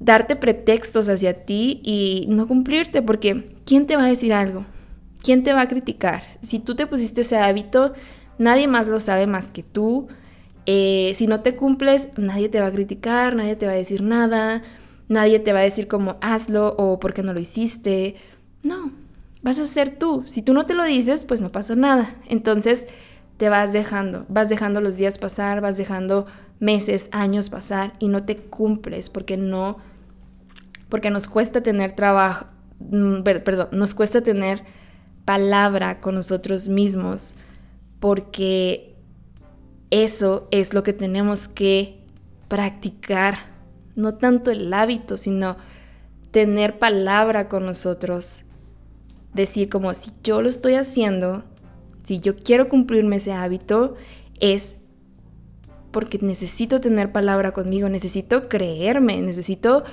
darte 0.00 0.36
pretextos 0.36 1.08
hacia 1.08 1.32
ti 1.46 1.80
y 1.82 2.26
no 2.28 2.46
cumplirte, 2.46 3.00
porque 3.00 3.56
¿quién 3.64 3.86
te 3.86 3.96
va 3.96 4.04
a 4.04 4.08
decir 4.08 4.34
algo? 4.34 4.66
¿Quién 5.24 5.42
te 5.42 5.54
va 5.54 5.62
a 5.62 5.68
criticar? 5.68 6.22
Si 6.42 6.58
tú 6.58 6.76
te 6.76 6.86
pusiste 6.86 7.22
ese 7.22 7.38
hábito, 7.38 7.94
nadie 8.38 8.68
más 8.68 8.88
lo 8.88 9.00
sabe 9.00 9.26
más 9.26 9.50
que 9.50 9.62
tú. 9.62 10.06
Eh, 10.66 11.14
si 11.16 11.26
no 11.26 11.40
te 11.40 11.56
cumples, 11.56 12.08
nadie 12.18 12.50
te 12.50 12.60
va 12.60 12.66
a 12.66 12.72
criticar, 12.72 13.34
nadie 13.34 13.56
te 13.56 13.64
va 13.64 13.72
a 13.72 13.76
decir 13.76 14.02
nada, 14.02 14.62
nadie 15.08 15.40
te 15.40 15.54
va 15.54 15.60
a 15.60 15.62
decir 15.62 15.88
como 15.88 16.18
hazlo 16.20 16.74
o 16.76 17.00
por 17.00 17.14
qué 17.14 17.22
no 17.22 17.32
lo 17.32 17.40
hiciste. 17.40 18.16
No, 18.62 18.92
vas 19.40 19.58
a 19.58 19.64
ser 19.64 19.98
tú. 19.98 20.24
Si 20.26 20.42
tú 20.42 20.52
no 20.52 20.66
te 20.66 20.74
lo 20.74 20.84
dices, 20.84 21.24
pues 21.24 21.40
no 21.40 21.48
pasa 21.48 21.74
nada. 21.74 22.16
Entonces 22.28 22.86
te 23.38 23.48
vas 23.48 23.72
dejando, 23.72 24.26
vas 24.28 24.50
dejando 24.50 24.82
los 24.82 24.98
días 24.98 25.16
pasar, 25.16 25.62
vas 25.62 25.78
dejando 25.78 26.26
meses, 26.60 27.08
años 27.12 27.48
pasar 27.48 27.94
y 27.98 28.08
no 28.08 28.26
te 28.26 28.36
cumples 28.36 29.08
porque 29.08 29.38
no, 29.38 29.78
porque 30.90 31.08
nos 31.08 31.28
cuesta 31.28 31.62
tener 31.62 31.92
trabajo, 31.92 32.46
mm, 32.80 33.22
perdón, 33.22 33.68
nos 33.72 33.94
cuesta 33.94 34.20
tener 34.20 34.83
palabra 35.24 36.00
con 36.00 36.14
nosotros 36.14 36.68
mismos 36.68 37.34
porque 38.00 38.94
eso 39.90 40.48
es 40.50 40.74
lo 40.74 40.82
que 40.82 40.92
tenemos 40.92 41.48
que 41.48 42.00
practicar, 42.48 43.46
no 43.96 44.14
tanto 44.14 44.50
el 44.50 44.72
hábito, 44.72 45.16
sino 45.16 45.56
tener 46.30 46.78
palabra 46.78 47.48
con 47.48 47.64
nosotros. 47.64 48.44
Decir 49.32 49.68
como 49.68 49.94
si 49.94 50.10
yo 50.22 50.42
lo 50.42 50.48
estoy 50.48 50.74
haciendo, 50.74 51.44
si 52.02 52.20
yo 52.20 52.36
quiero 52.36 52.68
cumplirme 52.68 53.16
ese 53.16 53.32
hábito, 53.32 53.94
es 54.40 54.76
porque 55.90 56.18
necesito 56.18 56.80
tener 56.80 57.12
palabra 57.12 57.52
conmigo, 57.52 57.88
necesito 57.88 58.48
creerme, 58.48 59.22
necesito 59.22 59.84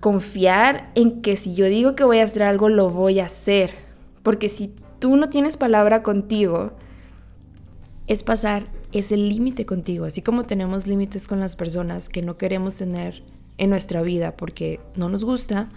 confiar 0.00 0.90
en 0.94 1.20
que 1.20 1.36
si 1.36 1.54
yo 1.54 1.66
digo 1.66 1.94
que 1.94 2.04
voy 2.04 2.20
a 2.20 2.24
hacer 2.24 2.42
algo, 2.42 2.68
lo 2.68 2.90
voy 2.90 3.20
a 3.20 3.26
hacer. 3.26 3.87
Porque 4.22 4.48
si 4.48 4.74
tú 4.98 5.16
no 5.16 5.28
tienes 5.30 5.56
palabra 5.56 6.02
contigo, 6.02 6.72
es 8.06 8.22
pasar 8.22 8.66
ese 8.92 9.16
límite 9.16 9.66
contigo, 9.66 10.06
así 10.06 10.22
como 10.22 10.44
tenemos 10.44 10.86
límites 10.86 11.28
con 11.28 11.40
las 11.40 11.56
personas 11.56 12.08
que 12.08 12.22
no 12.22 12.38
queremos 12.38 12.76
tener 12.76 13.22
en 13.58 13.70
nuestra 13.70 14.02
vida 14.02 14.36
porque 14.36 14.80
no 14.96 15.08
nos 15.08 15.24
gusta, 15.24 15.68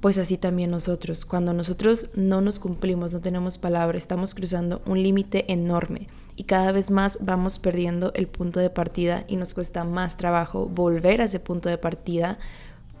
pues 0.00 0.18
así 0.18 0.36
también 0.36 0.70
nosotros. 0.70 1.24
Cuando 1.24 1.52
nosotros 1.54 2.10
no 2.14 2.40
nos 2.40 2.58
cumplimos, 2.58 3.12
no 3.12 3.20
tenemos 3.20 3.58
palabra, 3.58 3.96
estamos 3.96 4.34
cruzando 4.34 4.82
un 4.86 5.02
límite 5.02 5.50
enorme 5.50 6.08
y 6.36 6.44
cada 6.44 6.72
vez 6.72 6.90
más 6.90 7.18
vamos 7.20 7.58
perdiendo 7.58 8.12
el 8.14 8.26
punto 8.26 8.60
de 8.60 8.70
partida 8.70 9.24
y 9.28 9.36
nos 9.36 9.54
cuesta 9.54 9.84
más 9.84 10.16
trabajo 10.16 10.66
volver 10.66 11.20
a 11.20 11.24
ese 11.24 11.40
punto 11.40 11.68
de 11.68 11.78
partida 11.78 12.38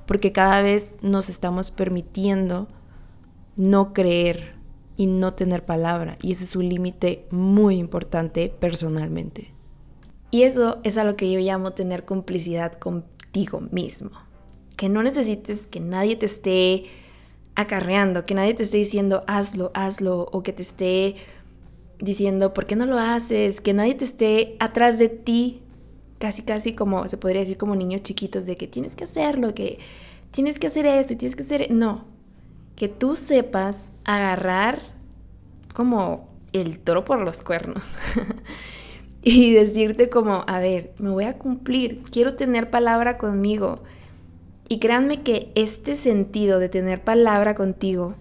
porque 0.06 0.32
cada 0.32 0.62
vez 0.62 0.96
nos 1.02 1.28
estamos 1.28 1.70
permitiendo 1.70 2.68
no 3.56 3.92
creer 3.92 4.59
y 5.00 5.06
no 5.06 5.32
tener 5.32 5.64
palabra. 5.64 6.18
Y 6.20 6.32
ese 6.32 6.44
es 6.44 6.54
un 6.56 6.68
límite 6.68 7.24
muy 7.30 7.78
importante 7.78 8.50
personalmente. 8.50 9.50
Y 10.30 10.42
eso 10.42 10.78
es 10.84 10.98
a 10.98 11.04
lo 11.04 11.16
que 11.16 11.32
yo 11.32 11.40
llamo 11.40 11.72
tener 11.72 12.04
complicidad 12.04 12.74
contigo 12.74 13.62
mismo. 13.70 14.10
Que 14.76 14.90
no 14.90 15.02
necesites 15.02 15.66
que 15.66 15.80
nadie 15.80 16.16
te 16.16 16.26
esté 16.26 16.84
acarreando, 17.54 18.26
que 18.26 18.34
nadie 18.34 18.52
te 18.52 18.62
esté 18.62 18.76
diciendo 18.76 19.24
hazlo, 19.26 19.70
hazlo, 19.72 20.28
o 20.32 20.42
que 20.42 20.52
te 20.52 20.60
esté 20.60 21.16
diciendo 21.98 22.52
por 22.52 22.66
qué 22.66 22.76
no 22.76 22.84
lo 22.84 22.98
haces, 22.98 23.62
que 23.62 23.72
nadie 23.72 23.94
te 23.94 24.04
esté 24.04 24.56
atrás 24.60 24.98
de 24.98 25.08
ti, 25.08 25.62
casi 26.18 26.42
casi 26.42 26.74
como 26.74 27.08
se 27.08 27.16
podría 27.16 27.40
decir 27.40 27.56
como 27.56 27.74
niños 27.74 28.02
chiquitos 28.02 28.44
de 28.44 28.58
que 28.58 28.66
tienes 28.66 28.96
que 28.96 29.04
hacerlo, 29.04 29.54
que 29.54 29.78
tienes 30.30 30.58
que 30.58 30.66
hacer 30.66 30.84
esto 30.84 31.16
tienes 31.16 31.36
que 31.36 31.42
hacer... 31.42 31.70
No, 31.70 32.04
que 32.80 32.88
tú 32.88 33.14
sepas 33.14 33.92
agarrar 34.06 34.78
como 35.74 36.30
el 36.54 36.78
toro 36.78 37.04
por 37.04 37.18
los 37.20 37.42
cuernos. 37.42 37.84
y 39.22 39.52
decirte 39.52 40.08
como, 40.08 40.44
a 40.46 40.60
ver, 40.60 40.94
me 40.96 41.10
voy 41.10 41.24
a 41.24 41.36
cumplir, 41.36 42.02
quiero 42.10 42.36
tener 42.36 42.70
palabra 42.70 43.18
conmigo 43.18 43.80
y 44.66 44.78
créanme 44.78 45.20
que 45.20 45.52
este 45.56 45.94
sentido 45.94 46.58
de 46.58 46.70
tener 46.70 47.04
palabra 47.04 47.54
contigo 47.54 48.14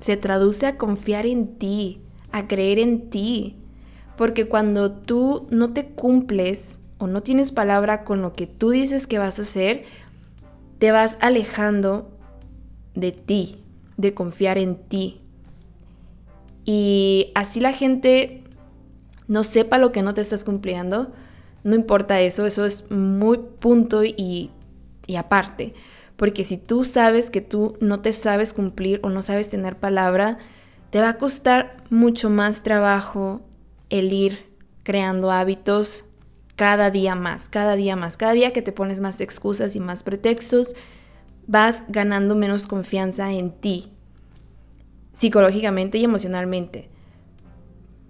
se 0.00 0.18
traduce 0.18 0.66
a 0.66 0.76
confiar 0.76 1.24
en 1.24 1.56
ti, 1.56 2.02
a 2.30 2.46
creer 2.46 2.78
en 2.78 3.08
ti. 3.08 3.56
Porque 4.18 4.48
cuando 4.48 4.92
tú 4.92 5.46
no 5.48 5.72
te 5.72 5.86
cumples 5.86 6.78
o 6.98 7.06
no 7.06 7.22
tienes 7.22 7.52
palabra 7.52 8.04
con 8.04 8.20
lo 8.20 8.34
que 8.34 8.46
tú 8.46 8.68
dices 8.68 9.06
que 9.06 9.18
vas 9.18 9.38
a 9.38 9.42
hacer, 9.42 9.84
te 10.78 10.90
vas 10.92 11.16
alejando 11.22 12.10
de 12.94 13.12
ti, 13.12 13.62
de 13.98 14.14
confiar 14.14 14.56
en 14.56 14.76
ti. 14.76 15.20
Y 16.64 17.32
así 17.34 17.60
la 17.60 17.72
gente 17.72 18.42
no 19.26 19.44
sepa 19.44 19.76
lo 19.76 19.92
que 19.92 20.02
no 20.02 20.14
te 20.14 20.22
estás 20.22 20.42
cumpliendo, 20.42 21.12
no 21.64 21.74
importa 21.74 22.20
eso, 22.22 22.46
eso 22.46 22.64
es 22.64 22.90
muy 22.90 23.38
punto 23.58 24.02
y 24.04 24.50
y 25.08 25.16
aparte. 25.16 25.74
Porque 26.16 26.44
si 26.44 26.56
tú 26.58 26.84
sabes 26.84 27.30
que 27.30 27.40
tú 27.40 27.76
no 27.80 28.00
te 28.00 28.12
sabes 28.12 28.52
cumplir 28.52 29.00
o 29.02 29.10
no 29.10 29.22
sabes 29.22 29.48
tener 29.48 29.76
palabra, 29.76 30.38
te 30.90 31.00
va 31.00 31.08
a 31.10 31.18
costar 31.18 31.74
mucho 31.90 32.30
más 32.30 32.62
trabajo 32.62 33.40
el 33.90 34.12
ir 34.12 34.46
creando 34.84 35.32
hábitos 35.32 36.04
cada 36.54 36.90
día 36.90 37.14
más, 37.14 37.48
cada 37.48 37.74
día 37.74 37.96
más. 37.96 38.16
Cada 38.16 38.32
día 38.32 38.52
que 38.52 38.62
te 38.62 38.72
pones 38.72 39.00
más 39.00 39.20
excusas 39.20 39.74
y 39.74 39.80
más 39.80 40.02
pretextos, 40.02 40.74
vas 41.48 41.82
ganando 41.88 42.36
menos 42.36 42.68
confianza 42.68 43.32
en 43.32 43.50
ti, 43.50 43.90
psicológicamente 45.14 45.98
y 45.98 46.04
emocionalmente. 46.04 46.90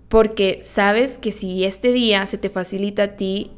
Porque 0.09 0.61
sabes 0.63 1.19
que 1.19 1.33
si 1.33 1.65
este 1.65 1.93
día 1.93 2.27
se 2.27 2.37
te 2.37 2.51
facilita 2.51 3.05
a 3.05 3.17
ti 3.17 3.53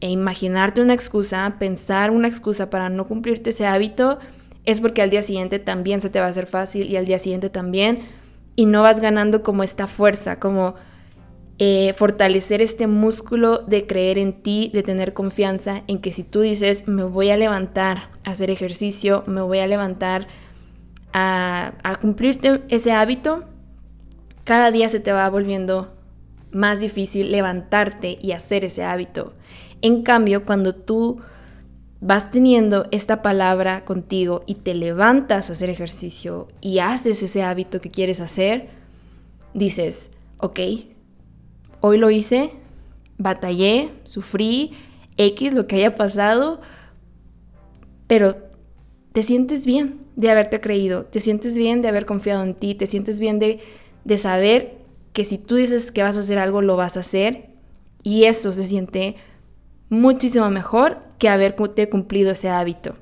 e 0.00 0.10
imaginarte 0.10 0.80
una 0.80 0.94
excusa, 0.94 1.56
pensar 1.58 2.12
una 2.12 2.28
excusa 2.28 2.70
para 2.70 2.88
no 2.88 3.08
cumplirte 3.08 3.50
ese 3.50 3.66
hábito, 3.66 4.20
es 4.64 4.80
porque 4.80 5.02
al 5.02 5.10
día 5.10 5.22
siguiente 5.22 5.58
también 5.58 6.00
se 6.00 6.08
te 6.08 6.20
va 6.20 6.26
a 6.26 6.30
hacer 6.30 6.46
fácil 6.46 6.88
y 6.88 6.96
al 6.96 7.04
día 7.04 7.18
siguiente 7.18 7.50
también, 7.50 7.98
y 8.56 8.66
no 8.66 8.82
vas 8.82 9.00
ganando 9.00 9.42
como 9.42 9.64
esta 9.64 9.88
fuerza, 9.88 10.38
como 10.38 10.76
eh, 11.58 11.92
fortalecer 11.94 12.60
este 12.62 12.86
músculo 12.86 13.58
de 13.58 13.86
creer 13.86 14.18
en 14.18 14.42
ti, 14.42 14.70
de 14.74 14.82
tener 14.82 15.12
confianza 15.12 15.82
en 15.86 16.00
que 16.00 16.10
si 16.10 16.24
tú 16.24 16.40
dices, 16.40 16.88
me 16.88 17.04
voy 17.04 17.30
a 17.30 17.36
levantar 17.36 18.10
a 18.24 18.30
hacer 18.30 18.50
ejercicio, 18.50 19.22
me 19.26 19.40
voy 19.40 19.60
a 19.60 19.66
levantar 19.66 20.26
a, 21.12 21.74
a 21.84 21.96
cumplirte 21.96 22.62
ese 22.68 22.92
hábito, 22.92 23.44
cada 24.42 24.70
día 24.72 24.88
se 24.88 25.00
te 25.00 25.12
va 25.12 25.30
volviendo 25.30 25.94
más 26.50 26.80
difícil 26.80 27.30
levantarte 27.30 28.18
y 28.20 28.32
hacer 28.32 28.64
ese 28.64 28.84
hábito. 28.84 29.34
En 29.80 30.02
cambio, 30.02 30.44
cuando 30.44 30.74
tú 30.74 31.20
vas 32.00 32.30
teniendo 32.30 32.86
esta 32.90 33.22
palabra 33.22 33.84
contigo 33.84 34.42
y 34.46 34.56
te 34.56 34.74
levantas 34.74 35.48
a 35.48 35.52
hacer 35.54 35.70
ejercicio 35.70 36.48
y 36.60 36.80
haces 36.80 37.22
ese 37.22 37.42
hábito 37.42 37.80
que 37.80 37.90
quieres 37.90 38.20
hacer, 38.20 38.68
dices, 39.54 40.10
ok, 40.38 40.60
hoy 41.86 41.98
lo 41.98 42.10
hice, 42.10 42.50
batallé, 43.18 43.90
sufrí, 44.04 44.70
X, 45.18 45.52
lo 45.52 45.66
que 45.66 45.76
haya 45.76 45.94
pasado, 45.94 46.62
pero 48.06 48.36
te 49.12 49.22
sientes 49.22 49.66
bien 49.66 50.00
de 50.16 50.30
haberte 50.30 50.62
creído, 50.62 51.04
te 51.04 51.20
sientes 51.20 51.58
bien 51.58 51.82
de 51.82 51.88
haber 51.88 52.06
confiado 52.06 52.42
en 52.42 52.54
ti, 52.54 52.74
te 52.74 52.86
sientes 52.86 53.20
bien 53.20 53.38
de, 53.38 53.60
de 54.04 54.16
saber 54.16 54.78
que 55.12 55.24
si 55.24 55.36
tú 55.36 55.56
dices 55.56 55.92
que 55.92 56.02
vas 56.02 56.16
a 56.16 56.20
hacer 56.20 56.38
algo, 56.38 56.62
lo 56.62 56.78
vas 56.78 56.96
a 56.96 57.00
hacer 57.00 57.50
y 58.02 58.24
eso 58.24 58.54
se 58.54 58.62
siente 58.62 59.16
muchísimo 59.90 60.48
mejor 60.48 61.00
que 61.18 61.28
haberte 61.28 61.90
cumplido 61.90 62.30
ese 62.30 62.48
hábito. 62.48 62.94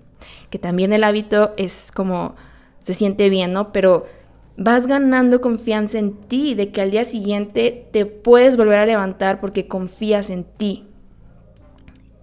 Que 0.51 0.59
también 0.59 0.92
el 0.92 1.05
hábito 1.05 1.53
es 1.57 1.92
como 1.92 2.35
se 2.83 2.95
siente 2.95 3.31
bien, 3.31 3.53
¿no? 3.53 3.71
Pero 3.71 4.07
vas 4.56 4.86
ganando 4.86 5.40
confianza 5.40 5.98
en 5.98 6.14
ti, 6.14 6.54
de 6.54 6.70
que 6.70 6.80
al 6.80 6.90
día 6.90 7.04
siguiente 7.04 7.88
te 7.92 8.06
puedes 8.06 8.56
volver 8.56 8.78
a 8.78 8.86
levantar 8.86 9.40
porque 9.40 9.66
confías 9.66 10.30
en 10.30 10.44
ti. 10.44 10.86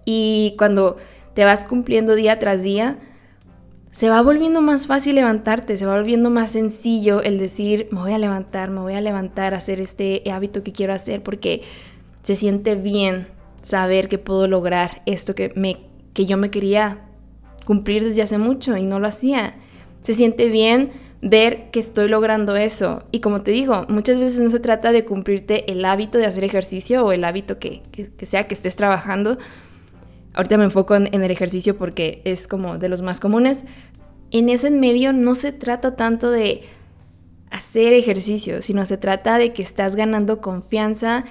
Y 0.04 0.54
cuando 0.58 0.96
te 1.34 1.44
vas 1.44 1.64
cumpliendo 1.64 2.14
día 2.14 2.38
tras 2.38 2.62
día, 2.62 2.98
se 3.90 4.08
va 4.08 4.22
volviendo 4.22 4.62
más 4.62 4.86
fácil 4.86 5.16
levantarte, 5.16 5.76
se 5.76 5.86
va 5.86 5.96
volviendo 5.96 6.30
más 6.30 6.52
sencillo 6.52 7.22
el 7.22 7.38
decir, 7.38 7.88
me 7.90 8.00
voy 8.00 8.12
a 8.12 8.18
levantar, 8.18 8.70
me 8.70 8.80
voy 8.80 8.94
a 8.94 9.00
levantar 9.00 9.52
hacer 9.52 9.80
este 9.80 10.22
hábito 10.30 10.62
que 10.62 10.72
quiero 10.72 10.92
hacer 10.92 11.22
porque 11.22 11.62
se 12.22 12.36
siente 12.36 12.76
bien, 12.76 13.26
saber 13.62 14.08
que 14.08 14.18
puedo 14.18 14.46
lograr 14.46 15.02
esto 15.06 15.34
que, 15.34 15.52
me, 15.56 15.78
que 16.14 16.26
yo 16.26 16.36
me 16.36 16.50
quería 16.50 17.06
cumplir 17.64 18.04
desde 18.04 18.22
hace 18.22 18.38
mucho 18.38 18.76
y 18.76 18.84
no 18.84 19.00
lo 19.00 19.08
hacía. 19.08 19.56
Se 20.02 20.14
siente 20.14 20.48
bien 20.48 20.90
ver 21.22 21.70
que 21.70 21.80
estoy 21.80 22.08
logrando 22.08 22.56
eso. 22.56 23.04
Y 23.10 23.20
como 23.20 23.42
te 23.42 23.50
digo, 23.50 23.84
muchas 23.88 24.18
veces 24.18 24.40
no 24.40 24.50
se 24.50 24.60
trata 24.60 24.92
de 24.92 25.04
cumplirte 25.04 25.70
el 25.70 25.84
hábito 25.84 26.18
de 26.18 26.26
hacer 26.26 26.44
ejercicio 26.44 27.04
o 27.04 27.12
el 27.12 27.24
hábito 27.24 27.58
que, 27.58 27.82
sea 28.22 28.46
que 28.46 28.54
estés 28.54 28.76
trabajando. 28.76 29.38
Ahorita 30.34 30.56
me 30.56 30.64
enfoco 30.64 30.94
en, 30.94 31.12
en, 31.12 31.22
el 31.22 31.30
ejercicio 31.30 31.76
porque 31.76 32.22
es 32.24 32.48
como 32.48 32.78
de 32.78 32.88
los 32.88 33.02
más 33.02 33.20
comunes. 33.20 33.64
En 34.30 34.48
ese 34.48 34.70
medio 34.70 35.12
no 35.12 35.34
se 35.34 35.52
trata 35.52 35.96
tanto 35.96 36.30
de 36.30 36.62
hacer 37.50 37.92
ejercicio, 37.92 38.62
sino 38.62 38.86
se 38.86 38.96
trata 38.96 39.38
de 39.38 39.52
que 39.52 39.62
estás 39.62 39.96
ganando 39.96 40.40
confianza 40.40 41.24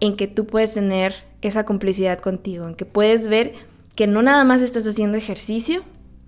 en 0.00 0.16
que 0.16 0.26
tú 0.26 0.46
puedes 0.46 0.74
tener 0.74 1.14
esa 1.42 1.64
complicidad 1.64 2.18
contigo, 2.18 2.68
en 2.68 2.74
que 2.74 2.84
puedes 2.84 3.28
ver 3.28 3.54
que 3.94 4.06
no 4.06 4.22
nada 4.22 4.44
más 4.44 4.62
estás 4.62 4.86
haciendo 4.86 5.16
ejercicio, 5.16 5.82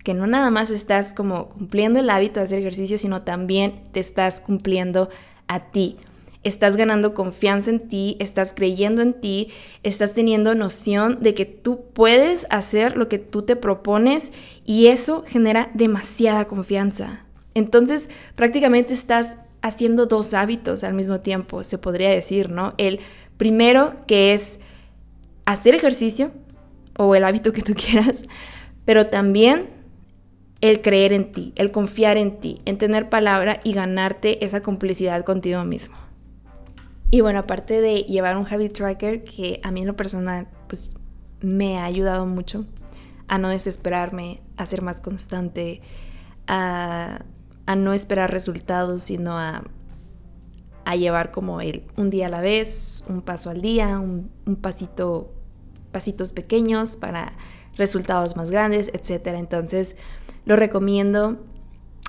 que 0.09 0.15
no 0.15 0.27
nada 0.27 0.51
más 0.51 0.71
estás 0.71 1.13
como 1.13 1.51
cumpliendo 1.51 2.01
el 2.01 2.09
hábito 2.09 2.41
de 2.41 2.45
hacer 2.45 2.61
ejercicio, 2.61 2.97
sino 2.97 3.25
también 3.25 3.83
te 3.93 4.01
estás 4.01 4.41
cumpliendo 4.41 5.11
a 5.49 5.71
ti. 5.71 5.99
Estás 6.43 6.79
ganando 6.79 7.13
confianza 7.13 7.69
en 7.69 7.91
ti, 7.91 8.17
estás 8.19 8.55
creyendo 8.57 9.03
en 9.03 9.13
ti, 9.13 9.49
estás 9.83 10.15
teniendo 10.15 10.55
noción 10.55 11.19
de 11.21 11.35
que 11.35 11.45
tú 11.45 11.85
puedes 11.93 12.47
hacer 12.49 12.97
lo 12.97 13.11
que 13.11 13.19
tú 13.19 13.43
te 13.43 13.55
propones 13.55 14.33
y 14.65 14.87
eso 14.87 15.25
genera 15.27 15.71
demasiada 15.75 16.47
confianza. 16.47 17.27
Entonces 17.53 18.09
prácticamente 18.35 18.95
estás 18.95 19.37
haciendo 19.61 20.07
dos 20.07 20.33
hábitos 20.33 20.85
al 20.85 20.95
mismo 20.95 21.21
tiempo, 21.21 21.63
se 21.63 21.77
podría 21.77 22.09
decir, 22.09 22.49
¿no? 22.49 22.73
El 22.79 23.01
Primero, 23.37 23.93
que 24.07 24.33
es 24.33 24.59
hacer 25.45 25.75
ejercicio 25.75 26.33
o 26.97 27.15
el 27.15 27.25
hábito 27.25 27.53
que 27.53 27.61
tú 27.61 27.75
quieras, 27.77 28.25
pero 28.87 29.09
también 29.09 29.77
el 30.61 30.83
creer 30.83 31.13
en 31.13 31.33
ti, 31.33 31.53
el 31.57 31.71
confiar 31.71 32.17
en 32.17 32.41
ti, 32.41 32.61
en 32.65 32.79
tener 32.79 33.09
palabra 33.09 33.61
y 33.63 33.73
ganarte 33.73 34.45
esa 34.45 34.63
complicidad 34.63 35.25
contigo 35.25 35.65
mismo. 35.65 35.97
Y 37.11 37.21
bueno, 37.21 37.39
aparte 37.41 37.81
de 37.81 38.03
llevar 38.03 38.37
un 38.37 38.47
habit 38.47 38.73
tracker 38.73 39.25
que 39.25 39.61
a 39.63 39.71
mí 39.71 39.81
en 39.81 39.87
lo 39.87 39.97
personal 39.97 40.49
pues 40.67 40.95
me 41.41 41.79
ha 41.79 41.85
ayudado 41.85 42.27
mucho 42.27 42.67
a 43.29 43.39
no 43.39 43.49
desesperarme, 43.49 44.43
a 44.57 44.67
ser 44.67 44.83
más 44.83 45.01
constante, 45.01 45.81
a, 46.47 47.25
no 47.77 47.93
esperar 47.93 48.31
resultados, 48.31 49.05
sino 49.05 49.39
a 49.39 49.63
a 50.89 50.97
llevar 50.97 51.33
como 51.33 51.61
el 51.61 51.85
un 51.99 52.09
día 52.09 52.29
a 52.29 52.31
la 52.31 52.41
vez, 52.41 53.05
un 53.11 53.21
paso 53.21 53.51
al 53.51 53.61
día, 53.61 53.99
un, 53.99 54.31
un 54.47 54.57
pasito, 54.57 55.35
pasitos 55.93 56.33
pequeños 56.33 56.97
para 56.97 57.35
resultados 57.77 58.37
más 58.37 58.51
grandes, 58.51 58.91
etc. 58.95 59.27
Entonces 59.37 59.97
lo 60.49 60.57
recomiendo 60.57 61.37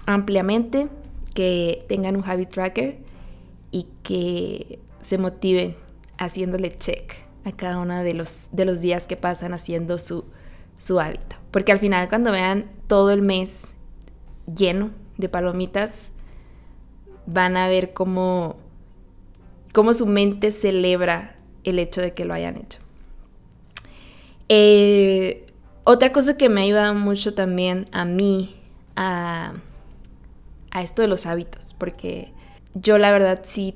ampliamente 0.06 0.88
que 1.36 1.86
tengan 1.90 2.16
un 2.16 2.24
habit 2.24 2.50
tracker 2.50 2.98
y 3.70 3.86
que 4.02 4.80
se 5.02 5.18
motiven 5.18 5.76
haciéndole 6.18 6.78
check 6.78 7.16
a 7.44 7.52
cada 7.52 7.80
uno 7.80 8.02
de 8.02 8.14
los, 8.14 8.48
de 8.54 8.64
los 8.64 8.80
días 8.80 9.08
que 9.08 9.18
pasan 9.18 9.54
haciendo 9.54 9.98
su, 9.98 10.24
su 10.78 11.02
hábito. 11.02 11.36
Porque 11.52 11.74
al 11.74 11.80
final 11.80 12.08
cuando 12.08 12.32
vean 12.32 12.72
todo 12.88 13.12
el 13.12 13.22
mes 13.22 13.76
lleno 14.56 14.92
de 15.18 15.28
palomitas, 15.28 16.14
van 17.26 17.58
a 17.58 17.68
ver 17.68 17.92
cómo, 17.92 18.56
cómo 19.74 19.92
su 19.92 20.06
mente 20.06 20.52
celebra 20.52 21.36
el 21.66 21.78
hecho 21.78 22.00
de 22.00 22.14
que 22.14 22.24
lo 22.24 22.34
hayan 22.34 22.56
hecho. 22.56 22.80
Eh, 24.48 25.46
otra 25.92 26.12
cosa 26.12 26.38
que 26.38 26.50
me 26.50 26.62
ha 26.62 26.64
ayudado 26.66 26.94
mucho 26.94 27.34
también 27.34 27.88
a 27.92 28.06
mí 28.06 28.56
a, 28.96 29.54
a 30.70 30.82
esto 30.84 31.02
de 31.02 31.08
los 31.08 31.26
hábitos, 31.26 31.74
porque 31.74 32.32
yo 32.76 33.00
la 33.00 33.12
verdad 33.12 33.42
sí 33.44 33.74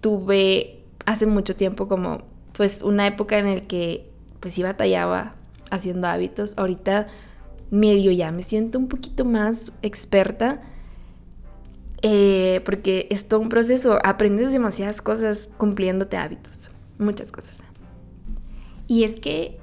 tuve 0.00 0.82
hace 1.04 1.26
mucho 1.26 1.54
tiempo 1.54 1.88
como 1.88 2.22
pues 2.54 2.80
una 2.80 3.06
época 3.06 3.38
en 3.38 3.48
el 3.48 3.66
que 3.66 4.08
pues 4.40 4.54
sí 4.54 4.62
batallaba 4.62 5.34
haciendo 5.70 6.08
hábitos. 6.08 6.56
Ahorita 6.56 7.08
medio 7.70 8.12
ya 8.12 8.30
me 8.30 8.40
siento 8.40 8.78
un 8.78 8.88
poquito 8.88 9.26
más 9.26 9.72
experta 9.82 10.62
eh, 12.00 12.62
porque 12.64 13.08
es 13.10 13.28
todo 13.28 13.40
un 13.40 13.50
proceso. 13.50 13.98
Aprendes 14.04 14.52
demasiadas 14.52 15.02
cosas 15.02 15.50
cumpliéndote 15.58 16.16
hábitos, 16.16 16.70
muchas 16.98 17.30
cosas. 17.30 17.58
Y 18.88 19.04
es 19.04 19.20
que 19.20 19.60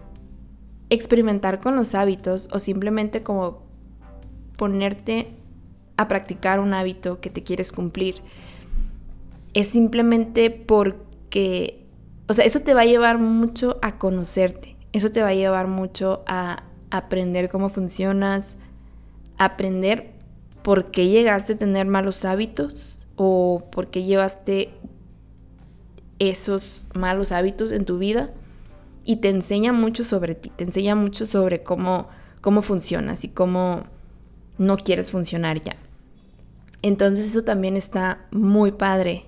experimentar 0.94 1.60
con 1.60 1.76
los 1.76 1.96
hábitos 1.96 2.50
o 2.52 2.60
simplemente 2.60 3.22
como 3.22 3.64
ponerte 4.58 5.28
a 5.98 6.08
practicar 6.08 6.60
un 6.60 6.74
hábito 6.74 7.20
que 7.20 7.30
te 7.30 7.44
quieres 7.44 7.72
cumplir 7.72 8.22
es 9.54 9.68
simplemente 9.68 10.50
porque, 10.50 11.86
o 12.28 12.34
sea, 12.34 12.46
eso 12.46 12.62
te 12.62 12.74
va 12.74 12.82
a 12.82 12.86
llevar 12.86 13.20
mucho 13.20 13.78
a 13.82 13.98
conocerte, 13.98 14.76
eso 14.94 15.12
te 15.12 15.22
va 15.22 15.30
a 15.30 15.34
llevar 15.34 15.68
mucho 15.68 16.24
a 16.26 16.64
aprender 16.90 17.50
cómo 17.50 17.70
funcionas, 17.70 18.58
aprender 19.38 20.12
por 20.64 20.92
qué 20.92 21.08
llegaste 21.08 21.54
a 21.54 21.58
tener 21.58 21.86
malos 21.86 22.26
hábitos 22.26 23.08
o 23.16 23.68
por 23.72 23.90
qué 23.90 24.04
llevaste 24.04 24.72
esos 26.20 26.88
malos 26.96 27.32
hábitos 27.32 27.72
en 27.72 27.86
tu 27.86 27.98
vida 27.98 28.32
y 29.06 29.18
te 29.18 29.30
enseña 29.30 29.74
mucho 29.74 30.04
sobre 30.04 30.36
ti, 30.36 30.52
te 30.56 30.64
enseña 30.64 30.96
mucho 30.96 31.26
sobre 31.26 31.64
cómo, 31.64 32.08
cómo 32.42 32.62
funcionas 32.62 33.24
y 33.24 33.30
cómo 33.30 33.84
no 34.58 34.78
quieres 34.78 35.12
funcionar 35.12 35.62
ya. 35.64 35.76
Entonces 36.82 37.28
eso 37.28 37.44
también 37.44 37.78
está 37.78 38.26
muy 38.32 38.74
padre, 38.74 39.26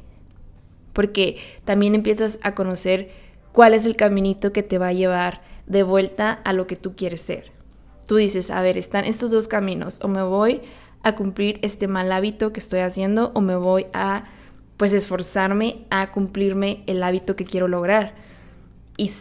porque 0.94 1.38
también 1.64 1.96
empiezas 1.96 2.40
a 2.44 2.56
conocer 2.56 3.10
cuál 3.52 3.74
es 3.74 3.86
el 3.86 3.96
caminito 3.96 4.52
que 4.52 4.64
te 4.64 4.78
va 4.78 4.88
a 4.88 4.94
llevar 4.94 5.42
de 5.68 5.84
vuelta 5.84 6.32
a 6.32 6.54
lo 6.54 6.68
que 6.68 6.76
tú 6.76 6.96
quieres 6.96 7.22
ser. 7.22 7.52
Tú 8.06 8.18
dices, 8.18 8.52
a 8.52 8.62
ver, 8.62 8.78
están 8.78 9.06
estos 9.06 9.32
dos 9.32 9.48
caminos, 9.48 10.04
o 10.04 10.08
me 10.08 10.22
voy 10.22 10.62
a 11.02 11.16
cumplir 11.16 11.60
este 11.62 11.88
mal 11.88 12.12
hábito 12.12 12.52
que 12.52 12.60
estoy 12.60 12.80
haciendo, 12.82 13.32
o 13.34 13.42
me 13.42 13.56
voy 13.56 13.88
a, 13.94 14.26
pues, 14.78 14.94
esforzarme 14.94 15.86
a 15.90 16.12
cumplirme 16.12 16.84
el 16.88 17.02
hábito 17.02 17.36
que 17.36 17.46
quiero 17.46 17.68
lograr. 17.68 18.25
Y 18.98 19.12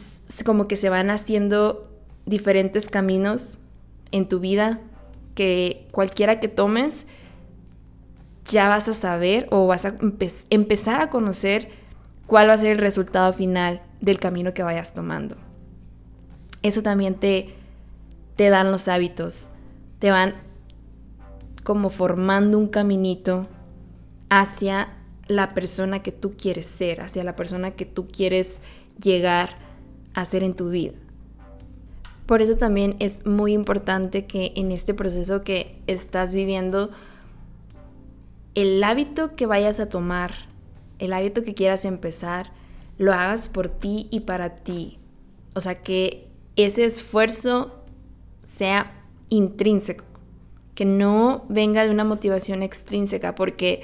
como 0.44 0.68
que 0.68 0.76
se 0.76 0.88
van 0.88 1.10
haciendo 1.10 1.90
diferentes 2.26 2.88
caminos 2.88 3.58
en 4.12 4.28
tu 4.28 4.40
vida 4.40 4.80
que 5.34 5.88
cualquiera 5.90 6.38
que 6.40 6.48
tomes, 6.48 7.06
ya 8.48 8.68
vas 8.68 8.88
a 8.88 8.94
saber 8.94 9.48
o 9.50 9.66
vas 9.66 9.84
a 9.84 9.96
empezar 10.50 11.00
a 11.00 11.10
conocer 11.10 11.68
cuál 12.26 12.48
va 12.48 12.52
a 12.52 12.58
ser 12.58 12.72
el 12.72 12.78
resultado 12.78 13.32
final 13.32 13.82
del 14.00 14.20
camino 14.20 14.54
que 14.54 14.62
vayas 14.62 14.94
tomando. 14.94 15.36
Eso 16.62 16.82
también 16.82 17.16
te, 17.16 17.54
te 18.36 18.50
dan 18.50 18.70
los 18.70 18.88
hábitos, 18.88 19.50
te 19.98 20.10
van 20.10 20.34
como 21.62 21.90
formando 21.90 22.58
un 22.58 22.68
caminito 22.68 23.48
hacia 24.28 24.88
la 25.26 25.54
persona 25.54 26.02
que 26.02 26.12
tú 26.12 26.34
quieres 26.36 26.66
ser, 26.66 27.00
hacia 27.00 27.24
la 27.24 27.36
persona 27.36 27.72
que 27.72 27.86
tú 27.86 28.08
quieres 28.08 28.60
llegar 29.02 29.63
a 30.14 30.24
ser 30.24 30.42
en 30.42 30.54
tu 30.54 30.70
vida. 30.70 30.92
Por 32.26 32.40
eso 32.40 32.56
también 32.56 32.96
es 33.00 33.26
muy 33.26 33.52
importante 33.52 34.24
que 34.24 34.52
en 34.56 34.72
este 34.72 34.94
proceso 34.94 35.42
que 35.42 35.78
estás 35.86 36.34
viviendo, 36.34 36.90
el 38.54 38.82
hábito 38.82 39.36
que 39.36 39.46
vayas 39.46 39.78
a 39.78 39.88
tomar, 39.88 40.32
el 40.98 41.12
hábito 41.12 41.42
que 41.42 41.54
quieras 41.54 41.84
empezar, 41.84 42.52
lo 42.96 43.12
hagas 43.12 43.48
por 43.48 43.68
ti 43.68 44.08
y 44.10 44.20
para 44.20 44.56
ti. 44.56 44.98
O 45.54 45.60
sea, 45.60 45.82
que 45.82 46.28
ese 46.56 46.84
esfuerzo 46.84 47.74
sea 48.44 48.90
intrínseco, 49.28 50.04
que 50.74 50.86
no 50.86 51.44
venga 51.48 51.84
de 51.84 51.90
una 51.90 52.04
motivación 52.04 52.62
extrínseca, 52.62 53.34
porque 53.34 53.82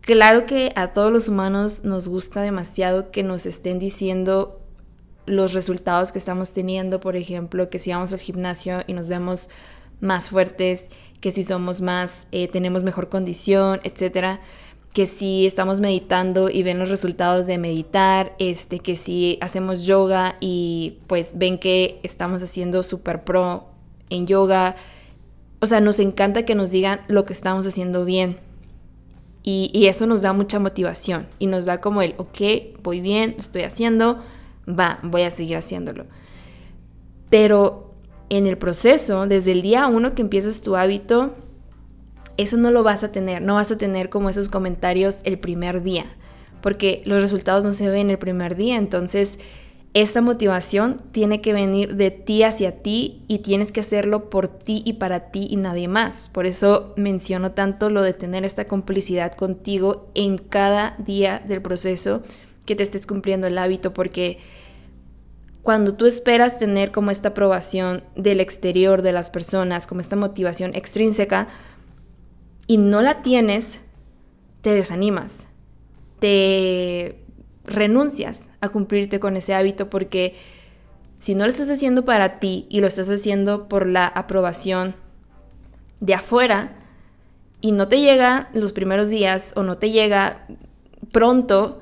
claro 0.00 0.46
que 0.46 0.72
a 0.74 0.92
todos 0.92 1.12
los 1.12 1.28
humanos 1.28 1.84
nos 1.84 2.08
gusta 2.08 2.42
demasiado 2.42 3.10
que 3.12 3.22
nos 3.22 3.46
estén 3.46 3.78
diciendo 3.78 4.60
los 5.26 5.52
resultados 5.52 6.12
que 6.12 6.18
estamos 6.18 6.52
teniendo, 6.52 7.00
por 7.00 7.16
ejemplo, 7.16 7.70
que 7.70 7.78
si 7.78 7.90
vamos 7.90 8.12
al 8.12 8.20
gimnasio 8.20 8.82
y 8.86 8.92
nos 8.92 9.08
vemos 9.08 9.48
más 10.00 10.28
fuertes, 10.28 10.88
que 11.20 11.30
si 11.30 11.42
somos 11.42 11.80
más, 11.80 12.26
eh, 12.32 12.48
tenemos 12.48 12.82
mejor 12.82 13.08
condición, 13.08 13.80
etcétera, 13.84 14.40
que 14.92 15.06
si 15.06 15.46
estamos 15.46 15.80
meditando 15.80 16.48
y 16.48 16.62
ven 16.62 16.78
los 16.78 16.88
resultados 16.88 17.46
de 17.46 17.58
meditar, 17.58 18.34
este, 18.38 18.78
que 18.78 18.94
si 18.94 19.38
hacemos 19.40 19.84
yoga 19.84 20.36
y 20.40 20.98
pues 21.08 21.36
ven 21.36 21.58
que 21.58 21.98
estamos 22.04 22.42
haciendo 22.42 22.82
super 22.84 23.24
pro 23.24 23.66
en 24.08 24.26
yoga, 24.26 24.76
o 25.60 25.66
sea, 25.66 25.80
nos 25.80 25.98
encanta 25.98 26.44
que 26.44 26.54
nos 26.54 26.70
digan 26.70 27.00
lo 27.08 27.24
que 27.24 27.32
estamos 27.32 27.66
haciendo 27.66 28.04
bien. 28.04 28.36
Y, 29.46 29.86
eso 29.88 30.06
nos 30.06 30.22
da 30.22 30.32
mucha 30.32 30.58
motivación 30.58 31.26
y 31.38 31.48
nos 31.48 31.66
da 31.66 31.80
como 31.80 32.00
el, 32.00 32.14
ok, 32.16 32.80
voy 32.82 33.00
bien, 33.02 33.34
estoy 33.38 33.62
haciendo, 33.62 34.22
va, 34.68 34.98
voy 35.02 35.22
a 35.22 35.30
seguir 35.30 35.56
haciéndolo. 35.56 36.06
Pero 37.30 37.94
en 38.28 38.46
el 38.46 38.58
proceso, 38.58 39.26
desde 39.26 39.52
el 39.52 39.62
día 39.62 39.86
uno 39.86 40.14
que 40.14 40.22
empiezas 40.22 40.60
tu 40.60 40.76
hábito, 40.76 41.34
eso 42.36 42.56
no 42.56 42.70
lo 42.70 42.82
vas 42.82 43.04
a 43.04 43.12
tener, 43.12 43.42
no 43.42 43.54
vas 43.54 43.70
a 43.70 43.78
tener 43.78 44.08
como 44.08 44.28
esos 44.28 44.48
comentarios 44.48 45.20
el 45.24 45.38
primer 45.38 45.82
día, 45.82 46.06
porque 46.60 47.02
los 47.04 47.22
resultados 47.22 47.64
no 47.64 47.72
se 47.72 47.88
ven 47.88 48.10
el 48.10 48.18
primer 48.18 48.56
día, 48.56 48.76
entonces 48.76 49.38
esta 49.94 50.20
motivación 50.20 51.00
tiene 51.12 51.40
que 51.40 51.52
venir 51.52 51.94
de 51.94 52.10
ti 52.10 52.42
hacia 52.42 52.82
ti 52.82 53.22
y 53.28 53.38
tienes 53.38 53.70
que 53.70 53.78
hacerlo 53.78 54.28
por 54.28 54.48
ti 54.48 54.82
y 54.84 54.94
para 54.94 55.30
ti 55.30 55.46
y 55.48 55.54
nadie 55.54 55.86
más. 55.86 56.28
Por 56.30 56.46
eso 56.46 56.92
menciono 56.96 57.52
tanto 57.52 57.90
lo 57.90 58.02
de 58.02 58.12
tener 58.12 58.44
esta 58.44 58.66
complicidad 58.66 59.34
contigo 59.36 60.10
en 60.14 60.38
cada 60.38 60.96
día 60.98 61.40
del 61.46 61.62
proceso 61.62 62.24
que 62.64 62.76
te 62.76 62.82
estés 62.82 63.06
cumpliendo 63.06 63.46
el 63.46 63.58
hábito, 63.58 63.92
porque 63.94 64.38
cuando 65.62 65.94
tú 65.94 66.06
esperas 66.06 66.58
tener 66.58 66.92
como 66.92 67.10
esta 67.10 67.30
aprobación 67.30 68.04
del 68.16 68.40
exterior 68.40 69.02
de 69.02 69.12
las 69.12 69.30
personas, 69.30 69.86
como 69.86 70.00
esta 70.00 70.16
motivación 70.16 70.74
extrínseca, 70.74 71.48
y 72.66 72.78
no 72.78 73.02
la 73.02 73.22
tienes, 73.22 73.80
te 74.62 74.72
desanimas, 74.72 75.46
te 76.18 77.18
renuncias 77.64 78.48
a 78.60 78.68
cumplirte 78.68 79.20
con 79.20 79.36
ese 79.36 79.54
hábito 79.54 79.88
porque 79.88 80.34
si 81.18 81.34
no 81.34 81.44
lo 81.44 81.50
estás 81.50 81.70
haciendo 81.70 82.04
para 82.04 82.38
ti 82.38 82.66
y 82.68 82.80
lo 82.80 82.86
estás 82.86 83.08
haciendo 83.08 83.68
por 83.68 83.86
la 83.86 84.06
aprobación 84.06 84.94
de 86.00 86.14
afuera 86.14 86.76
y 87.60 87.72
no 87.72 87.88
te 87.88 88.00
llega 88.00 88.50
los 88.52 88.74
primeros 88.74 89.08
días 89.08 89.54
o 89.56 89.62
no 89.62 89.78
te 89.78 89.90
llega 89.90 90.46
pronto, 91.12 91.80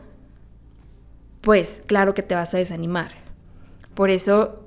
pues 1.42 1.82
claro 1.86 2.14
que 2.14 2.22
te 2.22 2.34
vas 2.34 2.54
a 2.54 2.58
desanimar. 2.58 3.10
Por 3.94 4.08
eso 4.10 4.62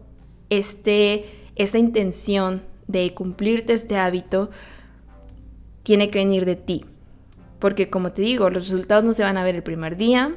este, 0.50 1.26
esta 1.56 1.80
intención 1.80 2.62
de 2.88 3.14
cumplirte 3.14 3.74
este 3.74 3.98
hábito 3.98 4.52
tiene 5.84 6.10
que 6.12 6.20
venir 6.20 6.46
de 6.46 6.56
ti. 6.56 6.86
Porque 7.60 7.90
como 7.90 8.12
te 8.12 8.22
digo, 8.22 8.50
los 8.50 8.70
resultados 8.70 9.04
no 9.04 9.14
se 9.14 9.24
van 9.24 9.38
a 9.38 9.44
ver 9.44 9.56
el 9.56 9.64
primer 9.64 9.98
día. 9.98 10.36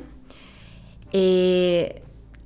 Eh, 1.12 2.03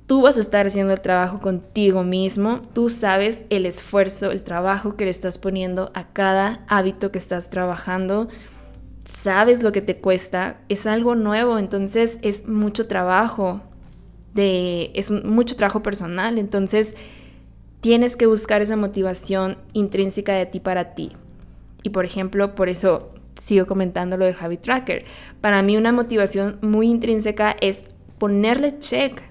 tú 0.07 0.21
vas 0.21 0.37
a 0.37 0.41
estar 0.41 0.65
haciendo 0.65 0.93
el 0.93 1.01
trabajo 1.01 1.39
contigo 1.39 2.03
mismo. 2.03 2.61
Tú 2.73 2.89
sabes 2.89 3.45
el 3.49 3.65
esfuerzo, 3.65 4.31
el 4.31 4.43
trabajo 4.43 4.95
que 4.95 5.05
le 5.05 5.11
estás 5.11 5.37
poniendo 5.37 5.91
a 5.93 6.07
cada 6.11 6.65
hábito 6.67 7.11
que 7.11 7.19
estás 7.19 7.49
trabajando. 7.49 8.27
sabes 9.05 9.61
lo 9.61 9.73
que 9.73 9.81
te 9.81 9.97
cuesta, 9.97 10.61
es 10.69 10.87
algo 10.87 11.13
nuevo, 11.13 11.59
entonces 11.59 12.19
es 12.21 12.47
mucho 12.47 12.87
trabajo, 12.87 13.61
de, 14.33 14.91
es 14.93 15.11
mucho 15.11 15.55
trabajo 15.55 15.83
personal, 15.83 16.37
entonces 16.37 16.95
tienes 17.81 18.15
que 18.15 18.25
buscar 18.25 18.61
esa 18.61 18.75
motivación 18.75 19.57
intrínseca 19.73 20.33
de 20.33 20.45
ti 20.45 20.59
para 20.59 20.95
ti. 20.95 21.11
Y 21.83 21.89
por 21.89 22.05
ejemplo, 22.05 22.55
por 22.55 22.69
eso 22.69 23.11
sigo 23.41 23.65
comentando 23.65 24.17
lo 24.17 24.25
del 24.25 24.35
habit 24.39 24.61
tracker. 24.61 25.05
Para 25.41 25.61
mí 25.61 25.75
una 25.75 25.91
motivación 25.91 26.57
muy 26.61 26.87
intrínseca 26.89 27.55
es 27.59 27.87
ponerle 28.17 28.79
check 28.79 29.21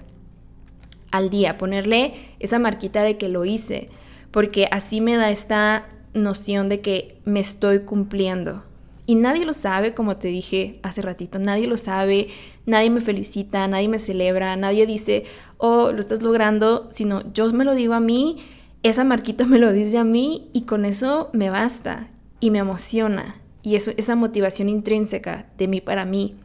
al 1.11 1.29
día, 1.29 1.57
ponerle 1.57 2.13
esa 2.39 2.59
marquita 2.59 3.03
de 3.03 3.17
que 3.17 3.29
lo 3.29 3.45
hice, 3.45 3.89
porque 4.31 4.67
así 4.71 5.01
me 5.01 5.15
da 5.15 5.31
esta 5.31 5.87
noción 6.13 6.69
de 6.69 6.81
que 6.81 7.17
me 7.25 7.39
estoy 7.39 7.79
cumpliendo. 7.79 8.63
Y 9.05 9.15
nadie 9.15 9.45
lo 9.45 9.53
sabe, 9.53 9.93
como 9.93 10.17
te 10.17 10.29
dije 10.29 10.79
hace 10.81 11.01
ratito, 11.01 11.37
nadie 11.37 11.67
lo 11.67 11.77
sabe, 11.77 12.27
nadie 12.65 12.89
me 12.89 13.01
felicita, 13.01 13.67
nadie 13.67 13.89
me 13.89 13.99
celebra, 13.99 14.55
nadie 14.55 14.85
dice, 14.85 15.25
oh, 15.57 15.91
lo 15.91 15.99
estás 15.99 16.21
logrando, 16.21 16.87
sino 16.91 17.33
yo 17.33 17.51
me 17.51 17.65
lo 17.65 17.75
digo 17.75 17.93
a 17.93 17.99
mí, 17.99 18.37
esa 18.81 19.03
marquita 19.03 19.45
me 19.47 19.59
lo 19.59 19.73
dice 19.73 19.97
a 19.97 20.03
mí 20.03 20.49
y 20.53 20.61
con 20.61 20.85
eso 20.85 21.29
me 21.33 21.49
basta 21.49 22.09
y 22.39 22.51
me 22.51 22.59
emociona. 22.59 23.41
Y 23.61 23.75
eso, 23.75 23.91
esa 23.95 24.15
motivación 24.15 24.67
intrínseca 24.67 25.47
de 25.57 25.67
mí 25.67 25.79
para 25.79 26.05
mí. 26.05 26.35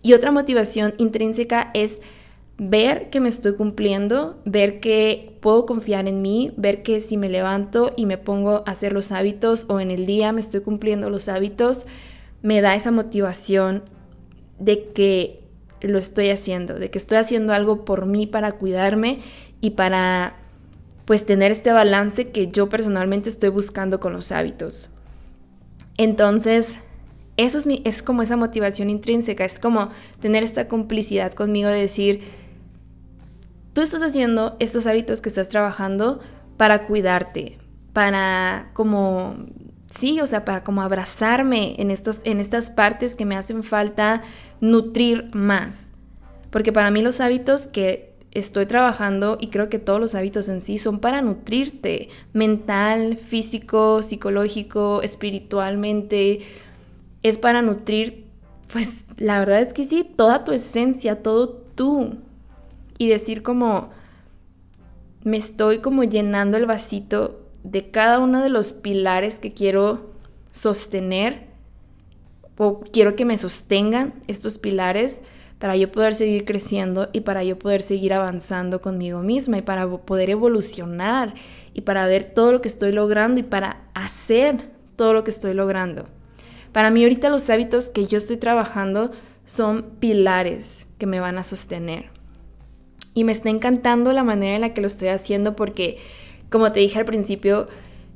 Y 0.00 0.14
otra 0.14 0.30
motivación 0.30 0.94
intrínseca 0.98 1.70
es 1.74 2.00
ver 2.68 3.10
que 3.10 3.18
me 3.18 3.28
estoy 3.28 3.56
cumpliendo, 3.56 4.40
ver 4.44 4.78
que 4.78 5.36
puedo 5.40 5.66
confiar 5.66 6.06
en 6.06 6.22
mí, 6.22 6.52
ver 6.56 6.84
que 6.84 7.00
si 7.00 7.16
me 7.16 7.28
levanto 7.28 7.92
y 7.96 8.06
me 8.06 8.18
pongo 8.18 8.62
a 8.66 8.70
hacer 8.70 8.92
los 8.92 9.10
hábitos 9.10 9.66
o 9.68 9.80
en 9.80 9.90
el 9.90 10.06
día 10.06 10.32
me 10.32 10.40
estoy 10.40 10.60
cumpliendo 10.60 11.10
los 11.10 11.28
hábitos, 11.28 11.86
me 12.40 12.60
da 12.60 12.76
esa 12.76 12.92
motivación 12.92 13.82
de 14.60 14.86
que 14.86 15.42
lo 15.80 15.98
estoy 15.98 16.30
haciendo, 16.30 16.74
de 16.78 16.88
que 16.88 16.98
estoy 16.98 17.18
haciendo 17.18 17.52
algo 17.52 17.84
por 17.84 18.06
mí 18.06 18.28
para 18.28 18.52
cuidarme 18.52 19.18
y 19.60 19.70
para 19.70 20.36
pues 21.04 21.26
tener 21.26 21.50
este 21.50 21.72
balance 21.72 22.28
que 22.28 22.52
yo 22.52 22.68
personalmente 22.68 23.28
estoy 23.28 23.48
buscando 23.48 23.98
con 23.98 24.12
los 24.12 24.30
hábitos. 24.30 24.88
Entonces, 25.96 26.78
eso 27.36 27.58
es, 27.58 27.66
mi, 27.66 27.82
es 27.84 28.04
como 28.04 28.22
esa 28.22 28.36
motivación 28.36 28.88
intrínseca, 28.88 29.44
es 29.44 29.58
como 29.58 29.88
tener 30.20 30.44
esta 30.44 30.68
complicidad 30.68 31.32
conmigo 31.32 31.68
de 31.68 31.80
decir, 31.80 32.20
tú 33.72 33.80
estás 33.80 34.02
haciendo 34.02 34.56
estos 34.58 34.86
hábitos 34.86 35.20
que 35.20 35.28
estás 35.28 35.48
trabajando 35.48 36.20
para 36.56 36.86
cuidarte, 36.86 37.58
para 37.92 38.70
como, 38.74 39.34
sí, 39.90 40.20
o 40.20 40.26
sea, 40.26 40.44
para 40.44 40.64
como 40.64 40.82
abrazarme 40.82 41.74
en, 41.78 41.90
estos, 41.90 42.20
en 42.24 42.40
estas 42.40 42.70
partes 42.70 43.14
que 43.14 43.24
me 43.24 43.36
hacen 43.36 43.62
falta 43.62 44.22
nutrir 44.60 45.30
más. 45.34 45.90
Porque 46.50 46.72
para 46.72 46.90
mí 46.90 47.00
los 47.02 47.20
hábitos 47.20 47.66
que 47.66 48.12
estoy 48.30 48.66
trabajando 48.66 49.38
y 49.40 49.48
creo 49.48 49.68
que 49.68 49.78
todos 49.78 50.00
los 50.00 50.14
hábitos 50.14 50.48
en 50.48 50.60
sí 50.60 50.78
son 50.78 51.00
para 51.00 51.22
nutrirte 51.22 52.08
mental, 52.32 53.16
físico, 53.16 54.02
psicológico, 54.02 55.02
espiritualmente. 55.02 56.40
Es 57.22 57.38
para 57.38 57.62
nutrir, 57.62 58.26
pues 58.72 59.06
la 59.16 59.38
verdad 59.38 59.60
es 59.60 59.72
que 59.72 59.86
sí, 59.86 60.04
toda 60.16 60.44
tu 60.44 60.52
esencia, 60.52 61.22
todo 61.22 61.48
tú 61.48 62.18
y 63.02 63.08
decir 63.08 63.42
como 63.42 63.90
me 65.24 65.36
estoy 65.36 65.78
como 65.78 66.04
llenando 66.04 66.56
el 66.56 66.66
vasito 66.66 67.40
de 67.64 67.90
cada 67.90 68.20
uno 68.20 68.42
de 68.42 68.48
los 68.48 68.72
pilares 68.72 69.40
que 69.40 69.52
quiero 69.52 70.12
sostener 70.52 71.48
o 72.56 72.80
quiero 72.80 73.16
que 73.16 73.24
me 73.24 73.38
sostengan 73.38 74.14
estos 74.28 74.58
pilares 74.58 75.20
para 75.58 75.74
yo 75.74 75.90
poder 75.90 76.14
seguir 76.14 76.44
creciendo 76.44 77.08
y 77.12 77.22
para 77.22 77.42
yo 77.42 77.58
poder 77.58 77.82
seguir 77.82 78.12
avanzando 78.12 78.80
conmigo 78.80 79.20
misma 79.20 79.58
y 79.58 79.62
para 79.62 79.88
poder 79.88 80.30
evolucionar 80.30 81.34
y 81.74 81.80
para 81.80 82.06
ver 82.06 82.34
todo 82.34 82.52
lo 82.52 82.62
que 82.62 82.68
estoy 82.68 82.92
logrando 82.92 83.40
y 83.40 83.44
para 83.44 83.84
hacer 83.94 84.70
todo 84.94 85.12
lo 85.12 85.24
que 85.24 85.30
estoy 85.30 85.54
logrando. 85.54 86.06
Para 86.70 86.90
mí 86.90 87.02
ahorita 87.02 87.28
los 87.30 87.50
hábitos 87.50 87.90
que 87.90 88.06
yo 88.06 88.18
estoy 88.18 88.36
trabajando 88.36 89.10
son 89.44 89.90
pilares 89.98 90.86
que 90.98 91.06
me 91.06 91.18
van 91.18 91.38
a 91.38 91.42
sostener. 91.42 92.21
Y 93.14 93.24
me 93.24 93.32
está 93.32 93.50
encantando 93.50 94.12
la 94.12 94.24
manera 94.24 94.54
en 94.54 94.60
la 94.62 94.74
que 94.74 94.80
lo 94.80 94.86
estoy 94.86 95.08
haciendo 95.08 95.54
porque, 95.56 95.98
como 96.50 96.72
te 96.72 96.80
dije 96.80 96.98
al 96.98 97.04
principio, 97.04 97.68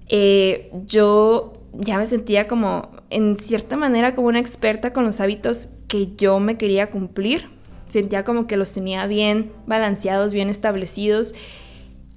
eh, 0.09 0.71
yo 0.87 1.55
ya 1.73 1.99
me 1.99 2.07
sentía 2.07 2.49
como, 2.49 2.91
en 3.11 3.37
cierta 3.39 3.77
manera, 3.77 4.15
como 4.15 4.29
una 4.29 4.39
experta 4.39 4.93
con 4.93 5.05
los 5.05 5.21
hábitos 5.21 5.69
que 5.89 6.15
yo 6.17 6.41
me 6.41 6.57
quería 6.57 6.91
cumplir. 6.91 7.49
Sentía 7.89 8.25
como 8.25 8.47
que 8.47 8.57
los 8.57 8.73
tenía 8.73 9.07
bien 9.07 9.53
balanceados, 9.67 10.33
bien 10.33 10.49
establecidos. 10.49 11.35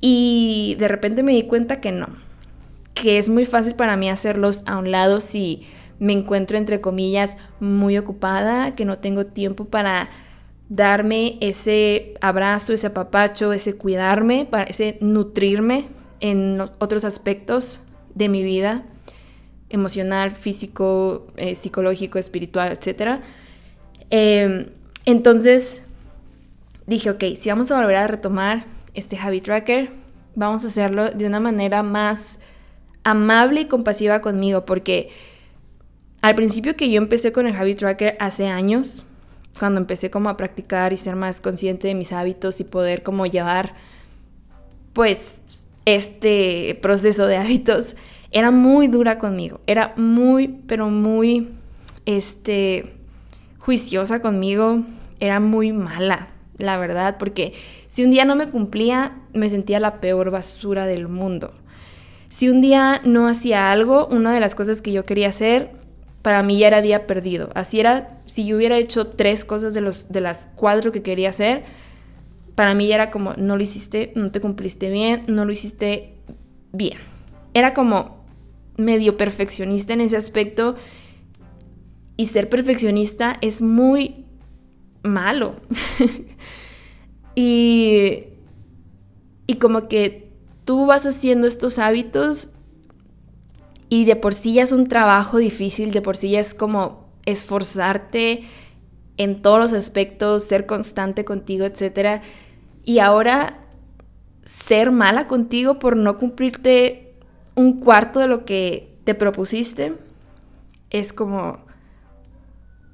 Y 0.01 0.75
de 0.80 0.88
repente 0.88 1.23
me 1.23 1.34
di 1.34 1.43
cuenta 1.43 1.82
que 1.82 1.91
no, 1.91 2.07
que 2.93 3.17
es 3.17 3.30
muy 3.30 3.45
fácil 3.45 3.75
para 3.75 3.97
mí 3.97 4.09
hacerlos 4.09 4.63
a 4.65 4.77
un 4.77 4.91
lado 4.91 5.19
si 5.19 5.63
me 5.99 6.13
encuentro, 6.13 6.57
entre 6.57 6.80
comillas, 6.80 7.36
muy 7.59 7.97
ocupada, 7.97 8.71
que 8.71 8.86
no 8.86 8.99
tengo 8.99 9.25
tiempo 9.25 9.65
para 9.65 10.09
darme 10.70 11.38
ese 11.41 12.13
abrazo, 12.22 12.74
ese 12.74 12.88
apapacho, 12.88 13.51
ese 13.53 13.76
cuidarme, 13.76 14.47
ese 14.67 14.97
nutrirme 15.01 15.88
en 16.20 16.61
otros 16.78 17.05
aspectos 17.05 17.82
de 18.13 18.30
mi 18.30 18.43
vida, 18.43 18.84
emocional, 19.70 20.32
físico, 20.32 21.28
eh, 21.38 21.55
psicológico, 21.55 22.20
espiritual, 22.20 22.72
etc. 22.72 23.22
Em, 24.09 24.67
entonces 25.05 25.82
dije, 26.86 27.09
ok, 27.09 27.24
si 27.38 27.49
vamos 27.49 27.72
a 27.72 27.80
volver 27.80 27.97
a 27.97 28.07
retomar 28.07 28.65
este 28.93 29.17
habit 29.17 29.43
tracker, 29.43 29.91
vamos 30.36 30.63
a 30.65 30.67
hacerlo 30.67 31.09
de 31.09 31.26
una 31.26 31.39
manera 31.39 31.84
más 31.84 32.39
amable 33.03 33.61
y 33.61 33.65
compasiva 33.65 34.22
conmigo, 34.22 34.65
porque 34.65 35.09
al 36.22 36.36
principio 36.36 36.76
que 36.76 36.91
yo 36.91 36.97
empecé 36.97 37.32
con 37.32 37.47
el 37.47 37.55
habit 37.55 37.80
tracker 37.80 38.17
hace 38.20 38.47
años, 38.47 39.05
cuando 39.57 39.79
empecé 39.79 40.09
como 40.09 40.29
a 40.29 40.37
practicar 40.37 40.93
y 40.93 40.97
ser 40.97 41.15
más 41.15 41.41
consciente 41.41 41.87
de 41.87 41.95
mis 41.95 42.13
hábitos 42.13 42.59
y 42.59 42.63
poder 42.63 43.03
como 43.03 43.25
llevar 43.25 43.73
pues 44.93 45.41
este 45.85 46.77
proceso 46.81 47.25
de 47.27 47.37
hábitos, 47.37 47.95
era 48.31 48.51
muy 48.51 48.87
dura 48.87 49.17
conmigo, 49.17 49.61
era 49.65 49.93
muy, 49.97 50.47
pero 50.67 50.89
muy, 50.89 51.49
este, 52.05 52.93
juiciosa 53.59 54.21
conmigo, 54.21 54.83
era 55.19 55.39
muy 55.39 55.71
mala, 55.71 56.27
la 56.57 56.77
verdad, 56.77 57.17
porque 57.17 57.53
si 57.87 58.03
un 58.03 58.11
día 58.11 58.25
no 58.25 58.35
me 58.35 58.47
cumplía, 58.47 59.17
me 59.33 59.49
sentía 59.49 59.79
la 59.79 59.97
peor 59.97 60.31
basura 60.31 60.85
del 60.85 61.07
mundo. 61.07 61.51
Si 62.29 62.49
un 62.49 62.61
día 62.61 63.01
no 63.03 63.27
hacía 63.27 63.71
algo, 63.71 64.05
una 64.07 64.33
de 64.33 64.39
las 64.39 64.53
cosas 64.53 64.81
que 64.81 64.91
yo 64.91 65.05
quería 65.05 65.29
hacer 65.29 65.71
para 66.22 66.43
mí 66.43 66.59
ya 66.59 66.67
era 66.67 66.82
día 66.82 67.07
perdido. 67.07 67.49
Así 67.55 67.80
era, 67.80 68.09
si 68.26 68.45
yo 68.45 68.57
hubiera 68.57 68.78
hecho 68.78 69.07
tres 69.07 69.45
cosas 69.45 69.74
de, 69.74 69.82
los, 69.82 70.11
de 70.11 70.22
las 70.22 70.49
cuatro 70.55 70.91
que 70.91 71.01
quería 71.01 71.30
hacer, 71.30 71.63
para 72.55 72.74
mí 72.74 72.88
ya 72.88 72.95
era 72.95 73.11
como, 73.11 73.34
no 73.36 73.55
lo 73.55 73.63
hiciste, 73.63 74.11
no 74.15 74.32
te 74.32 74.41
cumpliste 74.41 74.89
bien, 74.89 75.24
no 75.28 75.45
lo 75.45 75.51
hiciste 75.51 76.15
bien. 76.74 76.97
Era 77.53 77.74
como 77.74 78.26
medio 78.78 79.17
perfeccionista 79.17 79.93
en 79.93 80.01
ese 80.01 80.17
aspecto 80.17 80.76
y 82.17 82.28
ser 82.28 82.49
perfeccionista 82.49 83.38
es 83.41 83.61
muy 83.61 84.26
malo. 85.03 85.55
y, 87.36 88.24
y 89.47 89.55
como 89.55 89.88
que 89.88 90.30
tú 90.65 90.86
vas 90.86 91.05
haciendo 91.05 91.47
estos 91.47 91.80
hábitos 91.80 92.49
y 93.89 94.05
de 94.05 94.15
por 94.15 94.33
sí 94.33 94.53
ya 94.53 94.63
es 94.63 94.71
un 94.71 94.87
trabajo 94.87 95.37
difícil, 95.37 95.91
de 95.91 96.01
por 96.01 96.15
sí 96.15 96.31
ya 96.31 96.39
es 96.39 96.53
como 96.53 97.09
esforzarte 97.25 98.43
en 99.17 99.41
todos 99.41 99.59
los 99.59 99.73
aspectos, 99.73 100.43
ser 100.43 100.65
constante 100.65 101.25
contigo, 101.25 101.65
etc. 101.65 102.21
Y 102.83 102.99
ahora 102.99 103.59
ser 104.45 104.91
mala 104.91 105.27
contigo 105.27 105.77
por 105.79 105.97
no 105.97 106.15
cumplirte 106.17 107.13
un 107.55 107.81
cuarto 107.81 108.19
de 108.19 108.27
lo 108.27 108.45
que 108.45 108.95
te 109.03 109.15
propusiste, 109.15 109.93
es 110.89 111.13
como, 111.13 111.59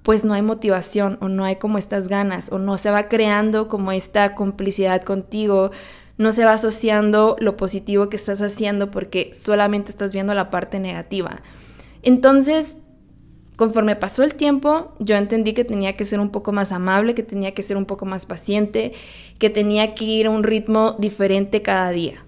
pues 0.03 0.25
no 0.25 0.33
hay 0.33 0.41
motivación 0.41 1.17
o 1.21 1.29
no 1.29 1.45
hay 1.45 1.57
como 1.57 1.77
estas 1.77 2.07
ganas 2.07 2.51
o 2.51 2.59
no 2.59 2.77
se 2.77 2.91
va 2.91 3.07
creando 3.07 3.67
como 3.67 3.91
esta 3.91 4.35
complicidad 4.35 5.03
contigo, 5.03 5.71
no 6.17 6.31
se 6.31 6.45
va 6.45 6.53
asociando 6.53 7.35
lo 7.39 7.57
positivo 7.57 8.09
que 8.09 8.15
estás 8.15 8.41
haciendo 8.41 8.91
porque 8.91 9.31
solamente 9.33 9.91
estás 9.91 10.13
viendo 10.13 10.33
la 10.33 10.49
parte 10.49 10.79
negativa. 10.79 11.41
Entonces, 12.03 12.77
conforme 13.55 13.95
pasó 13.95 14.23
el 14.23 14.35
tiempo, 14.35 14.93
yo 14.99 15.15
entendí 15.15 15.53
que 15.53 15.65
tenía 15.65 15.97
que 15.97 16.05
ser 16.05 16.19
un 16.19 16.29
poco 16.29 16.51
más 16.51 16.71
amable, 16.71 17.15
que 17.15 17.23
tenía 17.23 17.53
que 17.53 17.63
ser 17.63 17.77
un 17.77 17.85
poco 17.85 18.05
más 18.05 18.25
paciente, 18.25 18.93
que 19.39 19.49
tenía 19.49 19.95
que 19.95 20.05
ir 20.05 20.27
a 20.27 20.29
un 20.29 20.43
ritmo 20.43 20.95
diferente 20.99 21.61
cada 21.61 21.89
día. 21.89 22.23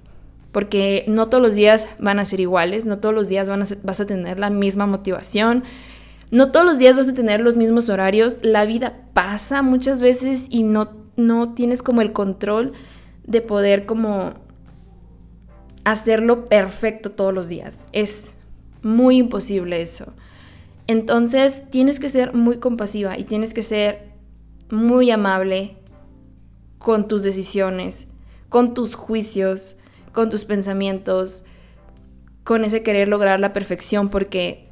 Porque 0.51 1.05
no 1.07 1.27
todos 1.29 1.43
los 1.43 1.55
días 1.55 1.87
van 1.99 2.19
a 2.19 2.25
ser 2.25 2.39
iguales, 2.39 2.85
no 2.85 2.99
todos 2.99 3.13
los 3.13 3.29
días 3.29 3.49
vas 3.83 4.01
a 4.01 4.05
tener 4.05 4.39
la 4.39 4.49
misma 4.49 4.87
motivación. 4.87 5.63
no 6.29 6.51
todos 6.51 6.65
los 6.65 6.77
días 6.77 6.97
vas 6.97 7.07
a 7.07 7.13
tener 7.13 7.39
los 7.39 7.55
mismos 7.55 7.89
horarios, 7.89 8.39
la 8.41 8.65
vida 8.65 9.03
pasa 9.13 9.61
muchas 9.61 10.01
veces 10.01 10.47
y 10.49 10.63
no, 10.63 10.89
no 11.15 11.53
tienes 11.53 11.81
como 11.81 12.01
el 12.01 12.11
control 12.11 12.73
de 13.27 13.41
poder 13.41 13.85
como 13.85 14.33
hacerlo 15.83 16.49
perfecto 16.49 17.11
todos 17.11 17.33
los 17.33 17.47
días. 17.47 17.87
Es 17.91 18.33
muy 18.81 19.17
imposible 19.17 19.81
eso. 19.81 20.13
Entonces 20.87 21.69
tienes 21.69 21.99
que 21.99 22.09
ser 22.09 22.33
muy 22.33 22.57
compasiva 22.57 23.17
y 23.17 23.25
tienes 23.25 23.53
que 23.53 23.63
ser 23.63 24.07
muy 24.71 25.11
amable 25.11 25.77
con 26.79 27.07
tus 27.07 27.23
decisiones, 27.23 28.07
con 28.49 28.73
tus 28.73 28.95
juicios, 28.95 29.77
con 30.13 30.29
tus 30.29 30.45
pensamientos, 30.45 31.43
con 32.43 32.63
ese 32.63 32.83
querer 32.83 33.09
lograr 33.09 33.39
la 33.39 33.51
perfección, 33.51 34.09
porque 34.09 34.69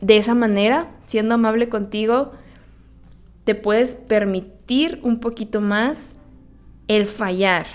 de 0.00 0.18
esa 0.18 0.34
manera, 0.34 0.90
siendo 1.06 1.34
amable 1.34 1.70
contigo, 1.70 2.32
te 3.44 3.54
puedes 3.54 3.94
permitir 3.94 5.00
un 5.02 5.20
poquito 5.20 5.62
más 5.62 6.14
el 6.88 7.06
fallar, 7.06 7.66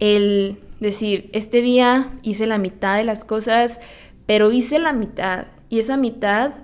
el 0.00 0.58
decir, 0.80 1.30
este 1.32 1.62
día 1.62 2.12
hice 2.22 2.46
la 2.46 2.58
mitad 2.58 2.96
de 2.96 3.04
las 3.04 3.24
cosas, 3.24 3.80
pero 4.26 4.52
hice 4.52 4.78
la 4.78 4.92
mitad 4.92 5.46
y 5.68 5.78
esa 5.78 5.96
mitad 5.96 6.54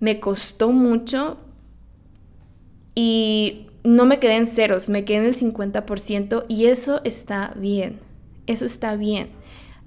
me 0.00 0.20
costó 0.20 0.70
mucho 0.70 1.38
y 2.94 3.66
no 3.84 4.04
me 4.04 4.18
quedé 4.18 4.36
en 4.36 4.46
ceros, 4.46 4.88
me 4.88 5.04
quedé 5.04 5.18
en 5.18 5.24
el 5.24 5.36
50% 5.36 6.44
y 6.48 6.66
eso 6.66 7.00
está 7.04 7.52
bien, 7.56 8.00
eso 8.46 8.64
está 8.64 8.96
bien. 8.96 9.28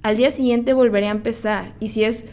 Al 0.02 0.16
día 0.16 0.30
siguiente 0.30 0.72
volveré 0.72 1.08
a 1.08 1.12
empezar 1.12 1.74
y 1.80 1.88
si 1.88 2.04
es 2.04 2.24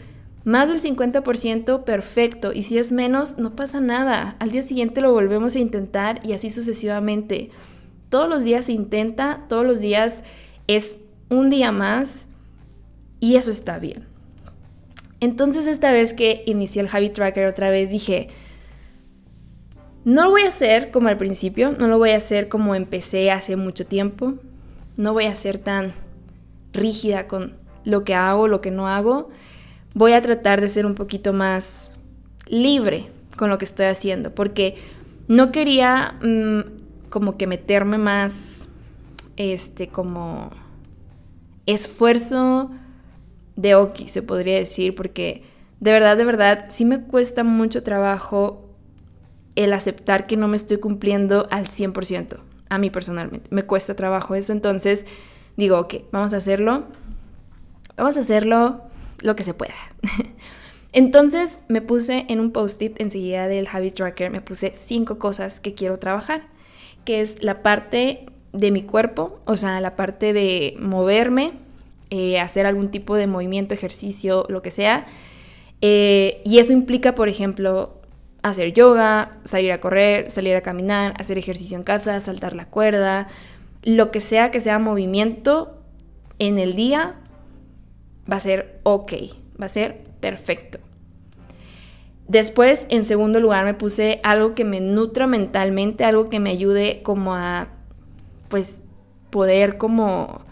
más 0.48 0.70
del 0.70 0.80
50%, 0.80 1.84
perfecto. 1.84 2.54
Y 2.54 2.62
si 2.62 2.78
es 2.78 2.90
menos, 2.90 3.36
no 3.36 3.54
pasa 3.54 3.82
nada. 3.82 4.34
Al 4.38 4.50
día 4.50 4.62
siguiente 4.62 5.02
lo 5.02 5.12
volvemos 5.12 5.54
a 5.54 5.58
intentar 5.58 6.20
y 6.24 6.32
así 6.32 6.48
sucesivamente. 6.48 7.50
Todos 8.08 8.28
los 8.28 8.44
días 8.44 8.66
se 8.66 8.72
intenta, 8.72 9.44
todos 9.48 9.66
los 9.66 9.80
días 9.80 10.22
es 10.66 11.00
un 11.28 11.50
día 11.50 11.72
más 11.72 12.26
y 13.20 13.36
eso 13.36 13.50
está 13.50 13.78
bien. 13.78 14.06
Entonces 15.20 15.66
esta 15.66 15.92
vez 15.92 16.14
que 16.14 16.42
inicié 16.46 16.82
el 16.82 16.88
Habit 16.90 17.12
Tracker 17.12 17.46
otra 17.46 17.70
vez 17.70 17.90
dije, 17.90 18.28
no 20.04 20.24
lo 20.24 20.30
voy 20.30 20.42
a 20.42 20.48
hacer 20.48 20.90
como 20.90 21.08
al 21.08 21.18
principio, 21.18 21.74
no 21.78 21.88
lo 21.88 21.98
voy 21.98 22.10
a 22.10 22.16
hacer 22.16 22.48
como 22.48 22.74
empecé 22.74 23.30
hace 23.30 23.56
mucho 23.56 23.84
tiempo, 23.84 24.34
no 24.96 25.12
voy 25.12 25.24
a 25.24 25.34
ser 25.34 25.58
tan 25.58 25.92
rígida 26.72 27.26
con 27.26 27.56
lo 27.84 28.04
que 28.04 28.14
hago, 28.14 28.48
lo 28.48 28.60
que 28.60 28.70
no 28.70 28.88
hago, 28.88 29.28
voy 29.94 30.12
a 30.12 30.22
tratar 30.22 30.60
de 30.60 30.68
ser 30.68 30.86
un 30.86 30.94
poquito 30.94 31.32
más 31.32 31.90
libre 32.46 33.06
con 33.36 33.50
lo 33.50 33.58
que 33.58 33.64
estoy 33.64 33.86
haciendo, 33.86 34.34
porque 34.34 34.76
no 35.26 35.52
quería 35.52 36.14
mm, 36.22 36.77
como 37.10 37.36
que 37.36 37.46
meterme 37.46 37.98
más, 37.98 38.68
este, 39.36 39.88
como 39.88 40.50
esfuerzo 41.66 42.70
de 43.56 43.74
Oki, 43.74 44.08
se 44.08 44.22
podría 44.22 44.56
decir, 44.56 44.94
porque 44.94 45.42
de 45.80 45.92
verdad, 45.92 46.16
de 46.16 46.24
verdad, 46.24 46.66
sí 46.68 46.84
me 46.84 47.02
cuesta 47.02 47.44
mucho 47.44 47.82
trabajo 47.82 48.68
el 49.54 49.72
aceptar 49.72 50.26
que 50.26 50.36
no 50.36 50.48
me 50.48 50.56
estoy 50.56 50.78
cumpliendo 50.78 51.46
al 51.50 51.68
100%, 51.68 52.38
a 52.68 52.78
mí 52.78 52.90
personalmente. 52.90 53.48
Me 53.50 53.64
cuesta 53.64 53.94
trabajo 53.94 54.34
eso, 54.34 54.52
entonces 54.52 55.04
digo, 55.56 55.78
ok, 55.78 55.94
vamos 56.12 56.34
a 56.34 56.38
hacerlo, 56.38 56.84
vamos 57.96 58.16
a 58.16 58.20
hacerlo 58.20 58.82
lo 59.20 59.36
que 59.36 59.42
se 59.42 59.54
pueda. 59.54 59.74
entonces 60.92 61.60
me 61.68 61.82
puse 61.82 62.26
en 62.28 62.40
un 62.40 62.52
post-it 62.52 63.00
enseguida 63.00 63.48
del 63.48 63.68
Habit 63.70 63.94
Tracker, 63.94 64.30
me 64.30 64.40
puse 64.40 64.72
cinco 64.74 65.18
cosas 65.18 65.60
que 65.60 65.74
quiero 65.74 65.98
trabajar, 65.98 66.46
que 67.08 67.22
es 67.22 67.42
la 67.42 67.62
parte 67.62 68.26
de 68.52 68.70
mi 68.70 68.82
cuerpo, 68.82 69.40
o 69.46 69.56
sea, 69.56 69.80
la 69.80 69.96
parte 69.96 70.34
de 70.34 70.76
moverme, 70.78 71.52
eh, 72.10 72.38
hacer 72.38 72.66
algún 72.66 72.90
tipo 72.90 73.16
de 73.16 73.26
movimiento, 73.26 73.72
ejercicio, 73.72 74.44
lo 74.50 74.60
que 74.60 74.70
sea. 74.70 75.06
Eh, 75.80 76.42
y 76.44 76.58
eso 76.58 76.74
implica, 76.74 77.14
por 77.14 77.30
ejemplo, 77.30 77.94
hacer 78.42 78.74
yoga, 78.74 79.38
salir 79.44 79.72
a 79.72 79.80
correr, 79.80 80.30
salir 80.30 80.54
a 80.54 80.60
caminar, 80.60 81.14
hacer 81.18 81.38
ejercicio 81.38 81.78
en 81.78 81.82
casa, 81.82 82.20
saltar 82.20 82.54
la 82.54 82.66
cuerda, 82.66 83.28
lo 83.82 84.10
que 84.10 84.20
sea 84.20 84.50
que 84.50 84.60
sea 84.60 84.78
movimiento 84.78 85.78
en 86.38 86.58
el 86.58 86.76
día, 86.76 87.14
va 88.30 88.36
a 88.36 88.40
ser 88.40 88.80
ok, 88.82 89.14
va 89.58 89.64
a 89.64 89.70
ser 89.70 90.04
perfecto. 90.20 90.78
Después, 92.28 92.86
en 92.90 93.06
segundo 93.06 93.40
lugar, 93.40 93.64
me 93.64 93.74
puse 93.74 94.20
algo 94.22 94.54
que 94.54 94.64
me 94.64 94.80
nutra 94.80 95.26
mentalmente, 95.26 96.04
algo 96.04 96.28
que 96.28 96.40
me 96.40 96.50
ayude 96.50 97.00
como 97.02 97.34
a 97.34 97.68
pues 98.50 98.82
poder 99.30 99.78
como 99.78 100.42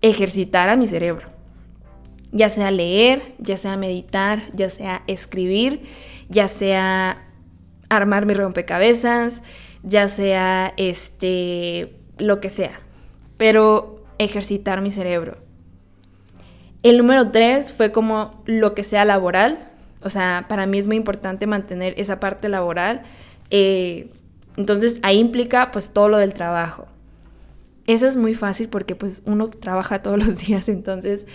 ejercitar 0.00 0.68
a 0.68 0.76
mi 0.76 0.86
cerebro. 0.86 1.28
Ya 2.30 2.48
sea 2.48 2.70
leer, 2.70 3.34
ya 3.38 3.56
sea 3.56 3.76
meditar, 3.76 4.42
ya 4.52 4.70
sea 4.70 5.02
escribir, 5.06 5.82
ya 6.28 6.46
sea 6.46 7.26
armar 7.88 8.26
mi 8.26 8.34
rompecabezas, 8.34 9.42
ya 9.82 10.08
sea 10.08 10.74
este 10.76 11.96
lo 12.18 12.40
que 12.40 12.50
sea. 12.50 12.80
Pero 13.36 14.04
ejercitar 14.18 14.80
mi 14.80 14.90
cerebro. 14.90 15.38
El 16.82 16.98
número 16.98 17.30
tres 17.30 17.72
fue 17.72 17.90
como 17.90 18.42
lo 18.46 18.74
que 18.74 18.84
sea 18.84 19.04
laboral. 19.04 19.67
O 20.02 20.10
sea, 20.10 20.46
para 20.48 20.66
mí 20.66 20.78
es 20.78 20.86
muy 20.86 20.96
importante 20.96 21.46
mantener 21.46 21.94
esa 21.96 22.20
parte 22.20 22.48
laboral. 22.48 23.02
Eh, 23.50 24.10
entonces 24.56 25.00
ahí 25.02 25.18
implica 25.18 25.70
pues 25.70 25.92
todo 25.92 26.08
lo 26.08 26.18
del 26.18 26.34
trabajo. 26.34 26.86
Eso 27.86 28.06
es 28.06 28.16
muy 28.16 28.34
fácil 28.34 28.68
porque 28.68 28.94
pues 28.94 29.22
uno 29.24 29.48
trabaja 29.48 30.02
todos 30.02 30.18
los 30.18 30.38
días, 30.46 30.68
entonces 30.68 31.26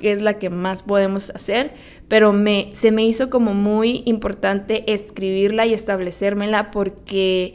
es 0.00 0.22
la 0.22 0.38
que 0.38 0.50
más 0.50 0.82
podemos 0.82 1.30
hacer, 1.30 1.72
pero 2.08 2.32
me, 2.32 2.70
se 2.74 2.90
me 2.90 3.04
hizo 3.04 3.28
como 3.30 3.54
muy 3.54 4.02
importante 4.06 4.92
escribirla 4.92 5.66
y 5.66 5.74
establecérmela 5.74 6.70
porque 6.70 7.54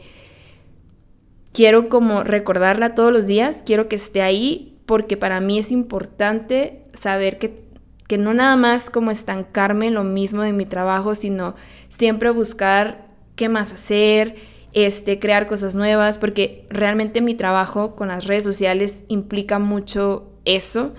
quiero 1.52 1.88
como 1.88 2.22
recordarla 2.22 2.94
todos 2.94 3.12
los 3.12 3.26
días, 3.26 3.62
quiero 3.64 3.88
que 3.88 3.96
esté 3.96 4.22
ahí 4.22 4.76
porque 4.86 5.16
para 5.16 5.40
mí 5.40 5.58
es 5.58 5.72
importante 5.72 6.82
saber 6.92 7.38
que, 7.38 7.65
que 8.08 8.18
no 8.18 8.34
nada 8.34 8.56
más 8.56 8.90
como 8.90 9.10
estancarme 9.10 9.90
lo 9.90 10.04
mismo 10.04 10.42
de 10.42 10.52
mi 10.52 10.66
trabajo, 10.66 11.14
sino 11.14 11.54
siempre 11.88 12.30
buscar 12.30 13.06
qué 13.34 13.48
más 13.48 13.72
hacer, 13.72 14.36
este, 14.72 15.18
crear 15.18 15.46
cosas 15.46 15.74
nuevas, 15.74 16.18
porque 16.18 16.66
realmente 16.70 17.20
mi 17.20 17.34
trabajo 17.34 17.96
con 17.96 18.08
las 18.08 18.26
redes 18.26 18.44
sociales 18.44 19.04
implica 19.08 19.58
mucho 19.58 20.30
eso 20.44 20.94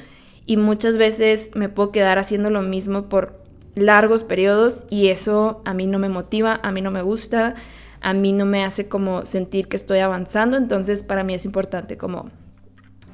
y 0.46 0.58
muchas 0.58 0.98
veces 0.98 1.52
me 1.56 1.70
puedo 1.70 1.92
quedar 1.92 2.18
haciendo 2.18 2.50
lo 2.50 2.62
mismo 2.62 3.10
por 3.10 3.44
largos 3.76 4.24
periodos 4.24 4.86
y 4.90 5.08
eso 5.08 5.62
a 5.66 5.74
mí 5.74 5.88
no 5.88 6.00
me 6.00 6.10
motiva, 6.10 6.60
a 6.64 6.72
mí 6.72 6.82
no 6.82 6.92
me 6.92 7.02
gusta, 7.02 7.56
a 8.02 8.14
mí 8.14 8.34
no 8.34 8.46
me 8.46 8.64
hace 8.64 8.88
como 8.88 9.26
sentir 9.26 9.68
que 9.68 9.76
estoy 9.76 10.00
avanzando, 10.00 10.58
entonces 10.58 11.04
para 11.04 11.24
mí 11.24 11.34
es 11.34 11.46
importante 11.46 11.98
como 11.98 12.32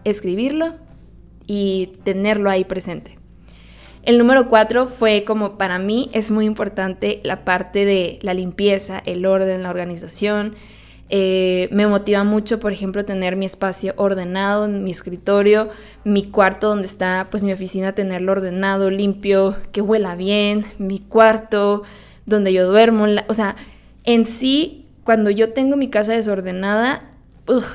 escribirlo 0.04 0.76
y 1.46 1.98
tenerlo 2.04 2.50
ahí 2.50 2.64
presente. 2.64 3.23
El 4.04 4.18
número 4.18 4.50
cuatro 4.50 4.86
fue 4.86 5.24
como 5.24 5.58
para 5.58 5.80
mí 5.80 6.10
es 6.12 6.30
muy 6.30 6.46
importante 6.46 7.22
la 7.24 7.46
parte 7.46 7.86
de 7.86 8.20
la 8.22 8.34
limpieza, 8.34 9.02
el 9.06 9.26
orden, 9.26 9.64
la 9.64 9.70
organización. 9.70 10.56
Eh, 11.10 11.70
me 11.72 11.88
motiva 11.88 12.26
mucho, 12.26 12.60
por 12.60 12.74
ejemplo, 12.74 13.06
tener 13.06 13.38
mi 13.38 13.46
espacio 13.46 13.94
ordenado, 13.96 14.68
mi 14.68 14.92
escritorio, 14.92 15.70
mi 16.04 16.24
cuarto 16.24 16.68
donde 16.68 16.88
está 16.88 17.28
pues 17.32 17.44
mi 17.44 17.54
oficina, 17.54 17.94
tenerlo 17.94 18.34
ordenado, 18.34 18.90
limpio, 18.90 19.56
que 19.72 19.82
huela 19.82 20.16
bien, 20.16 20.66
mi 20.78 21.00
cuarto 21.00 21.84
donde 22.26 22.52
yo 22.52 22.68
duermo. 22.68 23.06
o 23.30 23.34
sea, 23.34 23.56
en 24.04 24.26
sí, 24.26 24.86
cuando 25.06 25.30
yo 25.30 25.54
tengo 25.54 25.78
mi 25.78 25.90
casa 25.90 26.12
desordenada, 26.12 27.10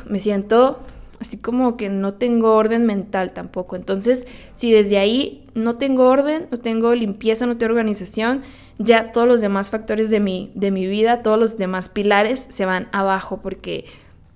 me 0.06 0.18
siento 0.18 0.80
así 1.20 1.36
como 1.36 1.76
que 1.76 1.88
no 1.88 2.14
tengo 2.14 2.54
orden 2.54 2.86
mental 2.86 3.32
tampoco. 3.32 3.76
Entonces, 3.76 4.26
si 4.54 4.72
desde 4.72 4.98
ahí 4.98 5.46
no 5.54 5.76
tengo 5.76 6.08
orden, 6.08 6.46
no 6.50 6.58
tengo 6.58 6.94
limpieza, 6.94 7.46
no 7.46 7.56
tengo 7.56 7.72
organización, 7.72 8.42
ya 8.78 9.12
todos 9.12 9.26
los 9.26 9.40
demás 9.40 9.70
factores 9.70 10.10
de 10.10 10.20
mi, 10.20 10.52
de 10.54 10.70
mi 10.70 10.86
vida, 10.86 11.22
todos 11.22 11.38
los 11.38 11.58
demás 11.58 11.88
pilares 11.88 12.46
se 12.48 12.64
van 12.64 12.88
abajo 12.92 13.40
porque 13.42 13.84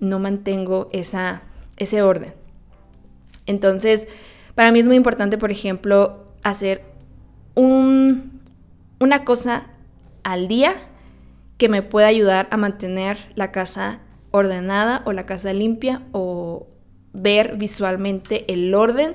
no 0.01 0.18
mantengo 0.18 0.89
esa, 0.93 1.43
ese 1.76 2.03
orden. 2.03 2.35
Entonces, 3.47 4.09
para 4.55 4.72
mí 4.72 4.80
es 4.80 4.89
muy 4.89 4.97
importante, 4.97 5.39
por 5.39 5.51
ejemplo, 5.51 6.24
hacer 6.43 6.83
un, 7.55 8.41
una 8.99 9.24
cosa 9.24 9.66
al 10.24 10.49
día 10.49 10.74
que 11.59 11.68
me 11.68 11.83
pueda 11.83 12.09
ayudar 12.09 12.49
a 12.51 12.57
mantener 12.57 13.18
la 13.37 13.53
casa 13.53 14.01
ordenada 14.33 15.03
o 15.05 15.12
la 15.12 15.26
casa 15.26 15.53
limpia 15.53 16.03
o 16.11 16.66
ver 17.13 17.57
visualmente 17.57 18.53
el 18.53 18.75
orden 18.75 19.15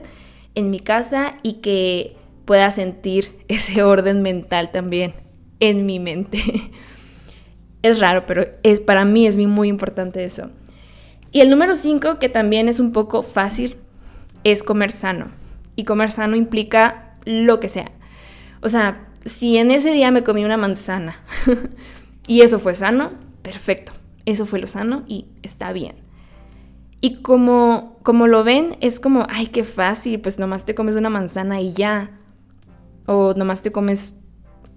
en 0.56 0.70
mi 0.70 0.80
casa 0.80 1.36
y 1.44 1.54
que 1.56 2.16
pueda 2.46 2.72
sentir 2.72 3.38
ese 3.48 3.84
orden 3.84 4.22
mental 4.22 4.72
también 4.72 5.14
en 5.60 5.86
mi 5.86 6.00
mente. 6.00 6.40
es 7.84 8.00
raro, 8.00 8.26
pero 8.26 8.46
es, 8.64 8.80
para 8.80 9.06
mí 9.06 9.28
es 9.28 9.38
muy 9.38 9.68
importante 9.68 10.24
eso. 10.24 10.50
Y 11.32 11.42
el 11.42 11.50
número 11.50 11.76
5, 11.76 12.20
que 12.20 12.30
también 12.30 12.70
es 12.70 12.80
un 12.80 12.92
poco 12.92 13.22
fácil, 13.22 13.78
es 14.44 14.64
comer 14.64 14.92
sano. 14.92 15.28
Y 15.76 15.84
comer 15.84 16.12
sano 16.12 16.36
implica 16.36 17.16
lo 17.26 17.60
que 17.60 17.68
sea. 17.68 17.92
O 18.62 18.70
sea, 18.70 19.08
si 19.26 19.58
en 19.58 19.72
ese 19.72 19.92
día 19.92 20.10
me 20.12 20.24
comí 20.24 20.46
una 20.46 20.58
manzana 20.58 21.22
y 22.28 22.42
eso 22.42 22.60
fue 22.60 22.74
sano, 22.74 23.12
perfecto. 23.42 23.92
Eso 24.26 24.46
fue 24.46 24.60
lo 24.60 24.68
sano 24.68 25.04
y 25.08 25.26
está 25.44 25.72
bien. 25.74 26.07
Y 27.00 27.22
como, 27.22 27.98
como 28.04 28.28
lo 28.28 28.44
ven, 28.44 28.78
es 28.82 29.00
como, 29.00 29.26
ay, 29.30 29.48
qué 29.48 29.64
fácil, 29.64 30.20
pues 30.20 30.40
nomás 30.40 30.66
te 30.66 30.76
comes 30.76 30.96
una 30.96 31.10
manzana 31.10 31.62
y 31.62 31.74
ya. 31.74 32.12
O 33.06 33.34
nomás 33.36 33.62
te 33.62 33.72
comes 33.72 34.14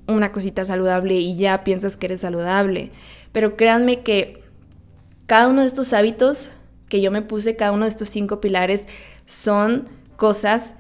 una 0.07 0.33
cosita 0.33 0.65
saludable 0.65 1.15
y 1.15 1.37
ya 1.37 1.65
piensas 1.65 1.97
que 1.97 2.07
eres 2.07 2.21
saludable. 2.21 2.91
Pero 3.33 3.57
créanme 3.57 4.03
que 4.03 4.43
cada 5.27 5.49
uno 5.49 5.63
de 5.63 5.69
estos 5.69 5.93
hábitos 5.93 6.49
que 6.89 7.01
yo 7.01 7.11
me 7.11 7.23
puse, 7.23 7.57
cada 7.57 7.73
uno 7.73 7.85
de 7.85 7.91
estos 7.91 8.09
cinco 8.09 8.41
pilares, 8.41 8.87
son 9.25 9.89
cosas 10.17 10.75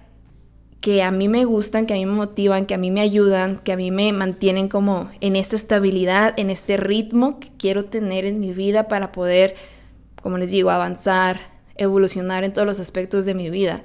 que 0.80 1.02
a 1.02 1.10
mí 1.10 1.28
me 1.28 1.44
gustan, 1.44 1.86
que 1.86 1.94
a 1.94 1.96
mí 1.96 2.06
me 2.06 2.12
motivan, 2.12 2.66
que 2.66 2.74
a 2.74 2.78
mí 2.78 2.90
me 2.90 3.00
ayudan, 3.00 3.58
que 3.58 3.72
a 3.72 3.76
mí 3.76 3.90
me 3.90 4.12
mantienen 4.12 4.68
como 4.68 5.10
en 5.20 5.36
esta 5.36 5.54
estabilidad, 5.56 6.34
en 6.38 6.50
este 6.50 6.76
ritmo 6.76 7.38
que 7.38 7.50
quiero 7.58 7.84
tener 7.84 8.24
en 8.24 8.40
mi 8.40 8.52
vida 8.52 8.88
para 8.88 9.12
poder, 9.12 9.54
como 10.22 10.38
les 10.38 10.50
digo, 10.50 10.70
avanzar, 10.70 11.40
evolucionar 11.76 12.44
en 12.44 12.52
todos 12.52 12.66
los 12.66 12.80
aspectos 12.80 13.26
de 13.26 13.34
mi 13.34 13.50
vida. 13.50 13.82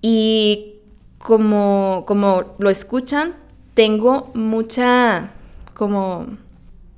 Y 0.00 0.76
como, 1.18 2.04
como 2.06 2.56
lo 2.58 2.70
escuchan, 2.70 3.34
tengo 3.74 4.30
mucha 4.34 5.32
como 5.74 6.26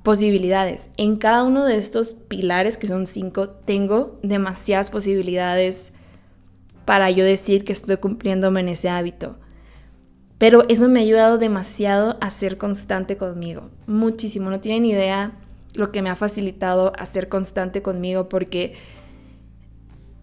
posibilidades. 0.03 0.89
En 0.97 1.17
cada 1.17 1.43
uno 1.43 1.65
de 1.65 1.75
estos 1.75 2.13
pilares, 2.13 2.77
que 2.77 2.87
son 2.87 3.07
cinco, 3.07 3.49
tengo 3.49 4.19
demasiadas 4.23 4.89
posibilidades 4.89 5.93
para 6.85 7.11
yo 7.11 7.25
decir 7.25 7.65
que 7.65 7.73
estoy 7.73 7.97
cumpliéndome 7.97 8.61
en 8.61 8.69
ese 8.69 8.89
hábito. 8.89 9.35
Pero 10.37 10.65
eso 10.69 10.87
me 10.87 10.99
ha 10.99 11.03
ayudado 11.03 11.37
demasiado 11.37 12.17
a 12.21 12.29
ser 12.29 12.57
constante 12.57 13.17
conmigo. 13.17 13.69
Muchísimo. 13.87 14.49
No 14.49 14.59
tienen 14.59 14.85
idea 14.85 15.33
lo 15.77 15.91
que 15.91 16.01
me 16.01 16.09
ha 16.09 16.15
facilitado 16.15 16.91
a 16.97 17.05
ser 17.05 17.29
constante 17.29 17.81
conmigo 17.81 18.27
porque 18.29 18.73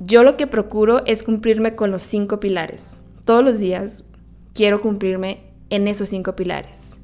yo 0.00 0.22
lo 0.22 0.36
que 0.36 0.46
procuro 0.46 1.05
es 1.07 1.22
cumplirme 1.22 1.72
con 1.72 1.90
los 1.90 2.02
cinco 2.02 2.40
pilares. 2.40 2.98
Todos 3.24 3.44
los 3.44 3.59
días 3.59 4.05
quiero 4.52 4.80
cumplirme 4.80 5.40
en 5.70 5.88
esos 5.88 6.09
cinco 6.09 6.36
pilares. 6.36 6.96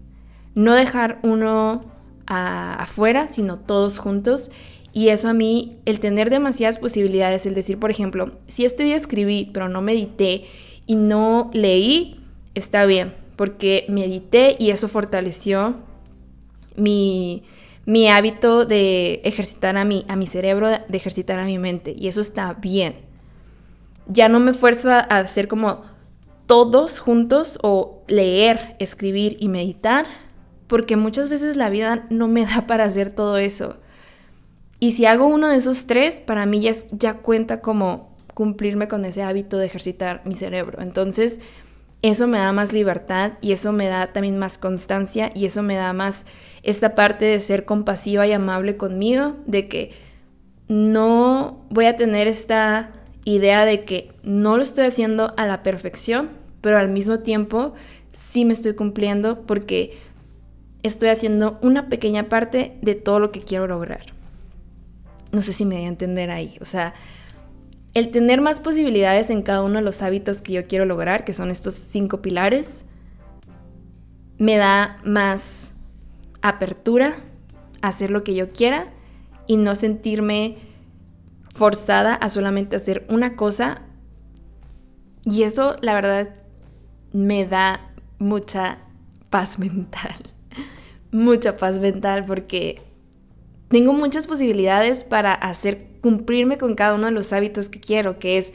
No 0.55 0.75
dejar 0.75 1.19
uno 1.23 1.85
afuera, 2.27 3.29
sino 3.29 3.59
todos 3.59 3.99
juntos. 3.99 4.51
Y 4.93 5.09
eso 5.09 5.29
a 5.29 5.35
mí, 5.35 5.79
el 5.85 6.01
tener 6.01 6.31
demasiadas 6.31 6.79
posibilidades, 6.79 7.47
el 7.47 7.55
decir, 7.55 7.79
por 7.79 7.91
ejemplo, 7.91 8.33
si 8.49 8.65
este 8.65 8.83
día 8.83 8.97
escribí, 8.97 9.51
pero 9.53 9.69
no 9.69 9.83
medité 9.83 10.45
y 10.87 10.97
no 10.97 11.51
leí, 11.53 12.21
está 12.55 12.87
bien, 12.87 13.15
porque 13.37 13.85
medité 13.89 14.57
y 14.59 14.71
eso 14.71 14.89
fortaleció 14.89 15.77
mi, 16.77 17.45
mi 17.91 18.09
hábito 18.09 18.67
de 18.67 19.21
ejercitar 19.25 19.77
a 19.77 19.85
mi, 19.85 20.05
a 20.07 20.15
mi 20.15 20.29
cerebro, 20.29 20.69
de 20.69 20.97
ejercitar 20.97 21.41
a 21.41 21.45
mi 21.45 21.59
mente. 21.59 21.93
Y 21.99 22.07
eso 22.07 22.21
está 22.21 22.55
bien. 22.55 23.01
Ya 24.07 24.29
no 24.29 24.39
me 24.39 24.53
esfuerzo 24.53 24.93
a, 24.93 25.01
hacer 25.01 25.49
como 25.49 25.83
todos 26.47 27.01
juntos 27.01 27.59
o 27.63 28.05
leer, 28.07 28.75
escribir 28.79 29.37
y 29.41 29.49
meditar, 29.49 30.07
porque 30.69 30.97
muchas 30.97 31.29
veces 31.29 31.57
la 31.57 31.69
vida 31.69 32.07
no 32.11 32.29
me 32.29 32.47
da 32.47 32.69
para 32.69 32.85
hacer 32.85 33.13
todo 33.13 33.39
eso. 33.39 33.77
Y 34.79 34.93
si 34.93 35.07
hago 35.07 35.27
uno 35.27 35.49
de 35.49 35.57
esos 35.57 35.89
tres, 35.89 36.21
para 36.21 36.47
mí 36.47 36.61
ya, 36.61 36.73
ya 36.93 37.15
cuenta 37.15 37.61
como 37.61 38.15
cumplirme 38.35 38.87
con 38.87 39.05
ese 39.05 39.25
hábito 39.25 39.59
de 39.59 39.67
ejercitar 39.67 40.23
mi 40.25 40.37
cerebro. 40.37 40.81
Entonces, 40.81 41.41
eso 42.03 42.27
me 42.27 42.39
da 42.39 42.53
más 42.53 42.73
libertad 42.73 43.33
y 43.41 43.53
eso 43.53 43.73
me 43.73 43.89
da 43.89 44.13
también 44.13 44.39
más 44.39 44.59
constancia 44.59 45.31
y 45.35 45.45
eso 45.45 45.63
me 45.63 45.77
da 45.77 45.93
más 45.93 46.25
esta 46.63 46.95
parte 46.95 47.25
de 47.27 47.41
ser 47.41 47.65
compasiva 47.65 48.27
y 48.27 48.33
amable 48.33 48.77
conmigo, 48.77 49.37
de 49.47 49.69
que 49.69 49.93
no 50.69 51.65
voy 51.69 51.87
a 51.87 51.97
tener 51.97 52.27
esta 52.27 52.91
idea 53.25 53.65
de 53.65 53.85
que 53.85 54.09
no 54.23 54.57
lo 54.57 54.63
estoy 54.63 54.87
haciendo 54.87 55.35
a 55.37 55.47
la 55.47 55.63
perfección, 55.63 56.31
pero 56.61 56.79
al 56.79 56.89
mismo 56.89 57.21
tiempo 57.21 57.75
sí 58.13 58.45
me 58.45 58.55
estoy 58.55 58.75
cumpliendo 58.75 59.43
porque 59.43 59.99
estoy 60.83 61.11
haciendo 61.11 61.59
una 61.61 61.89
pequeña 61.89 62.25
parte 62.25 62.79
de 62.81 62.95
todo 62.95 63.19
lo 63.19 63.33
que 63.33 63.41
quiero 63.41 63.67
lograr. 63.67 64.07
No 65.33 65.43
sé 65.43 65.53
si 65.53 65.65
me 65.65 65.77
voy 65.77 65.85
a 65.85 65.89
entender 65.89 66.31
ahí. 66.31 66.57
O 66.61 66.65
sea, 66.65 66.95
el 67.95 68.11
tener 68.11 68.41
más 68.41 68.61
posibilidades 68.61 69.31
en 69.31 69.43
cada 69.43 69.63
uno 69.63 69.79
de 69.79 69.85
los 69.85 70.03
hábitos 70.03 70.43
que 70.43 70.53
yo 70.53 70.67
quiero 70.67 70.85
lograr, 70.85 71.25
que 71.25 71.33
son 71.33 71.51
estos 71.51 71.75
cinco 71.75 72.23
pilares, 72.23 72.85
me 74.39 74.57
da 74.57 74.99
más 75.05 75.73
apertura 76.41 77.17
a 77.83 77.89
hacer 77.89 78.11
lo 78.11 78.25
que 78.25 78.35
yo 78.35 78.51
quiera 78.51 78.89
y 79.47 79.57
no 79.57 79.75
sentirme 79.75 80.57
forzada 81.53 82.15
a 82.15 82.29
solamente 82.29 82.77
hacer 82.77 83.05
una 83.09 83.37
cosa. 83.37 83.83
Y 85.25 85.43
eso, 85.43 85.77
la 85.83 85.95
verdad, 85.95 86.35
me 87.13 87.45
da 87.47 87.93
mucha 88.19 88.79
paz 89.31 89.59
mental. 89.59 90.15
mucha 91.11 91.57
paz 91.57 91.81
mental 91.81 92.25
porque 92.25 92.81
tengo 93.71 93.93
muchas 93.93 94.27
posibilidades 94.27 95.05
para 95.05 95.33
hacer 95.33 95.87
cumplirme 96.01 96.59
con 96.59 96.75
cada 96.75 96.95
uno 96.95 97.07
de 97.07 97.13
los 97.13 97.33
hábitos 97.33 97.69
que 97.69 97.79
quiero, 97.79 98.19
que 98.19 98.39
es 98.39 98.53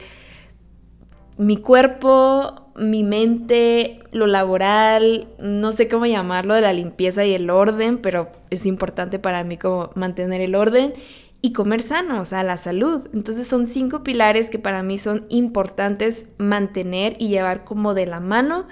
mi 1.38 1.56
cuerpo, 1.56 2.70
mi 2.76 3.02
mente, 3.02 4.00
lo 4.12 4.26
laboral, 4.26 5.28
no 5.38 5.72
sé 5.72 5.88
cómo 5.88 6.04
llamarlo, 6.04 6.52
de 6.52 6.60
la 6.60 6.74
limpieza 6.74 7.24
y 7.24 7.32
el 7.32 7.48
orden, 7.48 7.98
pero 7.98 8.28
es 8.50 8.66
importante 8.66 9.18
para 9.18 9.42
mí 9.42 9.56
como 9.56 9.90
mantener 9.94 10.42
el 10.42 10.54
orden 10.54 10.92
y 11.40 11.54
comer 11.54 11.80
sano, 11.80 12.20
o 12.20 12.24
sea, 12.26 12.42
la 12.42 12.58
salud. 12.58 13.08
Entonces 13.14 13.46
son 13.46 13.66
cinco 13.66 14.02
pilares 14.02 14.50
que 14.50 14.58
para 14.58 14.82
mí 14.82 14.98
son 14.98 15.24
importantes 15.30 16.26
mantener 16.36 17.16
y 17.18 17.28
llevar 17.28 17.64
como 17.64 17.94
de 17.94 18.04
la 18.04 18.20
mano. 18.20 18.66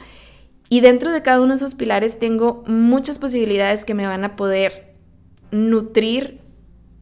Y 0.68 0.82
dentro 0.82 1.11
de 1.11 1.22
cada 1.22 1.40
uno 1.40 1.51
de 1.51 1.57
esos 1.57 1.74
pilares 1.74 2.18
tengo 2.18 2.64
muchas 2.66 3.18
posibilidades 3.18 3.86
que 3.86 3.95
me 3.95 4.07
van 4.07 4.24
a 4.24 4.36
poder 4.36 4.93
nutrir 5.55 6.40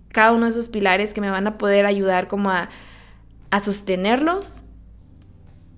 cada 0.08 0.32
uno 0.32 0.44
de 0.44 0.50
esos 0.50 0.68
pilares 0.68 1.14
que 1.14 1.20
me 1.20 1.30
van 1.30 1.46
a 1.46 1.58
poder 1.58 1.86
ayudar 1.86 2.28
como 2.28 2.50
a, 2.50 2.68
a 3.50 3.58
sostenerlos. 3.58 4.62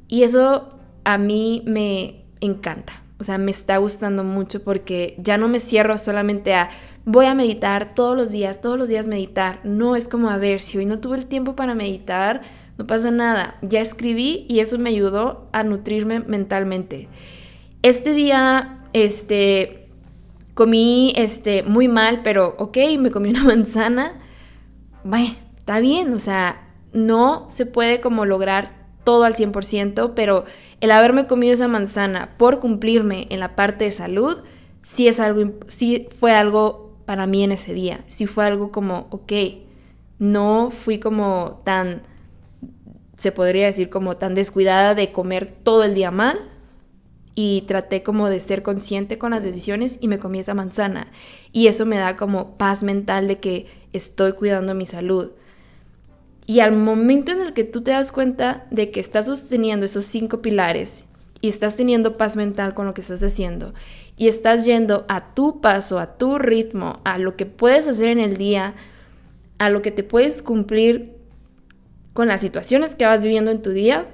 Y 0.08 0.24
eso 0.24 0.78
a 1.04 1.18
mí 1.18 1.62
me 1.66 2.24
encanta. 2.40 3.02
O 3.18 3.24
sea, 3.24 3.38
me 3.38 3.52
está 3.52 3.76
gustando 3.78 4.24
mucho 4.24 4.62
porque 4.62 5.14
ya 5.18 5.38
no 5.38 5.48
me 5.48 5.60
cierro 5.60 5.96
solamente 5.96 6.54
a 6.54 6.68
voy 7.04 7.26
a 7.26 7.34
meditar 7.34 7.94
todos 7.94 8.16
los 8.16 8.30
días, 8.30 8.60
todos 8.60 8.78
los 8.78 8.88
días 8.88 9.06
meditar. 9.06 9.60
No 9.64 9.96
es 9.96 10.08
como 10.08 10.30
a 10.30 10.38
ver, 10.38 10.60
si 10.60 10.78
hoy 10.78 10.86
no 10.86 10.98
tuve 10.98 11.18
el 11.18 11.26
tiempo 11.26 11.54
para 11.54 11.74
meditar, 11.74 12.42
no 12.78 12.86
pasa 12.86 13.10
nada. 13.10 13.56
Ya 13.62 13.80
escribí 13.80 14.46
y 14.48 14.60
eso 14.60 14.78
me 14.78 14.90
ayudó 14.90 15.48
a 15.52 15.62
nutrirme 15.62 16.20
mentalmente. 16.20 17.08
Este 17.82 18.14
día, 18.14 18.84
este, 18.92 19.83
Comí 20.54 21.12
este, 21.16 21.62
muy 21.62 21.88
mal, 21.88 22.20
pero 22.22 22.54
ok, 22.58 22.78
me 22.98 23.10
comí 23.10 23.30
una 23.30 23.44
manzana. 23.44 24.12
Bueno, 25.02 25.34
está 25.58 25.80
bien, 25.80 26.12
o 26.12 26.18
sea, 26.18 26.68
no 26.92 27.46
se 27.50 27.66
puede 27.66 28.00
como 28.00 28.24
lograr 28.24 28.84
todo 29.04 29.24
al 29.24 29.34
100%, 29.34 30.12
pero 30.14 30.44
el 30.80 30.90
haberme 30.90 31.26
comido 31.26 31.52
esa 31.52 31.68
manzana 31.68 32.30
por 32.38 32.60
cumplirme 32.60 33.26
en 33.30 33.40
la 33.40 33.54
parte 33.54 33.84
de 33.84 33.90
salud, 33.90 34.38
sí 34.82 35.08
es 35.08 35.20
algo, 35.20 35.52
sí 35.66 36.08
fue 36.10 36.32
algo 36.32 36.96
para 37.04 37.26
mí 37.26 37.44
en 37.44 37.52
ese 37.52 37.74
día. 37.74 38.00
Sí 38.06 38.26
fue 38.26 38.46
algo 38.46 38.72
como, 38.72 39.06
ok, 39.10 39.32
no 40.18 40.70
fui 40.70 40.98
como 40.98 41.60
tan, 41.64 42.02
se 43.16 43.32
podría 43.32 43.66
decir 43.66 43.90
como 43.90 44.16
tan 44.16 44.34
descuidada 44.34 44.94
de 44.94 45.12
comer 45.12 45.46
todo 45.62 45.84
el 45.84 45.94
día 45.94 46.10
mal, 46.10 46.38
y 47.34 47.62
traté 47.62 48.02
como 48.02 48.28
de 48.28 48.40
ser 48.40 48.62
consciente 48.62 49.18
con 49.18 49.32
las 49.32 49.44
decisiones 49.44 49.98
y 50.00 50.08
me 50.08 50.18
comí 50.18 50.38
esa 50.38 50.54
manzana. 50.54 51.08
Y 51.52 51.66
eso 51.66 51.84
me 51.86 51.98
da 51.98 52.16
como 52.16 52.56
paz 52.56 52.82
mental 52.82 53.26
de 53.26 53.38
que 53.38 53.66
estoy 53.92 54.32
cuidando 54.32 54.74
mi 54.74 54.86
salud. 54.86 55.32
Y 56.46 56.60
al 56.60 56.72
momento 56.72 57.32
en 57.32 57.40
el 57.40 57.54
que 57.54 57.64
tú 57.64 57.82
te 57.82 57.90
das 57.90 58.12
cuenta 58.12 58.66
de 58.70 58.90
que 58.90 59.00
estás 59.00 59.26
sosteniendo 59.26 59.86
esos 59.86 60.04
cinco 60.04 60.42
pilares 60.42 61.04
y 61.40 61.48
estás 61.48 61.76
teniendo 61.76 62.16
paz 62.16 62.36
mental 62.36 62.74
con 62.74 62.86
lo 62.86 62.94
que 62.94 63.00
estás 63.00 63.22
haciendo 63.22 63.74
y 64.16 64.28
estás 64.28 64.64
yendo 64.64 65.04
a 65.08 65.34
tu 65.34 65.60
paso, 65.60 65.98
a 65.98 66.16
tu 66.16 66.38
ritmo, 66.38 67.00
a 67.04 67.18
lo 67.18 67.36
que 67.36 67.46
puedes 67.46 67.88
hacer 67.88 68.08
en 68.08 68.20
el 68.20 68.36
día, 68.36 68.74
a 69.58 69.70
lo 69.70 69.82
que 69.82 69.90
te 69.90 70.04
puedes 70.04 70.42
cumplir 70.42 71.14
con 72.12 72.28
las 72.28 72.40
situaciones 72.40 72.94
que 72.94 73.06
vas 73.06 73.24
viviendo 73.24 73.50
en 73.50 73.60
tu 73.60 73.70
día, 73.70 74.06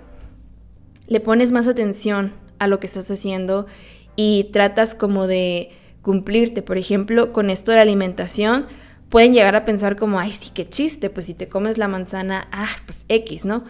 le 1.07 1.21
pones 1.21 1.53
más 1.53 1.69
atención 1.69 2.33
a 2.61 2.69
lo 2.69 2.79
que 2.79 2.87
estás 2.87 3.11
haciendo 3.11 3.67
y 4.15 4.51
tratas 4.53 4.95
como 4.95 5.27
de 5.27 5.71
cumplirte. 6.03 6.63
Por 6.63 6.79
ejemplo, 6.79 7.33
con 7.33 7.51
esto 7.51 7.73
de 7.73 7.79
la 7.79 7.83
alimentación, 7.83 8.67
pueden 9.09 9.35
llegar 9.35 9.57
a 9.57 9.65
pensar 9.65 9.97
como, 9.97 10.21
ay, 10.21 10.33
sí, 10.33 10.51
qué 10.55 10.69
chiste, 10.69 11.11
pues 11.11 11.27
si 11.27 11.35
te 11.35 11.49
comes 11.49 11.79
la 11.79 11.89
manzana, 11.89 12.47
ah, 12.53 12.69
pues 12.87 13.05
X, 13.09 13.45
¿no? 13.45 13.65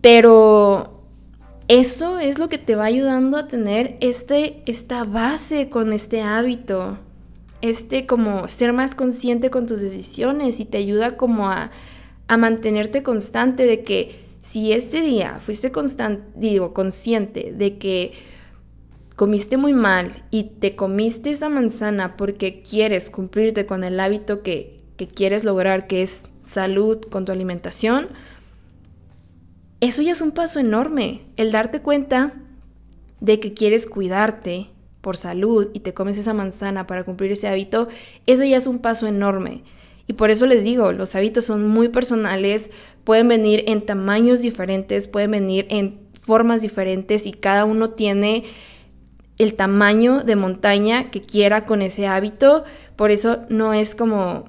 Pero 0.00 1.02
eso 1.68 2.18
es 2.18 2.38
lo 2.38 2.48
que 2.48 2.58
te 2.58 2.76
va 2.76 2.84
ayudando 2.84 3.36
a 3.36 3.48
tener 3.48 3.96
este, 4.00 4.62
esta 4.66 5.04
base 5.04 5.68
con 5.68 5.92
este 5.92 6.22
hábito, 6.22 6.98
este 7.60 8.06
como 8.06 8.46
ser 8.48 8.72
más 8.72 8.94
consciente 8.94 9.50
con 9.50 9.66
tus 9.66 9.80
decisiones 9.80 10.60
y 10.60 10.64
te 10.64 10.78
ayuda 10.78 11.16
como 11.16 11.48
a, 11.50 11.70
a 12.28 12.36
mantenerte 12.36 13.02
constante 13.02 13.66
de 13.66 13.82
que 13.82 14.23
si 14.44 14.72
este 14.72 15.00
día 15.00 15.40
fuiste 15.40 15.72
digo, 16.36 16.74
consciente 16.74 17.54
de 17.56 17.78
que 17.78 18.12
comiste 19.16 19.56
muy 19.56 19.72
mal 19.72 20.22
y 20.30 20.44
te 20.60 20.76
comiste 20.76 21.30
esa 21.30 21.48
manzana 21.48 22.16
porque 22.18 22.60
quieres 22.60 23.08
cumplirte 23.08 23.64
con 23.64 23.84
el 23.84 23.98
hábito 23.98 24.42
que, 24.42 24.82
que 24.98 25.08
quieres 25.08 25.44
lograr, 25.44 25.86
que 25.86 26.02
es 26.02 26.28
salud 26.42 27.00
con 27.10 27.24
tu 27.24 27.32
alimentación, 27.32 28.08
eso 29.80 30.02
ya 30.02 30.12
es 30.12 30.20
un 30.20 30.32
paso 30.32 30.60
enorme. 30.60 31.22
El 31.36 31.50
darte 31.50 31.80
cuenta 31.80 32.34
de 33.20 33.40
que 33.40 33.54
quieres 33.54 33.86
cuidarte 33.86 34.68
por 35.00 35.16
salud 35.16 35.68
y 35.72 35.80
te 35.80 35.94
comes 35.94 36.18
esa 36.18 36.34
manzana 36.34 36.86
para 36.86 37.04
cumplir 37.04 37.32
ese 37.32 37.48
hábito, 37.48 37.88
eso 38.26 38.44
ya 38.44 38.58
es 38.58 38.66
un 38.66 38.80
paso 38.80 39.06
enorme. 39.06 39.62
Y 40.06 40.14
por 40.14 40.30
eso 40.30 40.46
les 40.46 40.64
digo, 40.64 40.92
los 40.92 41.14
hábitos 41.14 41.46
son 41.46 41.66
muy 41.66 41.88
personales, 41.88 42.70
pueden 43.04 43.28
venir 43.28 43.64
en 43.66 43.84
tamaños 43.86 44.42
diferentes, 44.42 45.08
pueden 45.08 45.30
venir 45.30 45.66
en 45.70 46.00
formas 46.20 46.62
diferentes 46.62 47.26
y 47.26 47.32
cada 47.32 47.64
uno 47.64 47.90
tiene 47.90 48.44
el 49.38 49.54
tamaño 49.54 50.22
de 50.22 50.36
montaña 50.36 51.10
que 51.10 51.20
quiera 51.20 51.64
con 51.64 51.82
ese 51.82 52.06
hábito. 52.06 52.64
Por 52.96 53.10
eso 53.10 53.40
no 53.48 53.72
es 53.72 53.94
como, 53.94 54.44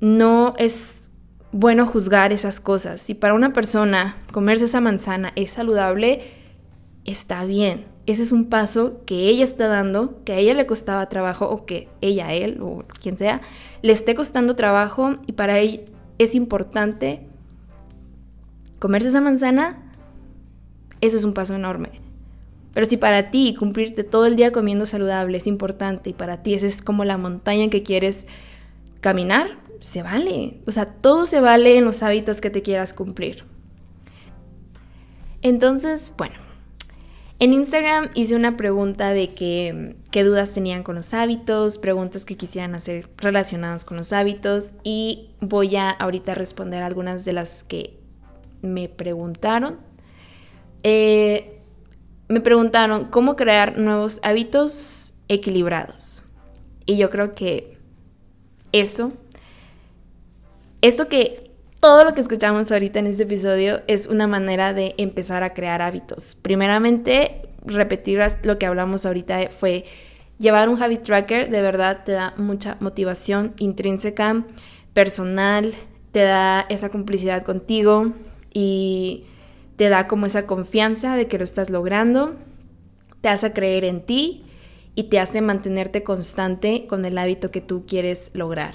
no 0.00 0.54
es 0.58 1.10
bueno 1.52 1.86
juzgar 1.86 2.32
esas 2.32 2.60
cosas. 2.60 3.00
Si 3.00 3.14
para 3.14 3.34
una 3.34 3.52
persona 3.52 4.16
comerse 4.32 4.64
esa 4.64 4.80
manzana 4.80 5.32
es 5.36 5.52
saludable, 5.52 6.20
está 7.04 7.44
bien. 7.44 7.86
Ese 8.06 8.22
es 8.22 8.32
un 8.32 8.46
paso 8.46 9.02
que 9.06 9.28
ella 9.28 9.44
está 9.44 9.68
dando, 9.68 10.24
que 10.24 10.32
a 10.32 10.38
ella 10.38 10.54
le 10.54 10.66
costaba 10.66 11.08
trabajo 11.08 11.48
o 11.48 11.64
que 11.66 11.88
ella, 12.00 12.32
él 12.32 12.58
o 12.60 12.82
quien 13.00 13.16
sea, 13.16 13.42
le 13.82 13.92
esté 13.92 14.14
costando 14.14 14.56
trabajo 14.56 15.16
y 15.26 15.32
para 15.32 15.58
él 15.58 15.86
es 16.18 16.34
importante 16.34 17.26
comerse 18.78 19.08
esa 19.08 19.20
manzana. 19.20 19.78
Eso 21.00 21.16
es 21.16 21.24
un 21.24 21.34
paso 21.34 21.54
enorme. 21.54 22.00
Pero 22.74 22.86
si 22.86 22.96
para 22.96 23.30
ti 23.30 23.54
cumplirte 23.58 24.04
todo 24.04 24.26
el 24.26 24.36
día 24.36 24.52
comiendo 24.52 24.86
saludable 24.86 25.36
es 25.36 25.46
importante 25.46 26.10
y 26.10 26.12
para 26.14 26.42
ti 26.42 26.54
esa 26.54 26.66
es 26.66 26.80
como 26.80 27.04
la 27.04 27.18
montaña 27.18 27.68
que 27.68 27.82
quieres 27.82 28.26
caminar, 29.00 29.58
se 29.80 30.02
vale. 30.02 30.60
O 30.66 30.70
sea, 30.70 30.86
todo 30.86 31.26
se 31.26 31.40
vale 31.40 31.76
en 31.76 31.84
los 31.84 32.02
hábitos 32.02 32.40
que 32.40 32.50
te 32.50 32.62
quieras 32.62 32.94
cumplir. 32.94 33.44
Entonces, 35.42 36.12
bueno, 36.16 36.36
en 37.42 37.54
Instagram 37.54 38.10
hice 38.14 38.36
una 38.36 38.56
pregunta 38.56 39.10
de 39.10 39.30
que, 39.34 39.96
qué 40.12 40.22
dudas 40.22 40.54
tenían 40.54 40.84
con 40.84 40.94
los 40.94 41.12
hábitos, 41.12 41.76
preguntas 41.76 42.24
que 42.24 42.36
quisieran 42.36 42.76
hacer 42.76 43.08
relacionadas 43.16 43.84
con 43.84 43.96
los 43.96 44.12
hábitos 44.12 44.74
y 44.84 45.30
voy 45.40 45.74
a 45.74 45.90
ahorita 45.90 46.34
responder 46.34 46.84
algunas 46.84 47.24
de 47.24 47.32
las 47.32 47.64
que 47.64 47.98
me 48.60 48.88
preguntaron. 48.88 49.80
Eh, 50.84 51.58
me 52.28 52.40
preguntaron 52.40 53.06
cómo 53.06 53.34
crear 53.34 53.76
nuevos 53.76 54.20
hábitos 54.22 55.14
equilibrados. 55.26 56.22
Y 56.86 56.96
yo 56.96 57.10
creo 57.10 57.34
que 57.34 57.76
eso 58.70 59.14
esto 60.82 61.08
que 61.08 61.41
todo 61.82 62.04
lo 62.04 62.14
que 62.14 62.20
escuchamos 62.20 62.70
ahorita 62.70 63.00
en 63.00 63.08
este 63.08 63.24
episodio 63.24 63.80
es 63.88 64.06
una 64.06 64.28
manera 64.28 64.72
de 64.72 64.94
empezar 64.98 65.42
a 65.42 65.52
crear 65.52 65.82
hábitos. 65.82 66.36
Primeramente, 66.40 67.48
repetir 67.66 68.20
lo 68.44 68.56
que 68.56 68.66
hablamos 68.66 69.04
ahorita 69.04 69.48
fue 69.50 69.84
llevar 70.38 70.68
un 70.68 70.80
habit 70.80 71.02
tracker, 71.02 71.50
de 71.50 71.60
verdad 71.60 72.04
te 72.04 72.12
da 72.12 72.34
mucha 72.36 72.76
motivación 72.78 73.54
intrínseca, 73.58 74.44
personal, 74.92 75.74
te 76.12 76.20
da 76.20 76.66
esa 76.68 76.88
complicidad 76.88 77.42
contigo 77.42 78.12
y 78.54 79.24
te 79.74 79.88
da 79.88 80.06
como 80.06 80.26
esa 80.26 80.46
confianza 80.46 81.16
de 81.16 81.26
que 81.26 81.36
lo 81.36 81.42
estás 81.42 81.68
logrando, 81.68 82.36
te 83.22 83.28
hace 83.28 83.52
creer 83.52 83.84
en 83.84 84.02
ti 84.02 84.44
y 84.94 85.04
te 85.04 85.18
hace 85.18 85.40
mantenerte 85.40 86.04
constante 86.04 86.86
con 86.86 87.04
el 87.04 87.18
hábito 87.18 87.50
que 87.50 87.60
tú 87.60 87.86
quieres 87.88 88.30
lograr. 88.34 88.74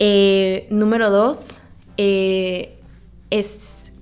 Eh, 0.00 0.66
número 0.70 1.10
dos 1.10 1.60
eh, 1.96 2.78
es 3.30 3.92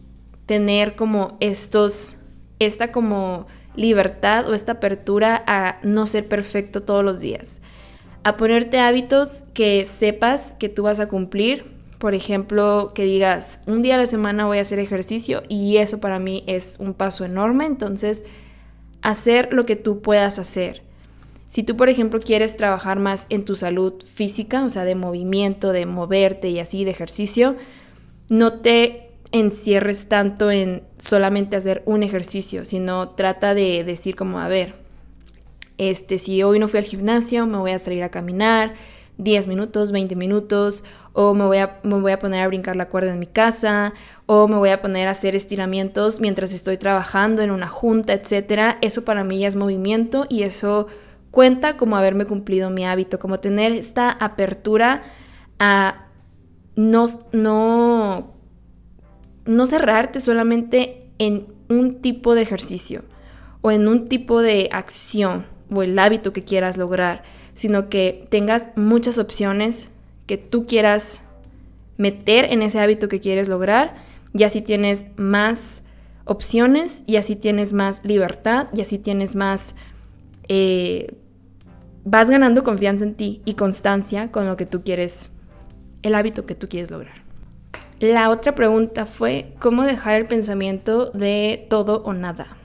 tener 0.46 0.96
como 0.96 1.36
estos, 1.40 2.18
esta 2.58 2.90
como 2.90 3.46
libertad 3.76 4.48
o 4.48 4.54
esta 4.54 4.72
apertura 4.72 5.42
a 5.46 5.78
no 5.82 6.06
ser 6.06 6.26
perfecto 6.26 6.82
todos 6.82 7.04
los 7.04 7.20
días. 7.20 7.60
A 8.24 8.36
ponerte 8.36 8.80
hábitos 8.80 9.44
que 9.54 9.84
sepas 9.84 10.54
que 10.58 10.68
tú 10.68 10.82
vas 10.82 11.00
a 11.00 11.08
cumplir. 11.08 11.78
Por 11.98 12.14
ejemplo, 12.14 12.92
que 12.94 13.04
digas, 13.04 13.60
un 13.66 13.82
día 13.82 13.96
a 13.96 13.98
la 13.98 14.06
semana 14.06 14.46
voy 14.46 14.58
a 14.58 14.62
hacer 14.62 14.78
ejercicio 14.78 15.42
y 15.48 15.78
eso 15.78 16.00
para 16.00 16.18
mí 16.18 16.44
es 16.46 16.76
un 16.78 16.94
paso 16.94 17.24
enorme. 17.24 17.66
Entonces, 17.66 18.24
hacer 19.02 19.52
lo 19.52 19.66
que 19.66 19.76
tú 19.76 20.00
puedas 20.02 20.38
hacer. 20.38 20.82
Si 21.48 21.62
tú, 21.62 21.76
por 21.76 21.88
ejemplo, 21.88 22.20
quieres 22.20 22.56
trabajar 22.56 22.98
más 22.98 23.26
en 23.30 23.44
tu 23.44 23.56
salud 23.56 23.94
física, 24.04 24.64
o 24.64 24.70
sea, 24.70 24.84
de 24.84 24.94
movimiento, 24.94 25.72
de 25.72 25.86
moverte 25.86 26.50
y 26.50 26.60
así, 26.60 26.84
de 26.84 26.90
ejercicio, 26.90 27.56
no 28.28 28.60
te 28.60 29.10
encierres 29.32 30.08
tanto 30.08 30.50
en 30.50 30.82
solamente 30.98 31.56
hacer 31.56 31.82
un 31.86 32.02
ejercicio, 32.02 32.64
sino 32.64 33.10
trata 33.10 33.54
de 33.54 33.82
decir 33.82 34.14
como, 34.14 34.40
a 34.40 34.48
ver, 34.48 34.74
este, 35.78 36.18
si 36.18 36.42
hoy 36.42 36.58
no 36.58 36.68
fui 36.68 36.78
al 36.78 36.84
gimnasio, 36.84 37.46
me 37.46 37.56
voy 37.56 37.70
a 37.70 37.78
salir 37.78 38.02
a 38.02 38.10
caminar 38.10 38.74
10 39.16 39.48
minutos, 39.48 39.90
20 39.90 40.16
minutos, 40.16 40.84
o 41.12 41.34
me 41.34 41.44
voy, 41.44 41.58
a, 41.58 41.80
me 41.82 41.98
voy 41.98 42.12
a 42.12 42.18
poner 42.18 42.42
a 42.42 42.46
brincar 42.46 42.76
la 42.76 42.88
cuerda 42.88 43.12
en 43.12 43.18
mi 43.18 43.26
casa, 43.26 43.92
o 44.26 44.48
me 44.48 44.56
voy 44.56 44.70
a 44.70 44.80
poner 44.80 45.08
a 45.08 45.12
hacer 45.12 45.34
estiramientos 45.34 46.20
mientras 46.20 46.52
estoy 46.52 46.76
trabajando 46.76 47.42
en 47.42 47.50
una 47.50 47.68
junta, 47.68 48.12
etc. 48.12 48.76
Eso 48.80 49.04
para 49.04 49.24
mí 49.24 49.40
ya 49.40 49.48
es 49.48 49.56
movimiento 49.56 50.26
y 50.28 50.42
eso 50.42 50.86
cuenta 51.30 51.76
como 51.76 51.96
haberme 51.96 52.24
cumplido 52.24 52.70
mi 52.70 52.86
hábito, 52.86 53.18
como 53.18 53.40
tener 53.40 53.72
esta 53.72 54.10
apertura 54.10 55.02
a 55.58 56.06
no, 56.76 57.06
no, 57.32 58.34
no 59.44 59.66
cerrarte 59.66 60.20
solamente 60.20 61.10
en 61.18 61.46
un 61.68 62.00
tipo 62.00 62.34
de 62.34 62.42
ejercicio 62.42 63.04
o 63.60 63.70
en 63.70 63.88
un 63.88 64.08
tipo 64.08 64.40
de 64.40 64.68
acción 64.72 65.46
o 65.70 65.82
el 65.82 65.98
hábito 65.98 66.32
que 66.32 66.44
quieras 66.44 66.76
lograr, 66.76 67.22
sino 67.54 67.88
que 67.88 68.26
tengas 68.30 68.68
muchas 68.76 69.18
opciones 69.18 69.88
que 70.26 70.38
tú 70.38 70.66
quieras 70.66 71.20
meter 71.96 72.46
en 72.52 72.62
ese 72.62 72.80
hábito 72.80 73.08
que 73.08 73.20
quieres 73.20 73.48
lograr. 73.48 73.96
Y 74.32 74.44
así 74.44 74.62
tienes 74.62 75.06
más 75.16 75.82
opciones 76.24 77.02
y 77.06 77.16
así 77.16 77.34
tienes 77.34 77.72
más 77.72 78.04
libertad 78.04 78.68
y 78.72 78.80
así 78.80 78.98
tienes 78.98 79.34
más 79.34 79.74
eh, 80.48 81.14
vas 82.04 82.30
ganando 82.30 82.62
confianza 82.62 83.04
en 83.04 83.14
ti 83.14 83.42
y 83.44 83.54
constancia 83.54 84.32
con 84.32 84.46
lo 84.46 84.56
que 84.56 84.66
tú 84.66 84.82
quieres, 84.82 85.30
el 86.02 86.14
hábito 86.14 86.46
que 86.46 86.54
tú 86.54 86.68
quieres 86.68 86.90
lograr. 86.90 87.28
La 88.00 88.30
otra 88.30 88.54
pregunta 88.54 89.06
fue, 89.06 89.54
¿cómo 89.58 89.82
dejar 89.82 90.14
el 90.14 90.26
pensamiento 90.26 91.10
de 91.10 91.66
todo 91.68 92.02
o 92.04 92.12
nada? 92.12 92.56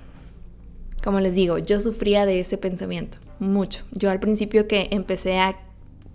Como 1.03 1.19
les 1.19 1.33
digo, 1.33 1.57
yo 1.57 1.81
sufría 1.81 2.25
de 2.25 2.39
ese 2.39 2.57
pensamiento 2.57 3.17
mucho. 3.39 3.83
Yo 3.91 4.09
al 4.09 4.19
principio 4.19 4.67
que 4.67 4.89
empecé 4.91 5.39
a 5.39 5.57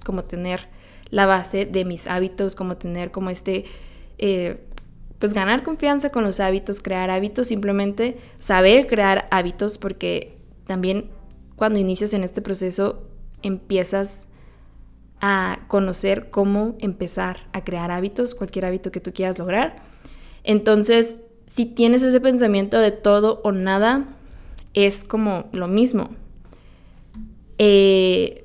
como 0.05 0.25
tener 0.25 0.69
la 1.11 1.27
base 1.27 1.67
de 1.67 1.85
mis 1.85 2.07
hábitos, 2.07 2.55
como 2.55 2.77
tener 2.77 3.11
como 3.11 3.31
este, 3.31 3.65
eh, 4.19 4.61
pues 5.19 5.35
ganar 5.35 5.63
confianza 5.63 6.11
con 6.11 6.23
los 6.23 6.41
hábitos, 6.41 6.81
crear 6.81 7.11
hábitos, 7.11 7.49
simplemente 7.49 8.17
saber 8.39 8.87
crear 8.87 9.27
hábitos, 9.31 9.79
porque 9.79 10.37
también 10.67 11.11
cuando 11.59 11.79
inicias 11.79 12.15
en 12.15 12.25
este 12.25 12.41
proceso 12.41 13.03
empiezas 13.43 14.27
a 15.21 15.61
conocer 15.69 16.31
cómo 16.31 16.77
empezar 16.79 17.49
a 17.53 17.65
crear 17.65 17.91
hábitos, 17.91 18.35
cualquier 18.35 18.65
hábito 18.65 18.91
que 18.93 19.01
tú 19.01 19.13
quieras 19.13 19.39
lograr. 19.39 19.83
Entonces, 20.45 21.21
si 21.47 21.67
tienes 21.67 22.03
ese 22.03 22.21
pensamiento 22.21 22.79
de 22.79 22.93
todo 22.93 23.41
o 23.43 23.53
nada, 23.53 24.17
es 24.75 25.05
como 25.05 25.47
lo 25.53 25.67
mismo. 25.67 26.11
Eh, 27.59 28.45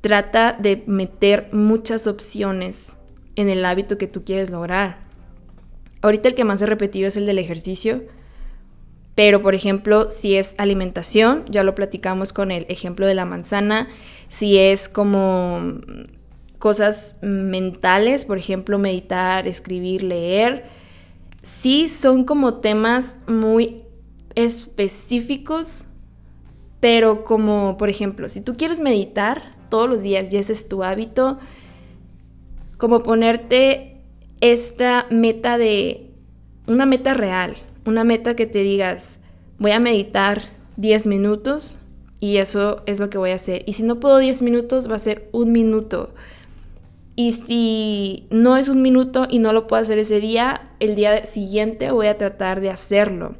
trata 0.00 0.52
de 0.52 0.84
meter 0.86 1.48
muchas 1.52 2.06
opciones 2.06 2.96
en 3.34 3.48
el 3.48 3.64
hábito 3.64 3.98
que 3.98 4.06
tú 4.06 4.24
quieres 4.24 4.50
lograr. 4.50 4.98
Ahorita 6.00 6.28
el 6.28 6.34
que 6.34 6.44
más 6.44 6.62
he 6.62 6.66
repetido 6.66 7.08
es 7.08 7.16
el 7.16 7.26
del 7.26 7.38
ejercicio, 7.38 8.04
Pero, 9.14 9.42
por 9.42 9.54
ejemplo, 9.54 10.08
si 10.08 10.36
es 10.36 10.54
alimentación, 10.58 11.44
ya 11.48 11.64
lo 11.64 11.74
platicamos 11.74 12.32
con 12.32 12.50
el 12.50 12.64
ejemplo 12.68 13.06
de 13.06 13.14
la 13.14 13.24
manzana, 13.24 13.88
si 14.28 14.58
es 14.58 14.88
como 14.88 15.80
cosas 16.58 17.16
mentales, 17.20 18.24
por 18.24 18.38
ejemplo, 18.38 18.78
meditar, 18.78 19.46
escribir, 19.46 20.02
leer, 20.02 20.64
sí 21.42 21.88
son 21.88 22.24
como 22.24 22.54
temas 22.54 23.18
muy 23.26 23.82
específicos, 24.34 25.84
pero 26.80 27.24
como, 27.24 27.76
por 27.76 27.90
ejemplo, 27.90 28.28
si 28.28 28.40
tú 28.40 28.56
quieres 28.56 28.80
meditar 28.80 29.56
todos 29.68 29.88
los 29.88 30.02
días 30.02 30.32
y 30.32 30.36
ese 30.36 30.52
es 30.52 30.68
tu 30.68 30.82
hábito, 30.84 31.38
como 32.78 33.02
ponerte 33.02 34.00
esta 34.40 35.06
meta 35.10 35.58
de, 35.58 36.10
una 36.66 36.86
meta 36.86 37.14
real, 37.14 37.56
una 37.84 38.04
meta 38.04 38.36
que 38.36 38.46
te 38.46 38.60
digas, 38.60 39.18
voy 39.58 39.72
a 39.72 39.80
meditar 39.80 40.42
10 40.76 41.06
minutos 41.06 41.78
y 42.20 42.36
eso 42.36 42.82
es 42.86 43.00
lo 43.00 43.10
que 43.10 43.18
voy 43.18 43.30
a 43.30 43.36
hacer. 43.36 43.64
Y 43.66 43.74
si 43.74 43.82
no 43.82 44.00
puedo 44.00 44.18
10 44.18 44.42
minutos, 44.42 44.90
va 44.90 44.94
a 44.94 44.98
ser 44.98 45.28
un 45.32 45.52
minuto. 45.52 46.14
Y 47.14 47.32
si 47.32 48.26
no 48.30 48.56
es 48.56 48.68
un 48.68 48.80
minuto 48.80 49.26
y 49.28 49.38
no 49.38 49.52
lo 49.52 49.66
puedo 49.66 49.82
hacer 49.82 49.98
ese 49.98 50.20
día, 50.20 50.70
el 50.80 50.94
día 50.94 51.26
siguiente 51.26 51.90
voy 51.90 52.06
a 52.06 52.18
tratar 52.18 52.60
de 52.60 52.70
hacerlo. 52.70 53.34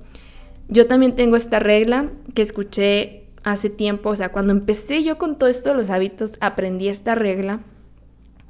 Yo 0.68 0.86
también 0.86 1.14
tengo 1.16 1.36
esta 1.36 1.58
regla 1.58 2.10
que 2.34 2.42
escuché 2.42 3.24
hace 3.44 3.70
tiempo, 3.70 4.10
o 4.10 4.16
sea, 4.16 4.30
cuando 4.30 4.52
empecé 4.52 5.02
yo 5.02 5.18
con 5.18 5.38
todo 5.38 5.48
esto 5.48 5.74
los 5.74 5.90
hábitos, 5.90 6.36
aprendí 6.40 6.88
esta 6.88 7.14
regla 7.14 7.60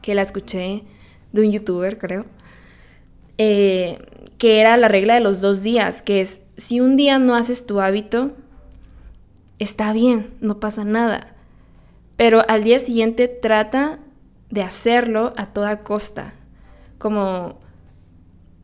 que 0.02 0.14
la 0.14 0.22
escuché 0.22 0.84
de 1.32 1.42
un 1.42 1.52
youtuber, 1.52 1.98
creo, 1.98 2.26
eh, 3.44 3.98
que 4.38 4.60
era 4.60 4.76
la 4.76 4.86
regla 4.86 5.14
de 5.14 5.20
los 5.20 5.40
dos 5.40 5.64
días, 5.64 6.00
que 6.00 6.20
es, 6.20 6.42
si 6.56 6.80
un 6.80 6.96
día 6.96 7.18
no 7.18 7.34
haces 7.34 7.66
tu 7.66 7.80
hábito, 7.80 8.30
está 9.58 9.92
bien, 9.92 10.30
no 10.40 10.60
pasa 10.60 10.84
nada, 10.84 11.34
pero 12.16 12.44
al 12.48 12.62
día 12.62 12.78
siguiente 12.78 13.26
trata 13.26 13.98
de 14.48 14.62
hacerlo 14.62 15.32
a 15.36 15.46
toda 15.46 15.82
costa. 15.82 16.34
Como 16.98 17.58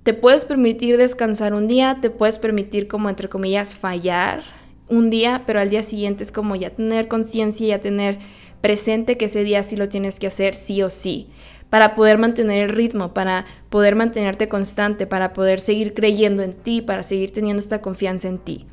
te 0.05 0.14
puedes 0.14 0.45
permitir 0.45 0.97
descansar 0.97 1.55
un 1.55 1.66
día, 1.66 1.99
te 2.01 2.11
puedes 2.11 2.39
permitir 2.39 2.87
como 2.87 3.09
entre 3.09 3.29
comillas 3.29 3.74
fallar 3.74 4.43
un 4.89 5.11
día, 5.11 5.43
pero 5.45 5.59
al 5.59 5.70
día 5.70 5.83
siguiente 5.83 6.22
es 6.22 6.31
como 6.31 6.55
ya 6.55 6.70
tener 6.70 7.09
conciencia, 7.09 7.66
ya 7.66 7.81
tener 7.81 8.18
presente 8.61 9.16
que 9.16 9.24
ese 9.24 9.43
día 9.43 9.64
sí 9.64 9.74
lo 9.74 9.89
tienes 9.89 10.20
que 10.20 10.29
hacer 10.29 10.55
sí 10.55 10.83
o 10.83 10.91
sí, 10.91 11.31
para 11.71 11.95
poder 11.95 12.19
mantener 12.19 12.64
el 12.64 12.69
ritmo, 12.71 13.12
para 13.12 13.45
poder 13.69 13.95
mantenerte 13.95 14.49
constante, 14.49 15.07
para 15.07 15.33
poder 15.33 15.61
seguir 15.61 15.95
creyendo 15.95 16.43
en 16.43 16.55
ti, 16.55 16.83
para 16.83 17.03
seguir 17.03 17.33
teniendo 17.33 17.61
esta 17.61 17.83
confianza 17.83 18.29
en 18.29 18.39
ti. 18.39 18.66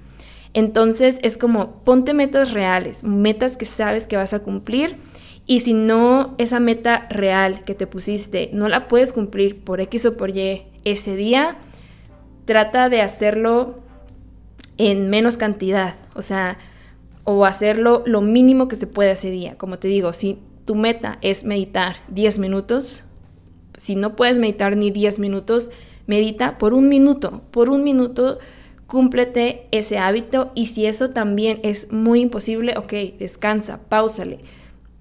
Entonces 0.54 1.20
es 1.22 1.38
como 1.38 1.84
ponte 1.84 2.14
metas 2.14 2.52
reales, 2.52 3.04
metas 3.04 3.58
que 3.58 3.66
sabes 3.66 4.08
que 4.08 4.16
vas 4.16 4.34
a 4.34 4.40
cumplir 4.40 4.96
y 5.46 5.60
si 5.60 5.74
no, 5.74 6.34
esa 6.38 6.60
meta 6.60 7.08
real 7.10 7.64
que 7.66 7.76
te 7.76 7.88
pusiste 7.88 8.50
no 8.54 8.70
la 8.70 8.88
puedes 8.88 9.14
cumplir 9.14 9.64
por 9.64 9.82
X 9.82 10.06
o 10.06 10.18
por 10.18 10.36
Y 10.36 10.64
ese 10.86 11.16
día, 11.16 11.58
trata 12.46 12.90
de 12.90 13.02
hacerlo 13.02 13.80
en 14.78 15.10
menos 15.10 15.38
cantidad, 15.38 15.96
o 16.16 16.22
sea, 16.22 16.58
o 17.26 17.46
hacerlo 17.46 18.04
lo 18.06 18.22
mínimo 18.22 18.68
que 18.68 18.76
se 18.76 18.88
puede 18.88 19.12
ese 19.12 19.32
día. 19.32 19.58
Como 19.58 19.80
te 19.80 19.88
digo, 19.88 20.14
si 20.14 20.40
tu 20.66 20.76
meta 20.76 21.20
es 21.22 21.46
meditar 21.46 21.98
10 22.10 22.40
minutos, 22.40 23.04
si 23.78 23.96
no 23.96 24.16
puedes 24.16 24.38
meditar 24.38 24.76
ni 24.76 24.92
10 24.92 25.20
minutos, 25.20 25.70
medita 26.08 26.58
por 26.58 26.74
un 26.74 26.90
minuto, 26.90 27.44
por 27.52 27.70
un 27.70 27.84
minuto 27.84 28.40
cúmplete 28.88 29.68
ese 29.72 29.98
hábito 29.98 30.52
y 30.56 30.68
si 30.68 30.86
eso 30.86 31.10
también 31.10 31.60
es 31.64 31.92
muy 31.92 32.22
imposible, 32.22 32.76
ok, 32.78 32.94
descansa, 33.20 33.80
pausale. 33.90 34.40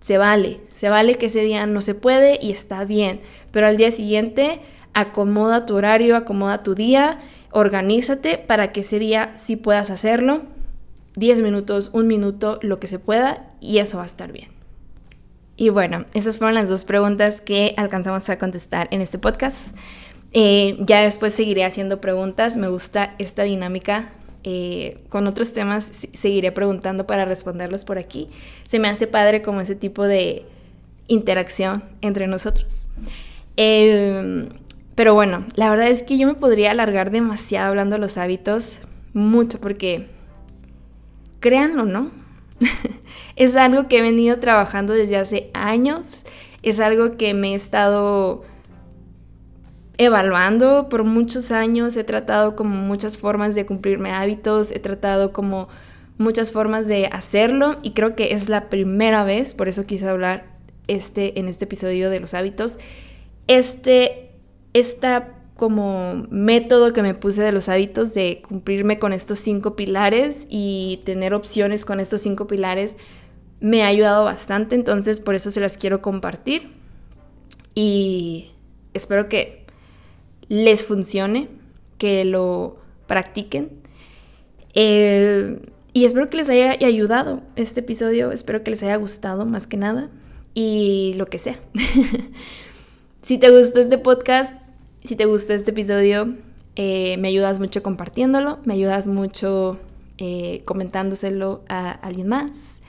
Se 0.00 0.18
vale, 0.18 0.60
se 0.74 0.88
vale 0.88 1.16
que 1.16 1.26
ese 1.26 1.42
día 1.42 1.66
no 1.66 1.80
se 1.80 1.94
puede 1.94 2.38
y 2.40 2.50
está 2.50 2.84
bien, 2.84 3.20
pero 3.50 3.66
al 3.66 3.76
día 3.76 3.90
siguiente 3.90 4.60
acomoda 4.92 5.66
tu 5.66 5.76
horario, 5.76 6.16
acomoda 6.16 6.62
tu 6.62 6.74
día, 6.74 7.20
organízate 7.52 8.38
para 8.38 8.72
que 8.72 8.80
ese 8.80 8.98
día 8.98 9.32
sí 9.36 9.56
puedas 9.56 9.90
hacerlo, 9.90 10.42
10 11.16 11.40
minutos, 11.42 11.90
un 11.92 12.06
minuto, 12.06 12.58
lo 12.62 12.80
que 12.80 12.86
se 12.86 12.98
pueda 12.98 13.50
y 13.60 13.78
eso 13.78 13.98
va 13.98 14.02
a 14.02 14.06
estar 14.06 14.32
bien. 14.32 14.53
Y 15.56 15.68
bueno, 15.68 16.04
esas 16.14 16.38
fueron 16.38 16.54
las 16.54 16.68
dos 16.68 16.84
preguntas 16.84 17.40
que 17.40 17.74
alcanzamos 17.76 18.28
a 18.28 18.38
contestar 18.38 18.88
en 18.90 19.00
este 19.00 19.18
podcast. 19.18 19.76
Eh, 20.32 20.76
ya 20.80 21.00
después 21.00 21.32
seguiré 21.32 21.64
haciendo 21.64 22.00
preguntas, 22.00 22.56
me 22.56 22.68
gusta 22.68 23.14
esta 23.18 23.44
dinámica 23.44 24.10
eh, 24.46 24.98
con 25.08 25.26
otros 25.26 25.54
temas 25.54 25.90
seguiré 26.12 26.52
preguntando 26.52 27.06
para 27.06 27.24
responderlos 27.24 27.86
por 27.86 27.96
aquí. 27.98 28.28
Se 28.68 28.78
me 28.78 28.88
hace 28.88 29.06
padre 29.06 29.40
como 29.40 29.62
ese 29.62 29.74
tipo 29.74 30.04
de 30.04 30.44
interacción 31.06 31.82
entre 32.02 32.26
nosotros. 32.26 32.90
Em, 33.56 34.50
pero 34.94 35.14
bueno, 35.14 35.46
la 35.54 35.70
verdad 35.70 35.88
es 35.88 36.02
que 36.02 36.18
yo 36.18 36.26
me 36.26 36.34
podría 36.34 36.72
alargar 36.72 37.10
demasiado 37.10 37.70
hablando 37.70 37.94
de 37.94 38.00
los 38.00 38.18
hábitos, 38.18 38.78
mucho, 39.14 39.60
porque 39.60 40.10
créanlo, 41.40 41.86
¿no? 41.86 42.10
es 43.36 43.56
algo 43.56 43.88
que 43.88 43.98
he 43.98 44.02
venido 44.02 44.38
trabajando 44.38 44.92
desde 44.92 45.16
hace 45.16 45.50
años, 45.54 46.24
es 46.62 46.80
algo 46.80 47.16
que 47.16 47.34
me 47.34 47.52
he 47.52 47.54
estado 47.54 48.44
evaluando 49.98 50.88
por 50.88 51.04
muchos 51.04 51.52
años, 51.52 51.96
he 51.96 52.04
tratado 52.04 52.56
como 52.56 52.76
muchas 52.76 53.18
formas 53.18 53.54
de 53.54 53.66
cumplirme 53.66 54.12
hábitos, 54.12 54.70
he 54.70 54.80
tratado 54.80 55.32
como 55.32 55.68
muchas 56.18 56.52
formas 56.52 56.86
de 56.86 57.06
hacerlo. 57.06 57.78
Y 57.82 57.92
creo 57.92 58.16
que 58.16 58.32
es 58.32 58.48
la 58.48 58.68
primera 58.68 59.24
vez, 59.24 59.54
por 59.54 59.68
eso 59.68 59.84
quise 59.84 60.08
hablar 60.08 60.46
este, 60.88 61.38
en 61.38 61.48
este 61.48 61.64
episodio 61.64 62.10
de 62.10 62.20
los 62.20 62.34
hábitos, 62.34 62.78
este, 63.46 64.30
esta 64.72 65.34
como 65.56 66.26
método 66.30 66.92
que 66.92 67.02
me 67.02 67.14
puse 67.14 67.42
de 67.42 67.52
los 67.52 67.68
hábitos 67.68 68.12
de 68.12 68.42
cumplirme 68.46 68.98
con 68.98 69.12
estos 69.12 69.38
cinco 69.38 69.76
pilares 69.76 70.46
y 70.50 71.02
tener 71.04 71.32
opciones 71.32 71.84
con 71.84 72.00
estos 72.00 72.22
cinco 72.22 72.46
pilares 72.46 72.96
me 73.60 73.82
ha 73.82 73.86
ayudado 73.86 74.24
bastante, 74.24 74.74
entonces 74.74 75.20
por 75.20 75.34
eso 75.34 75.50
se 75.50 75.60
las 75.60 75.76
quiero 75.78 76.02
compartir 76.02 76.70
y 77.74 78.50
espero 78.92 79.28
que 79.28 79.64
les 80.48 80.84
funcione, 80.84 81.48
que 81.98 82.24
lo 82.24 82.76
practiquen. 83.06 83.70
Eh, 84.74 85.60
y 85.92 86.04
espero 86.04 86.28
que 86.28 86.36
les 86.36 86.50
haya 86.50 86.72
ayudado 86.72 87.40
este 87.56 87.80
episodio, 87.80 88.32
espero 88.32 88.62
que 88.64 88.70
les 88.70 88.82
haya 88.82 88.96
gustado 88.96 89.46
más 89.46 89.66
que 89.66 89.76
nada 89.76 90.10
y 90.52 91.14
lo 91.16 91.26
que 91.26 91.38
sea. 91.38 91.58
si 93.22 93.38
te 93.38 93.50
gustó 93.50 93.80
este 93.80 93.98
podcast, 93.98 94.52
si 95.04 95.16
te 95.16 95.26
gustó 95.26 95.52
este 95.52 95.70
episodio, 95.70 96.34
eh, 96.76 97.16
me 97.18 97.28
ayudas 97.28 97.58
mucho 97.58 97.82
compartiéndolo, 97.82 98.58
me 98.64 98.72
ayudas 98.74 99.06
mucho 99.06 99.78
eh, 100.18 100.62
comentándoselo 100.64 101.62
a 101.68 101.90
alguien 101.90 102.28
más. 102.28 102.80